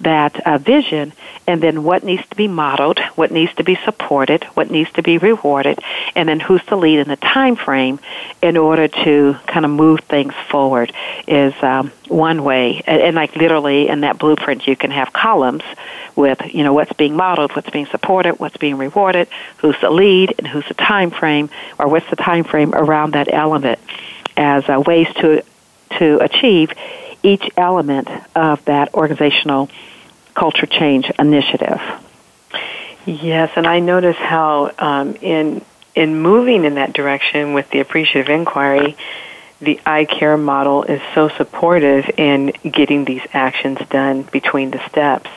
that 0.00 0.46
uh, 0.46 0.58
vision 0.58 1.12
and 1.46 1.62
then 1.62 1.82
what 1.82 2.04
needs 2.04 2.26
to 2.28 2.36
be 2.36 2.46
modeled, 2.46 3.00
what 3.16 3.30
needs 3.30 3.52
to 3.54 3.64
be 3.64 3.76
supported, 3.84 4.44
what 4.54 4.70
needs 4.70 4.90
to 4.92 5.02
be 5.02 5.18
rewarded, 5.18 5.78
and 6.14 6.28
then 6.28 6.40
who's 6.40 6.62
to 6.66 6.76
lead 6.76 6.98
in 6.98 7.08
the 7.08 7.16
time 7.16 7.56
frame 7.56 7.98
in 8.42 8.56
order 8.56 8.86
to 8.86 9.34
kind 9.46 9.64
of 9.64 9.70
move 9.70 10.00
things 10.00 10.34
forward 10.50 10.92
is 11.26 11.54
um, 11.62 11.90
one 12.06 12.44
way. 12.44 12.82
And, 12.86 13.00
and 13.02 13.16
like 13.16 13.34
literally 13.34 13.88
in 13.88 14.02
that 14.02 14.18
blueprint, 14.18 14.66
you 14.66 14.76
can 14.76 14.90
have 14.90 15.12
columns 15.12 15.62
with 16.14 16.40
you 16.52 16.64
know 16.64 16.72
what's 16.72 16.92
being 16.94 17.16
modeled, 17.16 17.54
what's 17.56 17.70
being 17.70 17.86
supported, 17.86 18.38
what's 18.38 18.56
being 18.56 18.76
rewarded, 18.76 19.28
who's 19.58 19.76
the 19.80 19.90
lead, 19.90 20.34
and 20.38 20.46
who's 20.46 20.66
the 20.68 20.74
time 20.74 21.10
frame, 21.10 21.48
or 21.78 21.88
what's 21.88 22.08
the 22.10 22.16
time 22.16 22.44
frame 22.44 22.74
around 22.74 23.12
that 23.12 23.32
element 23.32 23.78
as 24.36 24.68
uh, 24.68 24.80
ways 24.86 25.08
to 25.14 25.42
to 25.98 26.18
achieve 26.20 26.72
each 27.22 27.50
element 27.56 28.08
of 28.34 28.64
that 28.66 28.94
organizational 28.94 29.68
culture 30.34 30.66
change 30.66 31.10
initiative. 31.18 31.80
Yes, 33.06 33.50
and 33.56 33.66
I 33.66 33.80
notice 33.80 34.16
how 34.16 34.72
um, 34.78 35.16
in 35.16 35.64
in 35.94 36.20
moving 36.20 36.64
in 36.64 36.74
that 36.74 36.92
direction 36.92 37.54
with 37.54 37.68
the 37.70 37.80
appreciative 37.80 38.28
inquiry, 38.28 38.96
the 39.60 39.80
I 39.84 40.04
Care 40.04 40.36
model 40.36 40.84
is 40.84 41.00
so 41.14 41.28
supportive 41.28 42.08
in 42.16 42.52
getting 42.70 43.04
these 43.04 43.22
actions 43.32 43.78
done 43.90 44.22
between 44.22 44.70
the 44.70 44.86
steps. 44.88 45.28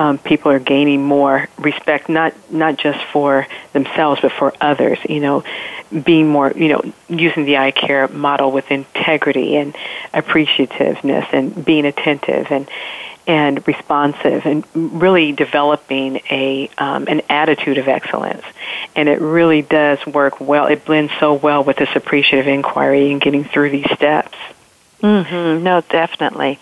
Um, 0.00 0.16
people 0.16 0.50
are 0.50 0.58
gaining 0.58 1.04
more 1.04 1.46
respect, 1.58 2.08
not 2.08 2.32
not 2.50 2.78
just 2.78 3.04
for 3.12 3.46
themselves, 3.74 4.22
but 4.22 4.32
for 4.32 4.54
others. 4.58 4.98
You 5.06 5.20
know, 5.20 5.44
being 5.92 6.26
more, 6.26 6.50
you 6.56 6.68
know, 6.68 6.82
using 7.10 7.44
the 7.44 7.58
I 7.58 7.70
Care 7.70 8.08
model 8.08 8.50
with 8.50 8.70
integrity 8.70 9.56
and 9.56 9.76
appreciativeness, 10.14 11.26
and 11.34 11.64
being 11.66 11.84
attentive 11.84 12.50
and 12.50 12.66
and 13.26 13.68
responsive 13.68 14.46
and 14.46 14.64
really 14.74 15.32
developing 15.32 16.22
a 16.30 16.70
um, 16.78 17.06
an 17.06 17.20
attitude 17.28 17.76
of 17.76 17.86
excellence. 17.86 18.44
And 18.96 19.06
it 19.06 19.20
really 19.20 19.60
does 19.60 20.04
work 20.06 20.40
well. 20.40 20.64
It 20.64 20.86
blends 20.86 21.12
so 21.20 21.34
well 21.34 21.62
with 21.62 21.76
this 21.76 21.94
appreciative 21.94 22.48
inquiry 22.48 23.12
and 23.12 23.20
getting 23.20 23.44
through 23.44 23.68
these 23.68 23.90
steps. 23.92 24.38
Mm-hmm. 25.02 25.62
No, 25.62 25.82
definitely. 25.82 26.58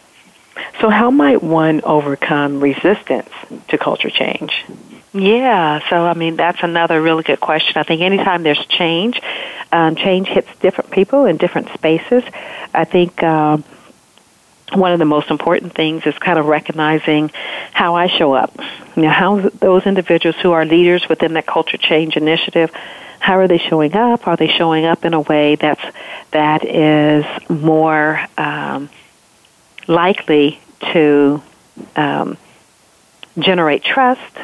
So, 0.80 0.90
how 0.90 1.10
might 1.10 1.42
one 1.42 1.80
overcome 1.82 2.60
resistance 2.60 3.30
to 3.68 3.78
culture 3.78 4.10
change? 4.10 4.64
Yeah, 5.12 5.80
so 5.88 6.06
I 6.06 6.14
mean 6.14 6.36
that's 6.36 6.62
another 6.62 7.00
really 7.00 7.22
good 7.22 7.40
question. 7.40 7.78
I 7.78 7.82
think 7.82 8.02
anytime 8.02 8.42
there's 8.42 8.64
change, 8.66 9.20
um, 9.72 9.96
change 9.96 10.28
hits 10.28 10.48
different 10.60 10.90
people 10.90 11.24
in 11.24 11.36
different 11.36 11.68
spaces. 11.74 12.22
I 12.74 12.84
think. 12.84 13.22
Um, 13.22 13.64
one 14.74 14.92
of 14.92 14.98
the 14.98 15.04
most 15.04 15.30
important 15.30 15.74
things 15.74 16.04
is 16.04 16.14
kind 16.18 16.38
of 16.38 16.46
recognizing 16.46 17.30
how 17.72 17.94
I 17.94 18.06
show 18.06 18.34
up. 18.34 18.52
You 18.96 19.04
know, 19.04 19.10
how 19.10 19.48
those 19.48 19.86
individuals 19.86 20.36
who 20.36 20.52
are 20.52 20.64
leaders 20.64 21.08
within 21.08 21.34
that 21.34 21.46
culture 21.46 21.78
change 21.78 22.16
initiative, 22.16 22.70
how 23.18 23.38
are 23.38 23.48
they 23.48 23.58
showing 23.58 23.94
up? 23.94 24.26
Are 24.26 24.36
they 24.36 24.48
showing 24.48 24.84
up 24.84 25.04
in 25.04 25.14
a 25.14 25.20
way 25.20 25.56
that's 25.56 25.82
that 26.32 26.64
is 26.64 27.24
more 27.48 28.20
um, 28.36 28.90
likely 29.88 30.60
to 30.92 31.42
um, 31.96 32.36
generate 33.38 33.82
trust? 33.82 34.36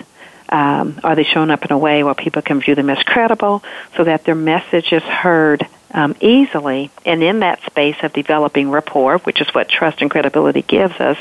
Um, 0.48 1.00
are 1.02 1.14
they 1.14 1.24
showing 1.24 1.50
up 1.50 1.64
in 1.64 1.72
a 1.72 1.78
way 1.78 2.02
where 2.04 2.14
people 2.14 2.42
can 2.42 2.60
view 2.60 2.74
them 2.74 2.90
as 2.90 3.02
credible, 3.02 3.62
so 3.96 4.04
that 4.04 4.24
their 4.24 4.34
message 4.34 4.92
is 4.92 5.02
heard 5.02 5.66
um, 5.92 6.16
easily, 6.20 6.90
and 7.06 7.22
in 7.22 7.40
that 7.40 7.62
space 7.64 7.96
of 8.02 8.12
developing 8.12 8.70
rapport, 8.70 9.18
which 9.18 9.40
is 9.40 9.48
what 9.54 9.68
trust 9.68 10.02
and 10.02 10.10
credibility 10.10 10.62
gives 10.62 10.98
us, 11.00 11.16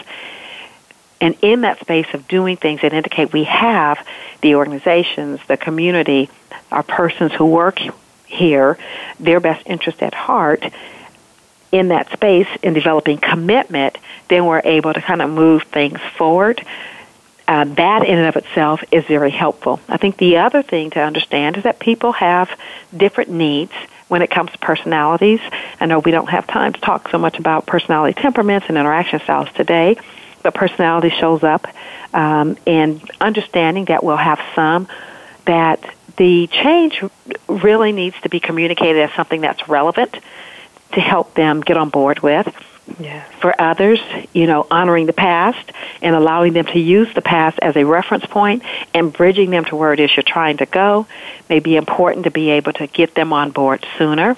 and 1.22 1.38
in 1.42 1.62
that 1.62 1.80
space 1.80 2.08
of 2.14 2.28
doing 2.28 2.58
things 2.58 2.82
that 2.82 2.92
indicate 2.92 3.32
we 3.32 3.46
have 3.46 4.06
the 4.42 4.56
organizations, 4.56 5.40
the 5.48 5.58
community, 5.58 6.30
our 6.72 6.84
persons 6.84 7.32
who 7.32 7.46
work 7.46 7.80
here, 8.26 8.78
their 9.20 9.40
best 9.40 9.66
interest 9.66 10.04
at 10.04 10.14
heart, 10.14 10.66
in 11.74 11.88
that 11.88 12.10
space 12.12 12.48
in 12.62 12.74
developing 12.74 13.18
commitment, 13.18 13.98
then 14.30 14.46
we're 14.46 14.62
able 14.64 14.94
to 14.94 15.02
kind 15.02 15.22
of 15.22 15.30
move 15.30 15.64
things 15.64 16.00
forward. 16.18 16.64
Uh, 17.48 17.66
that 17.66 18.06
in 18.06 18.18
and 18.18 18.28
of 18.28 18.38
itself 18.38 18.82
is 18.92 19.04
very 19.06 19.32
helpful. 19.32 19.82
I 19.90 19.98
think 19.98 20.16
the 20.18 20.38
other 20.38 20.62
thing 20.62 20.92
to 20.92 21.02
understand 21.02 21.58
is 21.58 21.64
that 21.64 21.80
people 21.80 22.14
have 22.14 22.50
different 22.96 23.32
needs 23.32 23.74
when 24.08 24.22
it 24.22 24.30
comes 24.30 24.52
to 24.52 24.58
personalities. 24.60 25.40
I 25.80 25.88
know 25.88 26.00
we 26.00 26.12
don't 26.12 26.30
have 26.30 26.46
time 26.46 26.74
to 26.74 26.80
talk 26.80 27.10
so 27.10 27.18
much 27.18 27.40
about 27.40 27.66
personality 27.66 28.22
temperaments 28.22 28.68
and 28.70 28.78
interaction 28.78 29.20
styles 29.22 29.50
today, 29.56 29.98
but 30.44 30.54
personality 30.54 31.10
shows 31.10 31.44
up 31.44 31.68
um, 32.14 32.56
and 32.68 33.02
understanding 33.20 33.86
that 33.86 34.04
we'll 34.04 34.16
have 34.16 34.40
some 34.54 34.88
that 35.46 35.84
the 36.18 36.48
change 36.48 37.04
really 37.50 37.92
needs 37.92 38.16
to 38.22 38.30
be 38.30 38.40
communicated 38.40 39.02
as 39.02 39.12
something 39.14 39.42
that's 39.42 39.68
relevant 39.68 40.16
to 40.94 41.02
help 41.02 41.34
them 41.34 41.62
get 41.62 41.78
on 41.78 41.90
board 41.90 42.20
with 42.22 42.54
yeah. 43.00 43.24
For 43.40 43.60
others, 43.60 44.02
you 44.34 44.46
know, 44.46 44.68
honoring 44.70 45.06
the 45.06 45.14
past 45.14 45.72
and 46.02 46.16
allowing 46.16 46.54
them 46.54 46.66
to 46.66 46.80
use 46.80 47.14
the 47.14 47.22
past 47.22 47.58
as 47.62 47.78
a 47.78 47.86
reference 47.86 48.26
point 48.26 48.64
and 48.94 49.12
bridging 49.12 49.52
them 49.52 49.64
to 49.66 49.76
where 49.76 49.94
it 49.94 50.00
is 50.00 50.16
you're 50.16 50.24
trying 50.24 50.58
to 50.58 50.66
go 50.66 51.08
may 51.50 51.60
be 51.60 51.78
important 51.78 52.26
to 52.26 52.32
be 52.32 52.52
able 52.52 52.74
to 52.74 52.88
get 52.88 53.16
them 53.16 53.32
on 53.32 53.52
board 53.52 53.86
sooner. 53.98 54.36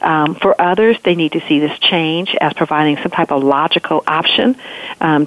Um, 0.00 0.34
for 0.36 0.58
others, 0.60 0.96
they 1.04 1.14
need 1.14 1.32
to 1.32 1.40
see 1.46 1.58
this 1.58 1.78
change 1.78 2.34
as 2.40 2.54
providing 2.54 2.96
some 2.98 3.10
type 3.10 3.30
of 3.30 3.42
logical 3.42 4.02
option 4.06 4.56
um, 5.00 5.26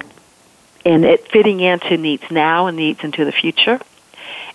and 0.84 1.04
it 1.04 1.30
fitting 1.30 1.60
into 1.60 1.96
needs 1.98 2.24
now 2.30 2.66
and 2.66 2.76
needs 2.76 3.04
into 3.04 3.24
the 3.24 3.32
future. 3.32 3.80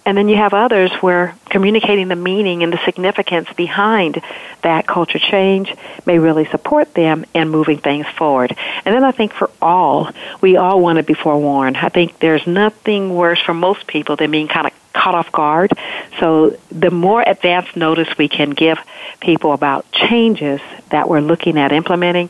And 0.05 0.15
then 0.15 0.29
you 0.29 0.35
have 0.35 0.53
others 0.53 0.91
where 1.01 1.35
communicating 1.49 2.09
the 2.09 2.15
meaning 2.15 2.61
and 2.61 2.71
the 2.71 2.79
significance 2.85 3.51
behind 3.53 4.21
that 4.61 4.85
culture 4.85 5.17
change 5.17 5.73
may 6.05 6.19
really 6.19 6.45
support 6.45 6.93
them 6.93 7.25
in 7.33 7.49
moving 7.49 7.79
things 7.79 8.05
forward. 8.07 8.55
And 8.85 8.93
then 8.93 9.03
I 9.03 9.11
think 9.11 9.33
for 9.33 9.49
all, 9.61 10.11
we 10.41 10.57
all 10.57 10.79
want 10.79 10.97
to 10.97 11.03
be 11.03 11.15
forewarned. 11.15 11.77
I 11.77 11.89
think 11.89 12.19
there's 12.19 12.45
nothing 12.45 13.15
worse 13.15 13.41
for 13.41 13.55
most 13.55 13.87
people 13.87 14.15
than 14.15 14.29
being 14.29 14.47
kind 14.47 14.67
of 14.67 14.73
caught 14.93 15.15
off 15.15 15.31
guard. 15.31 15.71
So 16.19 16.57
the 16.69 16.91
more 16.91 17.23
advanced 17.25 17.75
notice 17.75 18.15
we 18.17 18.29
can 18.29 18.51
give 18.51 18.77
people 19.19 19.53
about 19.53 19.91
changes 19.91 20.61
that 20.89 21.09
we're 21.09 21.21
looking 21.21 21.57
at 21.57 21.71
implementing, 21.71 22.29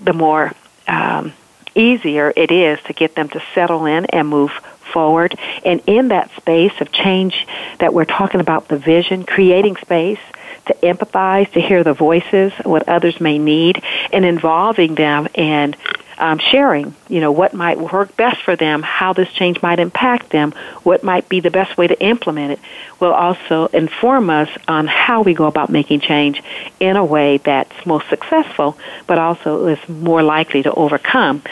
the 0.00 0.14
more 0.14 0.52
um, 0.88 1.32
easier 1.74 2.32
it 2.34 2.50
is 2.50 2.78
to 2.84 2.92
get 2.92 3.14
them 3.14 3.28
to 3.28 3.42
settle 3.54 3.86
in 3.86 4.06
and 4.06 4.28
move 4.28 4.50
forward. 4.96 5.38
And 5.62 5.82
in 5.86 6.08
that 6.08 6.34
space 6.36 6.72
of 6.80 6.90
change 6.90 7.46
that 7.80 7.92
we're 7.92 8.06
talking 8.06 8.40
about, 8.40 8.68
the 8.68 8.78
vision, 8.78 9.24
creating 9.24 9.76
space 9.76 10.20
to 10.68 10.74
empathize, 10.82 11.52
to 11.52 11.60
hear 11.60 11.84
the 11.84 11.92
voices, 11.92 12.50
what 12.64 12.88
others 12.88 13.20
may 13.20 13.38
need, 13.38 13.82
and 14.10 14.24
involving 14.24 14.94
them 14.94 15.28
and 15.34 15.76
um, 16.16 16.38
sharing, 16.38 16.94
you 17.10 17.20
know, 17.20 17.30
what 17.30 17.52
might 17.52 17.78
work 17.78 18.16
best 18.16 18.40
for 18.42 18.56
them, 18.56 18.82
how 18.82 19.12
this 19.12 19.30
change 19.34 19.60
might 19.60 19.78
impact 19.78 20.30
them, 20.30 20.52
what 20.82 21.04
might 21.04 21.28
be 21.28 21.40
the 21.40 21.50
best 21.50 21.76
way 21.76 21.86
to 21.86 22.02
implement 22.02 22.52
it, 22.52 22.60
will 22.98 23.12
also 23.12 23.66
inform 23.66 24.30
us 24.30 24.48
on 24.66 24.86
how 24.86 25.20
we 25.20 25.34
go 25.34 25.44
about 25.44 25.68
making 25.68 26.00
change 26.00 26.42
in 26.80 26.96
a 26.96 27.04
way 27.04 27.36
that's 27.36 27.84
most 27.84 28.08
successful, 28.08 28.78
but 29.06 29.18
also 29.18 29.66
is 29.66 29.88
more 29.90 30.22
likely 30.22 30.62
to 30.62 30.72
overcome 30.72 31.42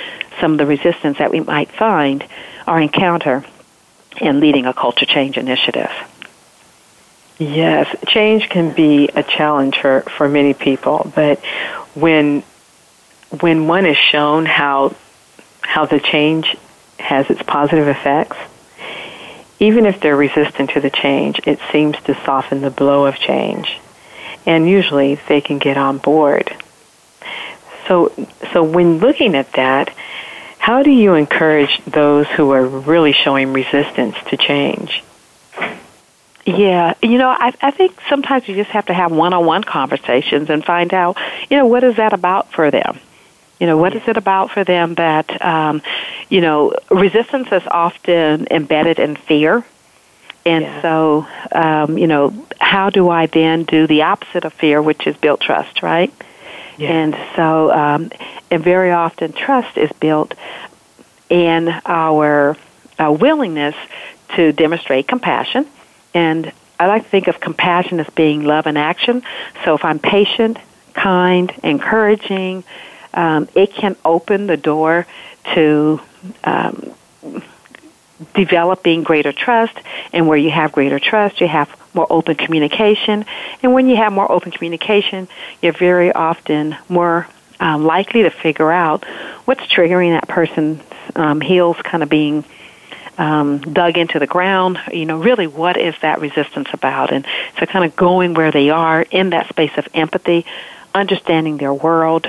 some 0.40 0.52
of 0.52 0.58
the 0.58 0.64
resistance 0.64 1.18
that 1.18 1.30
we 1.30 1.40
might 1.40 1.70
find 1.72 2.24
or 2.66 2.80
encounter 2.80 3.44
in 4.20 4.40
leading 4.40 4.66
a 4.66 4.74
culture 4.74 5.06
change 5.06 5.36
initiative. 5.36 5.90
Yes, 7.38 7.94
change 8.06 8.48
can 8.48 8.72
be 8.72 9.08
a 9.08 9.22
challenge 9.22 9.78
for, 9.80 10.02
for 10.02 10.28
many 10.28 10.54
people, 10.54 11.10
but 11.14 11.40
when 11.94 12.42
when 13.40 13.66
one 13.66 13.86
is 13.86 13.96
shown 13.96 14.46
how 14.46 14.94
how 15.60 15.86
the 15.86 15.98
change 15.98 16.56
has 17.00 17.28
its 17.30 17.42
positive 17.42 17.88
effects, 17.88 18.36
even 19.58 19.86
if 19.86 20.00
they're 20.00 20.16
resistant 20.16 20.70
to 20.70 20.80
the 20.80 20.90
change, 20.90 21.40
it 21.46 21.58
seems 21.72 21.96
to 22.02 22.14
soften 22.24 22.60
the 22.60 22.70
blow 22.70 23.06
of 23.06 23.16
change. 23.16 23.78
And 24.46 24.68
usually 24.68 25.16
they 25.26 25.40
can 25.40 25.58
get 25.58 25.76
on 25.76 25.98
board. 25.98 26.54
So 27.88 28.12
so 28.52 28.62
when 28.62 28.98
looking 28.98 29.34
at 29.34 29.52
that, 29.54 29.92
how 30.64 30.82
do 30.82 30.90
you 30.90 31.12
encourage 31.12 31.78
those 31.84 32.26
who 32.26 32.52
are 32.52 32.66
really 32.66 33.12
showing 33.12 33.52
resistance 33.52 34.16
to 34.30 34.38
change? 34.38 35.04
Yeah, 36.46 36.94
you 37.02 37.18
know, 37.18 37.28
I, 37.28 37.52
I 37.60 37.70
think 37.70 38.00
sometimes 38.08 38.48
you 38.48 38.54
just 38.54 38.70
have 38.70 38.86
to 38.86 38.94
have 38.94 39.12
one-on-one 39.12 39.64
conversations 39.64 40.48
and 40.48 40.64
find 40.64 40.94
out, 40.94 41.18
you 41.50 41.58
know, 41.58 41.66
what 41.66 41.84
is 41.84 41.96
that 41.96 42.14
about 42.14 42.50
for 42.50 42.70
them? 42.70 42.98
You 43.60 43.66
know, 43.66 43.76
what 43.76 43.94
is 43.94 44.08
it 44.08 44.16
about 44.16 44.52
for 44.52 44.64
them 44.64 44.94
that, 44.94 45.44
um, 45.44 45.82
you 46.30 46.40
know, 46.40 46.72
resistance 46.90 47.48
is 47.52 47.62
often 47.70 48.46
embedded 48.50 48.98
in 48.98 49.16
fear. 49.16 49.62
And 50.46 50.64
yeah. 50.64 50.80
so, 50.80 51.26
um, 51.52 51.98
you 51.98 52.06
know, 52.06 52.32
how 52.58 52.88
do 52.88 53.10
I 53.10 53.26
then 53.26 53.64
do 53.64 53.86
the 53.86 54.04
opposite 54.04 54.46
of 54.46 54.54
fear, 54.54 54.80
which 54.80 55.06
is 55.06 55.14
build 55.18 55.42
trust, 55.42 55.82
right? 55.82 56.10
And 56.78 57.16
so, 57.36 57.70
um, 57.72 58.10
and 58.50 58.62
very 58.62 58.90
often 58.90 59.32
trust 59.32 59.76
is 59.76 59.90
built 60.00 60.34
in 61.30 61.68
our 61.86 62.56
uh, 62.98 63.16
willingness 63.18 63.74
to 64.36 64.52
demonstrate 64.52 65.08
compassion. 65.08 65.66
And 66.12 66.52
I 66.78 66.86
like 66.86 67.04
to 67.04 67.08
think 67.08 67.28
of 67.28 67.40
compassion 67.40 68.00
as 68.00 68.08
being 68.10 68.44
love 68.44 68.66
in 68.66 68.76
action. 68.76 69.22
So 69.64 69.74
if 69.74 69.84
I'm 69.84 69.98
patient, 69.98 70.58
kind, 70.92 71.52
encouraging, 71.62 72.64
um, 73.12 73.48
it 73.54 73.72
can 73.72 73.96
open 74.04 74.46
the 74.46 74.56
door 74.56 75.06
to 75.54 76.00
um, 76.42 76.94
developing 78.34 79.02
greater 79.02 79.32
trust. 79.32 79.76
And 80.12 80.28
where 80.28 80.38
you 80.38 80.50
have 80.50 80.72
greater 80.72 80.98
trust, 80.98 81.40
you 81.40 81.48
have 81.48 81.74
more 81.94 82.06
open 82.10 82.34
communication. 82.36 83.24
And 83.62 83.74
when 83.74 83.88
you 83.88 83.96
have 83.96 84.12
more 84.12 84.30
open 84.30 84.52
communication, 84.52 85.28
you're 85.62 85.72
very 85.72 86.12
often 86.12 86.76
more 86.88 87.28
um, 87.60 87.84
likely 87.84 88.22
to 88.22 88.30
figure 88.30 88.70
out 88.70 89.04
what's 89.44 89.62
triggering 89.62 90.18
that 90.18 90.28
person's 90.28 90.82
um, 91.14 91.40
heels 91.40 91.76
kind 91.82 92.02
of 92.02 92.08
being 92.08 92.44
um, 93.18 93.58
dug 93.60 93.96
into 93.96 94.18
the 94.18 94.26
ground. 94.26 94.78
You 94.92 95.06
know, 95.06 95.18
really, 95.18 95.46
what 95.46 95.76
is 95.76 95.94
that 96.02 96.20
resistance 96.20 96.68
about? 96.72 97.12
And 97.12 97.26
so, 97.58 97.66
kind 97.66 97.84
of 97.84 97.94
going 97.96 98.34
where 98.34 98.50
they 98.50 98.70
are 98.70 99.02
in 99.02 99.30
that 99.30 99.48
space 99.48 99.72
of 99.76 99.88
empathy, 99.94 100.44
understanding 100.94 101.56
their 101.56 101.72
world, 101.72 102.26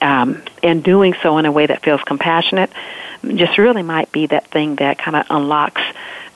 um, 0.00 0.42
and 0.62 0.82
doing 0.82 1.14
so 1.22 1.38
in 1.38 1.46
a 1.46 1.52
way 1.52 1.66
that 1.66 1.82
feels 1.82 2.00
compassionate, 2.02 2.70
just 3.36 3.58
really 3.58 3.82
might 3.82 4.12
be 4.12 4.26
that 4.26 4.48
thing 4.48 4.76
that 4.76 4.98
kind 4.98 5.16
of 5.16 5.26
unlocks 5.30 5.82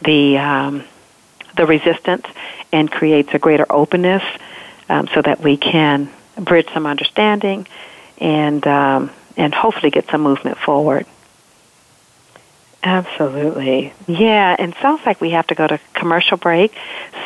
the 0.03 0.39
um, 0.39 0.85
the 1.57 1.67
resistance 1.67 2.27
and 2.73 2.91
creates 2.91 3.31
a 3.33 3.39
greater 3.39 3.67
openness, 3.71 4.23
um, 4.89 5.09
so 5.15 5.23
that 5.23 5.41
we 5.41 5.57
can 5.57 6.09
bridge 6.37 6.69
some 6.73 6.87
understanding 6.87 7.67
and 8.19 8.67
um, 8.67 9.11
and 9.37 9.55
hopefully 9.55 9.91
get 9.91 10.09
some 10.11 10.23
movement 10.23 10.59
forward. 10.59 11.07
Absolutely. 12.83 13.93
Yeah, 14.07 14.55
and 14.57 14.75
sounds 14.81 15.05
like 15.05 15.21
we 15.21 15.31
have 15.31 15.49
to 15.49 15.55
go 15.57 15.67
to 15.67 15.81
commercial 15.95 16.37
break. 16.37 16.73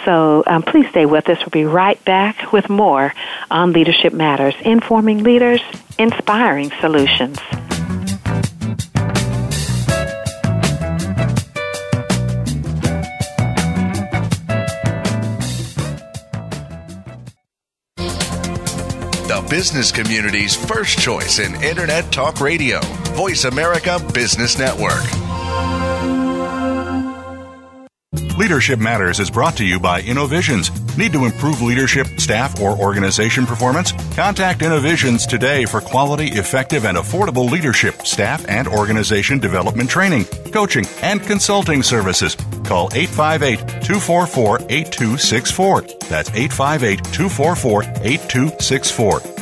So 0.04 0.42
um, 0.46 0.62
please 0.62 0.88
stay 0.88 1.04
with 1.04 1.28
us. 1.28 1.38
We'll 1.40 1.50
be 1.50 1.66
right 1.66 2.02
back 2.04 2.52
with 2.52 2.70
more 2.70 3.12
on 3.50 3.72
Leadership 3.72 4.14
Matters, 4.14 4.54
informing 4.64 5.22
leaders, 5.22 5.60
inspiring 5.98 6.72
solutions. 6.80 7.38
Business 19.52 19.92
community's 19.92 20.56
first 20.56 20.98
choice 20.98 21.38
in 21.38 21.54
Internet 21.62 22.10
Talk 22.10 22.40
Radio, 22.40 22.80
Voice 23.12 23.44
America 23.44 24.00
Business 24.14 24.58
Network. 24.58 25.02
Leadership 28.38 28.78
Matters 28.78 29.20
is 29.20 29.30
brought 29.30 29.54
to 29.58 29.64
you 29.66 29.78
by 29.78 30.00
Innovisions. 30.00 30.70
Need 30.96 31.12
to 31.12 31.26
improve 31.26 31.60
leadership, 31.60 32.06
staff, 32.18 32.62
or 32.62 32.78
organization 32.78 33.44
performance? 33.44 33.92
Contact 34.16 34.62
Innovisions 34.62 35.26
today 35.26 35.66
for 35.66 35.82
quality, 35.82 36.28
effective, 36.28 36.86
and 36.86 36.96
affordable 36.96 37.50
leadership, 37.50 38.06
staff, 38.06 38.46
and 38.48 38.66
organization 38.66 39.38
development 39.38 39.90
training, 39.90 40.24
coaching, 40.50 40.86
and 41.02 41.22
consulting 41.22 41.82
services. 41.82 42.36
Call 42.64 42.88
858 42.94 43.58
244 43.84 44.60
8264. 44.70 45.82
That's 46.08 46.30
858 46.30 47.04
244 47.04 47.82
8264 48.02 49.41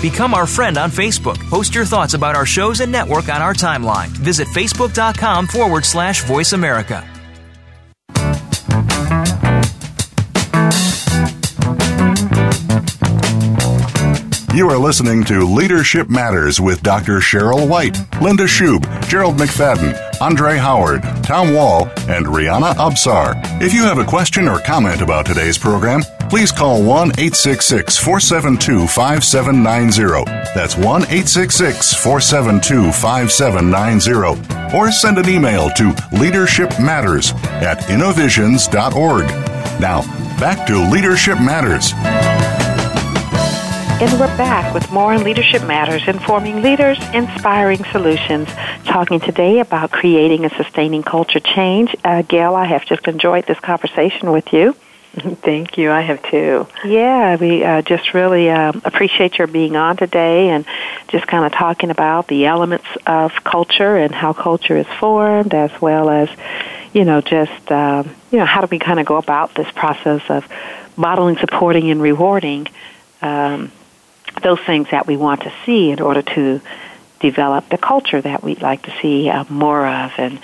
Become 0.00 0.32
our 0.32 0.46
friend 0.46 0.78
on 0.78 0.90
Facebook. 0.90 1.38
Post 1.50 1.74
your 1.74 1.84
thoughts 1.84 2.14
about 2.14 2.36
our 2.36 2.46
shows 2.46 2.80
and 2.80 2.92
network 2.92 3.28
on 3.28 3.42
our 3.42 3.54
timeline. 3.54 4.08
Visit 4.08 4.46
facebook.com 4.48 5.48
forward 5.48 5.84
slash 5.84 6.22
voice 6.24 6.52
America. 6.52 7.04
You 14.54 14.68
are 14.68 14.78
listening 14.78 15.22
to 15.26 15.44
Leadership 15.44 16.10
Matters 16.10 16.60
with 16.60 16.82
Dr. 16.82 17.18
Cheryl 17.20 17.68
White, 17.68 17.96
Linda 18.20 18.42
Schub, 18.42 18.82
Gerald 19.08 19.36
McFadden, 19.36 19.94
Andre 20.20 20.56
Howard, 20.56 21.02
Tom 21.22 21.54
Wall, 21.54 21.86
and 22.08 22.26
Rihanna 22.26 22.74
Absar. 22.74 23.34
If 23.62 23.72
you 23.72 23.82
have 23.84 23.98
a 23.98 24.04
question 24.04 24.48
or 24.48 24.58
comment 24.58 25.00
about 25.00 25.26
today's 25.26 25.56
program, 25.56 26.02
please 26.28 26.50
call 26.50 26.82
1 26.82 27.10
866 27.18 27.96
472 27.96 28.86
5790. 28.88 30.24
That's 30.54 30.76
1 30.76 31.02
866 31.02 31.94
472 31.94 32.92
5790. 32.92 34.76
Or 34.76 34.90
send 34.90 35.18
an 35.18 35.28
email 35.28 35.70
to 35.70 35.92
leadershipmatters 36.12 37.32
at 37.62 37.88
innovisions.org. 37.88 39.26
Now, 39.80 40.02
back 40.38 40.66
to 40.66 40.90
Leadership 40.90 41.40
Matters. 41.40 41.92
And 44.00 44.20
we're 44.20 44.28
back 44.38 44.72
with 44.72 44.92
more 44.92 45.12
on 45.12 45.24
Leadership 45.24 45.64
Matters, 45.64 46.06
informing 46.06 46.62
leaders, 46.62 46.96
inspiring 47.12 47.82
solutions. 47.86 48.48
Talking 48.84 49.18
today 49.18 49.58
about 49.58 49.90
creating 49.90 50.44
and 50.44 50.52
sustaining 50.52 51.02
culture 51.02 51.40
change. 51.40 51.96
Uh, 52.04 52.22
Gail, 52.22 52.54
I 52.54 52.66
have 52.66 52.86
just 52.86 53.08
enjoyed 53.08 53.46
this 53.46 53.58
conversation 53.58 54.30
with 54.30 54.52
you. 54.52 54.72
Thank 55.42 55.76
you. 55.78 55.90
I 55.90 56.02
have 56.02 56.22
too. 56.22 56.68
Yeah, 56.84 57.34
we 57.34 57.64
uh, 57.64 57.82
just 57.82 58.14
really 58.14 58.48
uh, 58.48 58.70
appreciate 58.84 59.36
your 59.36 59.48
being 59.48 59.74
on 59.74 59.96
today 59.96 60.50
and 60.50 60.64
just 61.08 61.26
kind 61.26 61.44
of 61.44 61.50
talking 61.50 61.90
about 61.90 62.28
the 62.28 62.46
elements 62.46 62.86
of 63.04 63.32
culture 63.42 63.96
and 63.96 64.14
how 64.14 64.32
culture 64.32 64.76
is 64.76 64.86
formed, 65.00 65.54
as 65.54 65.72
well 65.80 66.08
as, 66.08 66.28
you 66.92 67.04
know, 67.04 67.20
just, 67.20 67.72
um, 67.72 68.14
you 68.30 68.38
know, 68.38 68.46
how 68.46 68.60
do 68.60 68.68
we 68.70 68.78
kind 68.78 69.00
of 69.00 69.06
go 69.06 69.16
about 69.16 69.56
this 69.56 69.70
process 69.72 70.22
of 70.30 70.46
modeling, 70.96 71.36
supporting, 71.38 71.90
and 71.90 72.00
rewarding 72.00 72.68
um, 73.22 73.72
those 74.42 74.60
things 74.60 74.88
that 74.90 75.06
we 75.06 75.16
want 75.16 75.42
to 75.42 75.52
see 75.64 75.90
in 75.90 76.00
order 76.00 76.22
to 76.22 76.60
develop 77.20 77.68
the 77.68 77.78
culture 77.78 78.20
that 78.20 78.42
we'd 78.42 78.62
like 78.62 78.82
to 78.82 78.94
see 79.00 79.28
uh, 79.28 79.44
more 79.48 79.86
of. 79.86 80.12
And 80.18 80.38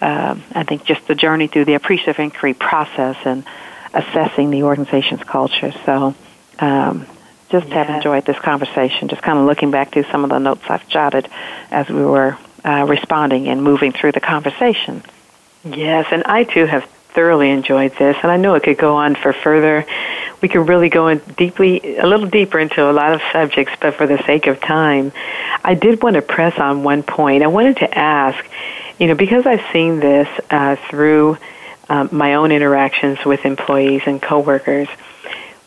um, 0.00 0.42
I 0.54 0.64
think 0.64 0.84
just 0.84 1.06
the 1.06 1.14
journey 1.14 1.48
through 1.48 1.64
the 1.64 1.74
appreciative 1.74 2.18
inquiry 2.18 2.54
process 2.54 3.16
and 3.24 3.44
assessing 3.92 4.50
the 4.50 4.62
organization's 4.62 5.22
culture. 5.24 5.72
So 5.84 6.14
um, 6.58 7.06
just 7.48 7.66
have 7.68 7.90
enjoyed 7.90 8.24
this 8.24 8.38
conversation, 8.38 9.08
just 9.08 9.22
kind 9.22 9.38
of 9.38 9.46
looking 9.46 9.70
back 9.70 9.92
through 9.92 10.04
some 10.04 10.24
of 10.24 10.30
the 10.30 10.38
notes 10.38 10.62
I've 10.68 10.86
jotted 10.88 11.28
as 11.70 11.88
we 11.88 12.04
were 12.04 12.38
uh, 12.64 12.86
responding 12.88 13.48
and 13.48 13.62
moving 13.62 13.92
through 13.92 14.12
the 14.12 14.20
conversation. 14.20 15.02
Yes, 15.64 16.06
and 16.12 16.22
I 16.24 16.44
too 16.44 16.66
have 16.66 16.88
thoroughly 17.14 17.50
enjoyed 17.50 17.92
this, 17.96 18.16
and 18.22 18.30
I 18.30 18.36
know 18.36 18.54
it 18.54 18.62
could 18.62 18.78
go 18.78 18.96
on 18.96 19.14
for 19.14 19.32
further. 19.32 19.84
We 20.40 20.48
could 20.48 20.68
really 20.68 20.88
go 20.88 21.08
in 21.08 21.18
deeply, 21.36 21.98
a 21.98 22.06
little 22.06 22.26
deeper 22.26 22.58
into 22.58 22.90
a 22.90 22.92
lot 22.92 23.12
of 23.12 23.20
subjects, 23.32 23.74
but 23.80 23.94
for 23.94 24.06
the 24.06 24.18
sake 24.24 24.46
of 24.46 24.60
time, 24.60 25.12
I 25.62 25.74
did 25.74 26.02
want 26.02 26.16
to 26.16 26.22
press 26.22 26.58
on 26.58 26.82
one 26.82 27.02
point. 27.02 27.42
I 27.42 27.48
wanted 27.48 27.78
to 27.78 27.98
ask, 27.98 28.42
you 28.98 29.06
know, 29.06 29.14
because 29.14 29.46
I've 29.46 29.64
seen 29.72 30.00
this 30.00 30.28
uh, 30.50 30.76
through 30.88 31.36
um, 31.88 32.08
my 32.12 32.34
own 32.34 32.52
interactions 32.52 33.18
with 33.24 33.44
employees 33.44 34.02
and 34.06 34.22
coworkers, 34.22 34.88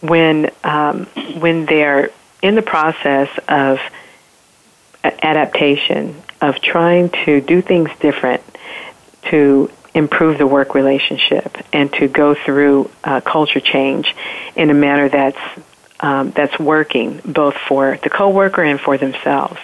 when 0.02 0.50
um, 0.64 1.06
when 1.40 1.66
they're 1.66 2.10
in 2.42 2.56
the 2.56 2.62
process 2.62 3.30
of 3.48 3.80
adaptation, 5.04 6.22
of 6.42 6.62
trying 6.62 7.10
to 7.10 7.42
do 7.42 7.62
things 7.62 7.90
different, 8.00 8.42
to 9.30 9.70
improve 9.94 10.38
the 10.38 10.48
work 10.48 10.76
relationship 10.76 11.58
and 11.72 11.92
to 11.94 12.08
go 12.08 12.36
through 12.36 12.90
uh, 13.04 13.22
culture 13.22 13.60
change 13.60 14.16
in 14.56 14.70
a 14.70 14.74
manner 14.74 15.10
that's 15.10 15.38
um, 16.00 16.32
that's 16.32 16.58
working 16.60 17.22
both 17.26 17.56
for 17.56 17.98
the 18.04 18.10
coworker 18.10 18.62
and 18.62 18.80
for 18.80 18.98
themselves. 18.98 19.60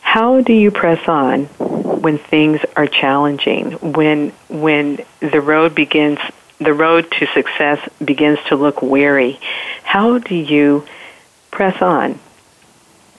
How 0.00 0.40
do 0.40 0.52
you 0.52 0.70
press 0.70 1.06
on 1.06 1.44
when 2.00 2.18
things 2.18 2.60
are 2.76 2.86
challenging, 2.86 3.72
when 3.72 4.30
when 4.48 5.04
the 5.20 5.40
road 5.40 5.74
begins 5.74 6.18
the 6.60 6.74
road 6.74 7.10
to 7.10 7.26
success 7.26 7.80
begins 8.04 8.38
to 8.48 8.56
look 8.56 8.82
weary. 8.82 9.40
How 9.82 10.18
do 10.18 10.34
you 10.34 10.86
press 11.50 11.80
on? 11.80 12.18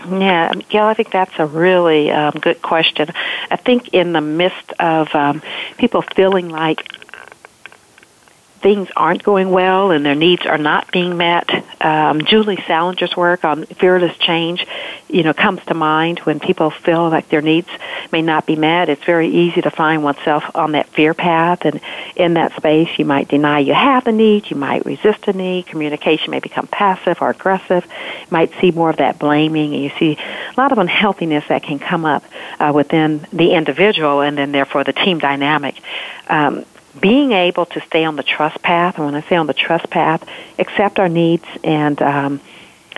Yeah, 0.09 0.51
Gail, 0.69 0.85
I 0.85 0.93
think 0.93 1.11
that's 1.11 1.37
a 1.37 1.45
really 1.45 2.11
um, 2.11 2.33
good 2.41 2.61
question. 2.61 3.09
I 3.51 3.55
think 3.55 3.89
in 3.89 4.13
the 4.13 4.21
midst 4.21 4.71
of 4.79 5.13
um, 5.13 5.41
people 5.77 6.01
feeling 6.01 6.49
like 6.49 6.79
things 8.61 8.89
aren't 8.95 9.23
going 9.23 9.49
well 9.49 9.91
and 9.91 10.05
their 10.05 10.15
needs 10.15 10.45
are 10.45 10.57
not 10.57 10.91
being 10.91 11.17
met. 11.17 11.49
Um, 11.81 12.23
Julie 12.23 12.57
Salinger's 12.57 13.17
work 13.17 13.43
on 13.43 13.65
fearless 13.65 14.15
change, 14.17 14.67
you 15.09 15.23
know, 15.23 15.33
comes 15.33 15.65
to 15.65 15.73
mind 15.73 16.19
when 16.19 16.39
people 16.39 16.69
feel 16.69 17.09
like 17.09 17.27
their 17.29 17.41
needs 17.41 17.67
may 18.11 18.21
not 18.21 18.45
be 18.45 18.55
met. 18.55 18.87
It's 18.87 19.03
very 19.03 19.29
easy 19.29 19.61
to 19.61 19.71
find 19.71 20.03
oneself 20.03 20.43
on 20.53 20.73
that 20.73 20.87
fear 20.89 21.13
path, 21.15 21.65
and 21.65 21.81
in 22.15 22.35
that 22.35 22.55
space, 22.55 22.89
you 22.99 23.05
might 23.05 23.27
deny 23.27 23.59
you 23.59 23.73
have 23.73 24.05
a 24.05 24.11
need, 24.11 24.49
you 24.51 24.55
might 24.55 24.85
resist 24.85 25.27
a 25.27 25.33
need, 25.33 25.65
communication 25.65 26.29
may 26.29 26.39
become 26.39 26.67
passive 26.67 27.17
or 27.21 27.31
aggressive, 27.31 27.83
you 27.85 28.27
might 28.29 28.51
see 28.61 28.69
more 28.71 28.91
of 28.91 28.97
that 28.97 29.17
blaming, 29.17 29.73
and 29.73 29.83
you 29.83 29.91
see 29.97 30.17
a 30.17 30.61
lot 30.61 30.71
of 30.71 30.77
unhealthiness 30.77 31.47
that 31.47 31.63
can 31.63 31.79
come 31.79 32.05
up 32.05 32.23
uh, 32.59 32.71
within 32.73 33.25
the 33.33 33.53
individual 33.53 34.21
and 34.21 34.37
then 34.37 34.51
therefore 34.51 34.83
the 34.83 34.93
team 34.93 35.17
dynamic. 35.17 35.75
Um, 36.29 36.65
being 36.99 37.31
able 37.31 37.65
to 37.67 37.81
stay 37.81 38.03
on 38.03 38.15
the 38.15 38.23
trust 38.23 38.61
path, 38.61 38.97
and 38.97 39.05
when 39.05 39.15
I 39.15 39.21
say 39.21 39.35
on 39.35 39.47
the 39.47 39.53
trust 39.53 39.89
path, 39.89 40.27
accept 40.59 40.99
our 40.99 41.09
needs 41.09 41.45
and 41.63 42.01
um, 42.01 42.41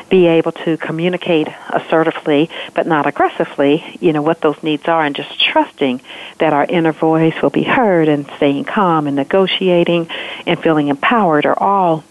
be 0.09 0.27
able 0.27 0.51
to 0.51 0.77
communicate 0.77 1.47
assertively 1.69 2.49
but 2.73 2.87
not 2.87 3.05
aggressively, 3.05 3.97
you 3.99 4.13
know, 4.13 4.21
what 4.21 4.41
those 4.41 4.61
needs 4.63 4.87
are, 4.87 5.03
and 5.03 5.15
just 5.15 5.39
trusting 5.39 6.01
that 6.39 6.53
our 6.53 6.65
inner 6.65 6.91
voice 6.91 7.39
will 7.41 7.49
be 7.49 7.63
heard 7.63 8.07
and 8.07 8.25
staying 8.37 8.63
calm 8.63 9.07
and 9.07 9.15
negotiating 9.15 10.07
and 10.45 10.59
feeling 10.59 10.87
empowered 10.87 11.45
are 11.45 11.57
all, 11.57 12.03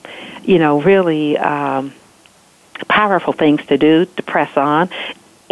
you 0.43 0.59
know, 0.59 0.81
really 0.81 1.37
um, 1.39 1.93
powerful 2.89 3.33
things 3.33 3.65
to 3.67 3.79
do 3.79 4.05
to 4.05 4.23
press 4.23 4.57
on 4.57 4.89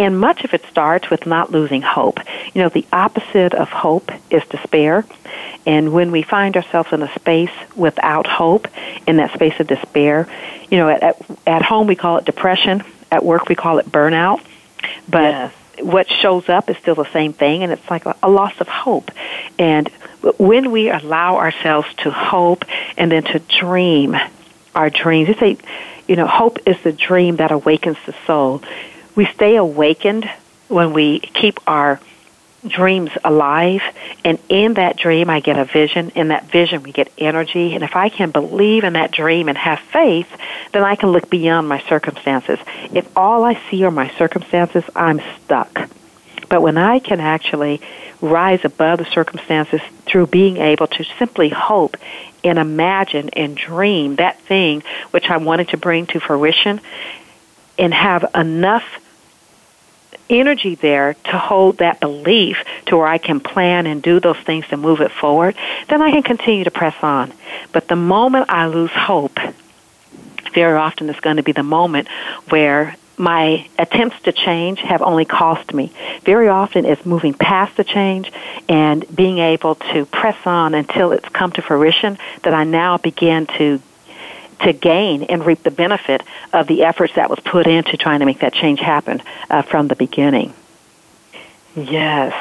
and 0.00 0.18
much 0.18 0.44
of 0.44 0.54
it 0.54 0.64
starts 0.64 1.10
with 1.10 1.26
not 1.26 1.52
losing 1.52 1.82
hope. 1.82 2.20
You 2.54 2.62
know, 2.62 2.70
the 2.70 2.86
opposite 2.90 3.52
of 3.52 3.68
hope 3.68 4.10
is 4.30 4.42
despair. 4.46 5.04
And 5.66 5.92
when 5.92 6.10
we 6.10 6.22
find 6.22 6.56
ourselves 6.56 6.92
in 6.92 7.02
a 7.02 7.12
space 7.14 7.52
without 7.76 8.26
hope, 8.26 8.68
in 9.06 9.16
that 9.18 9.32
space 9.34 9.58
of 9.60 9.66
despair, 9.66 10.26
you 10.70 10.78
know, 10.78 10.88
at, 10.88 11.02
at, 11.02 11.22
at 11.46 11.62
home 11.62 11.86
we 11.86 11.96
call 11.96 12.18
it 12.18 12.24
depression, 12.24 12.82
at 13.10 13.24
work 13.24 13.48
we 13.48 13.54
call 13.54 13.78
it 13.78 13.86
burnout. 13.86 14.40
But 15.08 15.22
yes. 15.22 15.54
what 15.80 16.08
shows 16.08 16.48
up 16.48 16.70
is 16.70 16.76
still 16.78 16.94
the 16.94 17.10
same 17.12 17.32
thing, 17.32 17.62
and 17.62 17.72
it's 17.72 17.90
like 17.90 18.06
a, 18.06 18.16
a 18.22 18.30
loss 18.30 18.58
of 18.60 18.68
hope. 18.68 19.10
And 19.58 19.88
when 20.38 20.70
we 20.70 20.90
allow 20.90 21.36
ourselves 21.36 21.88
to 21.98 22.10
hope 22.10 22.64
and 22.96 23.12
then 23.12 23.24
to 23.24 23.38
dream 23.38 24.16
our 24.74 24.90
dreams, 24.90 25.28
they 25.28 25.34
say, 25.34 25.58
you 26.06 26.16
know, 26.16 26.26
hope 26.26 26.58
is 26.66 26.80
the 26.82 26.92
dream 26.92 27.36
that 27.36 27.50
awakens 27.50 27.98
the 28.06 28.14
soul 28.26 28.62
we 29.14 29.26
stay 29.26 29.56
awakened 29.56 30.30
when 30.68 30.92
we 30.92 31.20
keep 31.20 31.60
our 31.66 32.00
dreams 32.66 33.10
alive 33.24 33.82
and 34.24 34.38
in 34.48 34.74
that 34.74 34.96
dream 34.96 35.30
I 35.30 35.40
get 35.40 35.58
a 35.58 35.64
vision. 35.64 36.10
In 36.10 36.28
that 36.28 36.50
vision 36.50 36.82
we 36.82 36.92
get 36.92 37.12
energy. 37.18 37.74
And 37.74 37.82
if 37.82 37.96
I 37.96 38.08
can 38.08 38.30
believe 38.30 38.84
in 38.84 38.94
that 38.94 39.12
dream 39.12 39.48
and 39.48 39.56
have 39.56 39.80
faith 39.80 40.28
then 40.72 40.84
I 40.84 40.96
can 40.96 41.10
look 41.10 41.30
beyond 41.30 41.68
my 41.68 41.80
circumstances. 41.88 42.58
If 42.92 43.08
all 43.16 43.44
I 43.44 43.60
see 43.70 43.84
are 43.84 43.90
my 43.90 44.10
circumstances 44.16 44.84
I'm 44.94 45.20
stuck. 45.44 45.90
But 46.48 46.62
when 46.62 46.76
I 46.76 46.98
can 46.98 47.20
actually 47.20 47.80
rise 48.20 48.64
above 48.64 48.98
the 48.98 49.04
circumstances 49.06 49.80
through 50.04 50.26
being 50.26 50.58
able 50.58 50.86
to 50.86 51.04
simply 51.18 51.48
hope 51.48 51.96
and 52.44 52.58
imagine 52.58 53.30
and 53.30 53.56
dream 53.56 54.16
that 54.16 54.40
thing 54.42 54.82
which 55.10 55.30
I 55.30 55.38
wanted 55.38 55.68
to 55.68 55.76
bring 55.76 56.06
to 56.08 56.20
fruition 56.20 56.80
and 57.78 57.94
have 57.94 58.30
enough 58.34 58.84
energy 60.30 60.74
there 60.74 61.14
to 61.14 61.38
hold 61.38 61.78
that 61.78 62.00
belief 62.00 62.58
to 62.86 62.96
where 62.96 63.06
I 63.06 63.18
can 63.18 63.40
plan 63.40 63.86
and 63.86 64.02
do 64.02 64.20
those 64.20 64.38
things 64.38 64.66
to 64.68 64.76
move 64.76 65.00
it 65.00 65.10
forward, 65.10 65.56
then 65.88 66.00
I 66.00 66.10
can 66.10 66.22
continue 66.22 66.64
to 66.64 66.70
press 66.70 66.96
on. 67.02 67.32
But 67.72 67.88
the 67.88 67.96
moment 67.96 68.46
I 68.48 68.66
lose 68.68 68.90
hope, 68.90 69.38
very 70.54 70.76
often 70.76 71.08
it's 71.08 71.20
going 71.20 71.36
to 71.36 71.42
be 71.42 71.52
the 71.52 71.62
moment 71.62 72.08
where 72.48 72.96
my 73.20 73.68
attempts 73.78 74.20
to 74.22 74.32
change 74.32 74.80
have 74.80 75.02
only 75.02 75.26
cost 75.26 75.74
me. 75.74 75.92
Very 76.24 76.48
often 76.48 76.86
it's 76.86 77.04
moving 77.04 77.34
past 77.34 77.76
the 77.76 77.84
change 77.84 78.32
and 78.68 79.04
being 79.14 79.38
able 79.38 79.74
to 79.74 80.06
press 80.06 80.38
on 80.46 80.74
until 80.74 81.12
it's 81.12 81.28
come 81.28 81.52
to 81.52 81.62
fruition 81.62 82.18
that 82.42 82.54
I 82.54 82.64
now 82.64 82.96
begin 82.96 83.46
to 83.58 83.82
to 84.64 84.72
gain 84.72 85.22
and 85.24 85.44
reap 85.44 85.62
the 85.62 85.70
benefit 85.70 86.22
of 86.52 86.66
the 86.66 86.84
efforts 86.84 87.14
that 87.14 87.30
was 87.30 87.40
put 87.40 87.66
into 87.66 87.96
trying 87.96 88.20
to 88.20 88.26
make 88.26 88.40
that 88.40 88.52
change 88.52 88.80
happen 88.80 89.22
uh, 89.48 89.62
from 89.62 89.88
the 89.88 89.96
beginning. 89.96 90.52
Yes. 91.74 92.34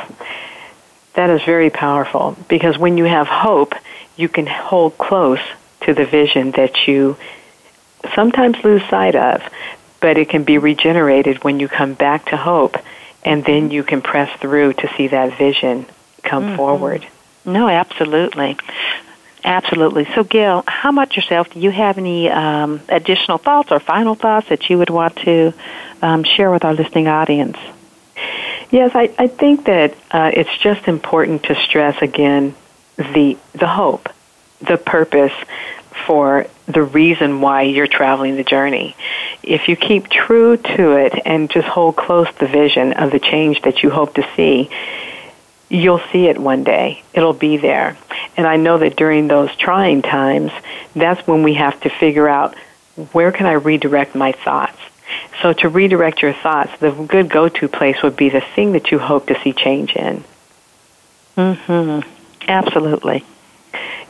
That 1.14 1.30
is 1.30 1.42
very 1.44 1.70
powerful 1.70 2.38
because 2.48 2.78
when 2.78 2.98
you 2.98 3.06
have 3.06 3.28
hope, 3.28 3.74
you 4.16 4.30
can 4.30 4.48
hold 4.48 4.98
close 4.98 5.40
to 5.82 5.94
the 5.94 6.06
vision 6.06 6.52
that 6.52 6.88
you 6.88 7.18
sometimes 8.14 8.64
lose 8.64 8.84
sight 8.90 9.16
of, 9.16 9.42
but 10.02 10.18
it 10.18 10.30
can 10.30 10.44
be 10.44 10.58
regenerated 10.58 11.44
when 11.44 11.60
you 11.60 11.68
come 11.68 11.94
back 11.94 12.26
to 12.28 12.38
hope 12.38 12.76
and 13.24 13.44
then 13.44 13.72
you 13.72 13.84
can 13.84 14.02
press 14.02 14.30
through 14.40 14.74
to 14.74 14.90
see 14.96 15.08
that 15.08 15.38
vision 15.38 15.86
come 16.24 16.44
mm-hmm. 16.44 16.56
forward. 16.56 17.08
No, 17.46 17.68
absolutely. 17.68 18.58
Absolutely. 19.44 20.06
So, 20.16 20.24
Gail, 20.24 20.64
how 20.68 20.90
about 20.90 21.16
yourself? 21.16 21.50
Do 21.52 21.60
you 21.60 21.72
have 21.72 21.98
any 21.98 22.30
um, 22.30 22.82
additional 22.90 23.38
thoughts 23.38 23.72
or 23.72 23.80
final 23.80 24.16
thoughts 24.16 24.50
that 24.50 24.70
you 24.70 24.78
would 24.78 24.90
want 24.90 25.16
to 25.18 25.54
um, 26.02 26.24
share 26.24 26.52
with 26.52 26.66
our 26.66 26.74
listening 26.74 27.08
audience? 27.08 27.58
Yes, 28.70 28.92
I, 28.94 29.14
I 29.18 29.28
think 29.28 29.66
that 29.66 29.96
uh, 30.12 30.32
it's 30.34 30.56
just 30.58 30.88
important 30.88 31.44
to 31.44 31.56
stress 31.56 32.02
again 32.02 32.54
the 32.98 33.38
the 33.54 33.68
hope, 33.68 34.10
the 34.60 34.78
purpose 34.78 35.34
for 36.06 36.48
the 36.68 36.84
reason 36.84 37.42
why 37.42 37.64
you're 37.64 37.88
traveling 37.88 38.36
the 38.36 38.44
journey. 38.44 38.96
If 39.42 39.70
you 39.70 39.76
keep 39.76 40.10
true 40.10 40.58
to 40.58 40.92
it 40.98 41.14
and 41.26 41.50
just 41.50 41.68
hold 41.68 41.96
close 41.96 42.28
the 42.40 42.48
vision 42.48 42.94
of 42.94 43.12
the 43.12 43.20
change 43.20 43.62
that 43.64 43.84
you 43.84 43.90
hope 43.90 44.16
to 44.16 44.28
see, 44.36 44.70
you'll 45.70 46.02
see 46.12 46.28
it 46.28 46.38
one 46.38 46.64
day. 46.64 47.04
It'll 47.14 47.34
be 47.34 47.58
there. 47.58 47.96
And 48.36 48.48
I 48.48 48.56
know 48.58 48.78
that 48.80 48.96
during 48.96 49.28
those 49.28 49.56
trying 49.56 50.02
times, 50.02 50.52
that's 50.96 51.26
when 51.28 51.44
we 51.44 51.54
have 51.56 51.80
to 51.82 51.90
figure 51.90 52.28
out 52.28 52.56
where 53.14 53.32
can 53.32 53.46
I 53.46 53.54
redirect 53.54 54.16
my 54.16 54.32
thoughts. 54.32 54.78
So 55.42 55.54
to 55.54 55.70
redirect 55.70 56.22
your 56.22 56.34
thoughts, 56.34 56.72
the 56.80 56.92
good 56.92 57.30
go-to 57.30 57.68
place 57.68 58.02
would 58.04 58.16
be 58.18 58.30
the 58.30 58.42
thing 58.42 58.74
that 58.74 58.92
you 58.92 59.00
hope 59.00 59.28
to 59.28 59.40
see 59.42 59.54
change 59.54 59.96
in. 59.96 60.24
Mhm. 61.38 62.04
Absolutely. 62.48 63.24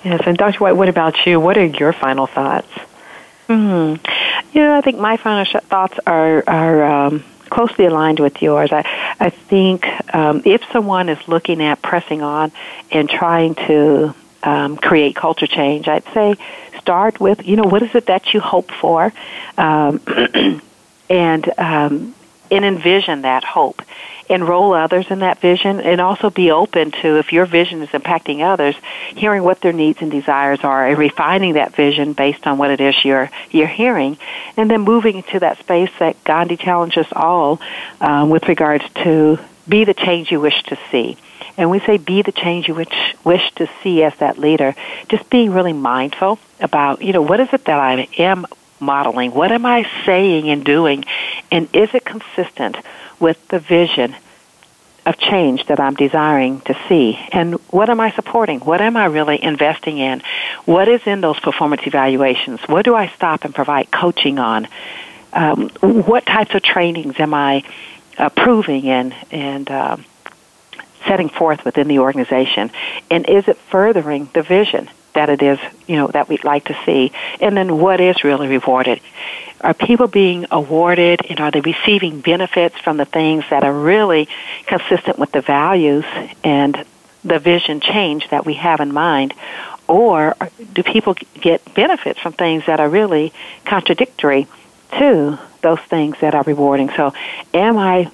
Yes, 0.04 0.22
and 0.26 0.38
Dr. 0.38 0.60
White, 0.60 0.76
what 0.78 0.90
about 0.90 1.26
you? 1.26 1.40
What 1.40 1.58
are 1.58 1.66
your 1.66 1.94
final 1.94 2.26
thoughts? 2.26 2.72
Hmm. 3.48 3.96
You 4.54 4.62
know, 4.62 4.76
I 4.78 4.82
think 4.82 4.98
my 4.98 5.18
final 5.18 5.44
sh- 5.44 5.56
thoughts 5.70 6.00
are 6.08 6.44
are 6.48 6.84
um, 6.86 7.24
closely 7.50 7.86
aligned 7.86 8.20
with 8.20 8.42
yours. 8.42 8.72
I, 8.72 8.84
I 9.20 9.30
think 9.30 9.86
um, 10.14 10.42
if 10.46 10.62
someone 10.72 11.10
is 11.10 11.28
looking 11.28 11.62
at 11.62 11.82
pressing 11.82 12.22
on 12.22 12.52
and 12.92 13.10
trying 13.10 13.56
to 13.56 14.14
um, 14.44 14.78
create 14.78 15.16
culture 15.16 15.48
change, 15.48 15.88
I'd 15.88 16.06
say 16.14 16.36
start 16.80 17.20
with, 17.20 17.46
you 17.46 17.56
know, 17.56 17.64
what 17.64 17.84
is 17.84 17.94
it 17.96 18.06
that 18.08 18.34
you 18.34 18.40
hope 18.40 18.72
for? 18.72 19.14
Um, 19.58 20.02
and 21.10 21.54
um, 21.58 22.16
and 22.52 22.66
envision 22.66 23.24
that 23.24 23.44
hope 23.44 23.82
enroll 24.30 24.74
others 24.74 25.08
in 25.10 25.20
that 25.20 25.40
vision 25.40 25.80
and 25.80 26.00
also 26.00 26.30
be 26.30 26.52
open 26.52 26.92
to 26.92 27.18
if 27.18 27.34
your 27.34 27.48
vision 27.48 27.82
is 27.82 27.90
impacting 27.90 28.42
others 28.42 28.76
hearing 29.16 29.44
what 29.44 29.60
their 29.62 29.74
needs 29.74 30.02
and 30.02 30.12
desires 30.12 30.60
are 30.64 30.88
and 30.88 31.00
refining 31.00 31.54
that 31.54 31.76
vision 31.76 32.14
based 32.14 32.46
on 32.46 32.60
what 32.60 32.70
it 32.70 32.80
is 32.80 33.04
you're 33.04 33.32
you're 33.50 33.66
hearing 33.66 34.18
and 34.56 34.70
then 34.70 34.82
moving 34.82 35.24
to 35.24 35.40
that 35.40 35.58
space 35.58 35.90
that 35.98 36.24
Gandhi 36.24 36.58
challenges 36.58 37.00
us 37.00 37.14
all 37.16 37.60
um, 38.02 38.30
with 38.30 38.48
regards 38.48 38.84
to 39.04 39.40
be 39.68 39.86
the 39.86 39.94
change 39.94 40.32
you 40.32 40.40
wish 40.40 40.64
to 40.64 40.78
see. 40.92 41.18
And 41.58 41.70
we 41.70 41.80
say 41.80 41.98
be 41.98 42.22
the 42.22 42.32
change 42.32 42.68
you 42.68 42.76
wish, 42.76 43.16
wish 43.24 43.52
to 43.56 43.70
see 43.84 44.04
as 44.04 44.16
that 44.18 44.38
leader. 44.38 44.76
Just 45.10 45.30
being 45.30 45.52
really 45.52 45.74
mindful 45.74 46.40
about 46.60 47.02
you 47.02 47.14
know 47.14 47.22
what 47.22 47.40
is 47.40 47.50
it 47.54 47.66
that 47.66 47.80
I 47.80 48.08
am 48.18 48.46
modeling 48.80 49.32
what 49.32 49.52
am 49.52 49.66
I 49.66 49.90
saying 50.06 50.50
and 50.50 50.64
doing 50.64 51.06
and 51.52 51.68
is 51.74 51.94
it 51.94 52.06
consistent 52.06 52.78
with 53.20 53.46
the 53.50 53.60
vision 53.60 54.16
of 55.10 55.18
change 55.18 55.66
that 55.66 55.80
I'm 55.80 55.96
desiring 55.96 56.62
to 56.62 56.78
see. 56.88 57.20
And 57.32 57.56
what 57.72 57.90
am 57.90 58.00
I 58.00 58.12
supporting? 58.12 58.60
What 58.60 58.80
am 58.80 58.96
I 58.96 59.06
really 59.06 59.42
investing 59.42 59.98
in? 59.98 60.22
What 60.66 60.88
is 60.88 61.02
in 61.06 61.22
those 61.22 61.40
performance 61.40 61.82
evaluations? 61.86 62.60
What 62.68 62.86
do 62.86 62.96
I 62.96 63.08
stop 63.08 63.44
and 63.44 63.54
provide 63.54 63.92
coaching 63.92 64.38
on? 64.38 64.68
Um, 65.34 65.70
what 65.82 66.26
types 66.26 66.54
of 66.54 66.62
trainings 66.62 67.20
am 67.20 67.34
I 67.34 67.64
approving 68.18 68.88
and 68.88 69.16
and 69.32 69.70
uh, 69.70 69.98
setting 71.10 71.28
forth 71.28 71.66
within 71.66 71.90
the 71.90 72.00
organization, 72.00 72.72
and 73.10 73.28
is 73.28 73.48
it 73.48 73.58
furthering 73.58 74.30
the 74.34 74.44
vision 74.44 74.90
that 75.14 75.30
it 75.30 75.42
is, 75.42 75.60
you 75.88 75.96
know, 75.96 76.08
that 76.08 76.30
we'd 76.30 76.44
like 76.44 76.66
to 76.66 76.78
see, 76.86 77.12
and 77.42 77.58
then 77.58 77.80
what 77.80 78.00
is 78.00 78.24
really 78.24 78.48
rewarded. 78.48 79.02
Are 79.62 79.74
people 79.74 80.08
being 80.08 80.46
awarded 80.52 81.26
and 81.30 81.40
are 81.40 81.52
they 81.52 81.62
receiving 81.62 82.22
benefits 82.22 82.78
from 82.80 82.98
the 82.98 83.06
things 83.06 83.44
that 83.50 83.64
are 83.64 83.74
really 83.74 84.30
consistent 84.66 85.20
with 85.20 85.32
the 85.34 85.42
values 85.42 86.06
and 86.44 86.86
the 87.26 87.40
vision 87.40 87.82
change 87.82 88.30
that 88.30 88.46
we 88.46 88.54
have 88.54 88.80
in 88.80 88.94
mind? 88.94 89.34
Or 89.88 90.38
do 90.72 90.84
people 90.84 91.16
get 91.42 91.74
benefits 91.74 92.20
from 92.20 92.34
things 92.34 92.68
that 92.68 92.80
are 92.80 92.88
really 92.88 93.34
contradictory 93.66 94.48
to 95.00 95.40
those 95.62 95.80
things 95.90 96.16
that 96.22 96.36
are 96.36 96.44
rewarding? 96.44 96.92
So, 96.96 97.14
am 97.54 97.78
I 97.78 98.12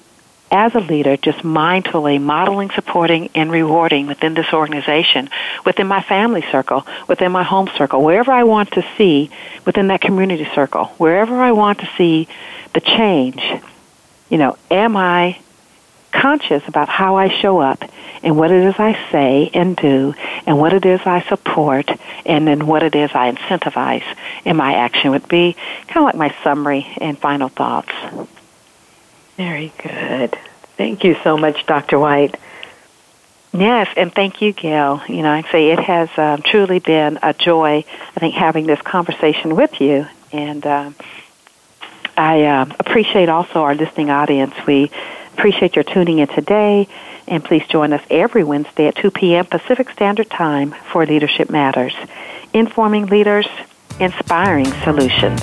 as 0.50 0.74
a 0.74 0.80
leader, 0.80 1.16
just 1.16 1.38
mindfully 1.38 2.20
modeling, 2.20 2.70
supporting, 2.70 3.30
and 3.34 3.50
rewarding 3.50 4.06
within 4.06 4.34
this 4.34 4.52
organization, 4.52 5.28
within 5.64 5.86
my 5.86 6.02
family 6.02 6.44
circle, 6.50 6.86
within 7.08 7.32
my 7.32 7.42
home 7.42 7.68
circle, 7.76 8.02
wherever 8.02 8.32
I 8.32 8.44
want 8.44 8.72
to 8.72 8.86
see 8.96 9.30
within 9.64 9.88
that 9.88 10.00
community 10.00 10.48
circle, 10.54 10.86
wherever 10.98 11.40
I 11.40 11.52
want 11.52 11.80
to 11.80 11.90
see 11.96 12.28
the 12.74 12.80
change, 12.80 13.42
you 14.30 14.38
know, 14.38 14.56
am 14.70 14.96
I 14.96 15.38
conscious 16.12 16.66
about 16.66 16.88
how 16.88 17.16
I 17.16 17.28
show 17.28 17.58
up 17.58 17.84
and 18.22 18.36
what 18.36 18.50
it 18.50 18.64
is 18.64 18.74
I 18.78 18.98
say 19.10 19.50
and 19.52 19.76
do 19.76 20.14
and 20.46 20.58
what 20.58 20.72
it 20.72 20.86
is 20.86 21.00
I 21.04 21.22
support 21.22 21.90
and 22.24 22.46
then 22.46 22.66
what 22.66 22.82
it 22.82 22.94
is 22.94 23.10
I 23.14 23.30
incentivize 23.30 24.04
in 24.44 24.56
my 24.56 24.74
action 24.74 25.10
would 25.10 25.28
be 25.28 25.54
kind 25.86 25.98
of 25.98 26.04
like 26.04 26.16
my 26.16 26.34
summary 26.42 26.86
and 26.98 27.18
final 27.18 27.48
thoughts. 27.48 27.92
Very 29.36 29.72
good. 29.82 30.36
Thank 30.76 31.04
you 31.04 31.16
so 31.22 31.36
much, 31.36 31.66
Dr. 31.66 31.98
White. 31.98 32.34
Yes, 33.52 33.88
and 33.96 34.12
thank 34.12 34.42
you, 34.42 34.52
Gail. 34.52 35.02
You 35.08 35.22
know, 35.22 35.30
I 35.30 35.42
say 35.50 35.70
it 35.70 35.80
has 35.80 36.10
um, 36.18 36.42
truly 36.42 36.78
been 36.78 37.18
a 37.22 37.32
joy. 37.32 37.84
I 38.16 38.20
think 38.20 38.34
having 38.34 38.66
this 38.66 38.80
conversation 38.82 39.56
with 39.56 39.80
you, 39.80 40.06
and 40.32 40.66
uh, 40.66 40.90
I 42.16 42.44
uh, 42.44 42.66
appreciate 42.78 43.28
also 43.28 43.62
our 43.62 43.74
listening 43.74 44.10
audience. 44.10 44.54
We 44.66 44.90
appreciate 45.34 45.74
your 45.74 45.84
tuning 45.84 46.18
in 46.18 46.28
today, 46.28 46.88
and 47.26 47.42
please 47.42 47.66
join 47.68 47.92
us 47.92 48.02
every 48.10 48.44
Wednesday 48.44 48.88
at 48.88 48.96
2 48.96 49.10
p.m. 49.10 49.46
Pacific 49.46 49.90
Standard 49.90 50.28
Time 50.28 50.74
for 50.92 51.06
Leadership 51.06 51.48
Matters, 51.48 51.94
informing 52.52 53.06
leaders, 53.06 53.46
inspiring 53.98 54.66
solutions. 54.82 55.42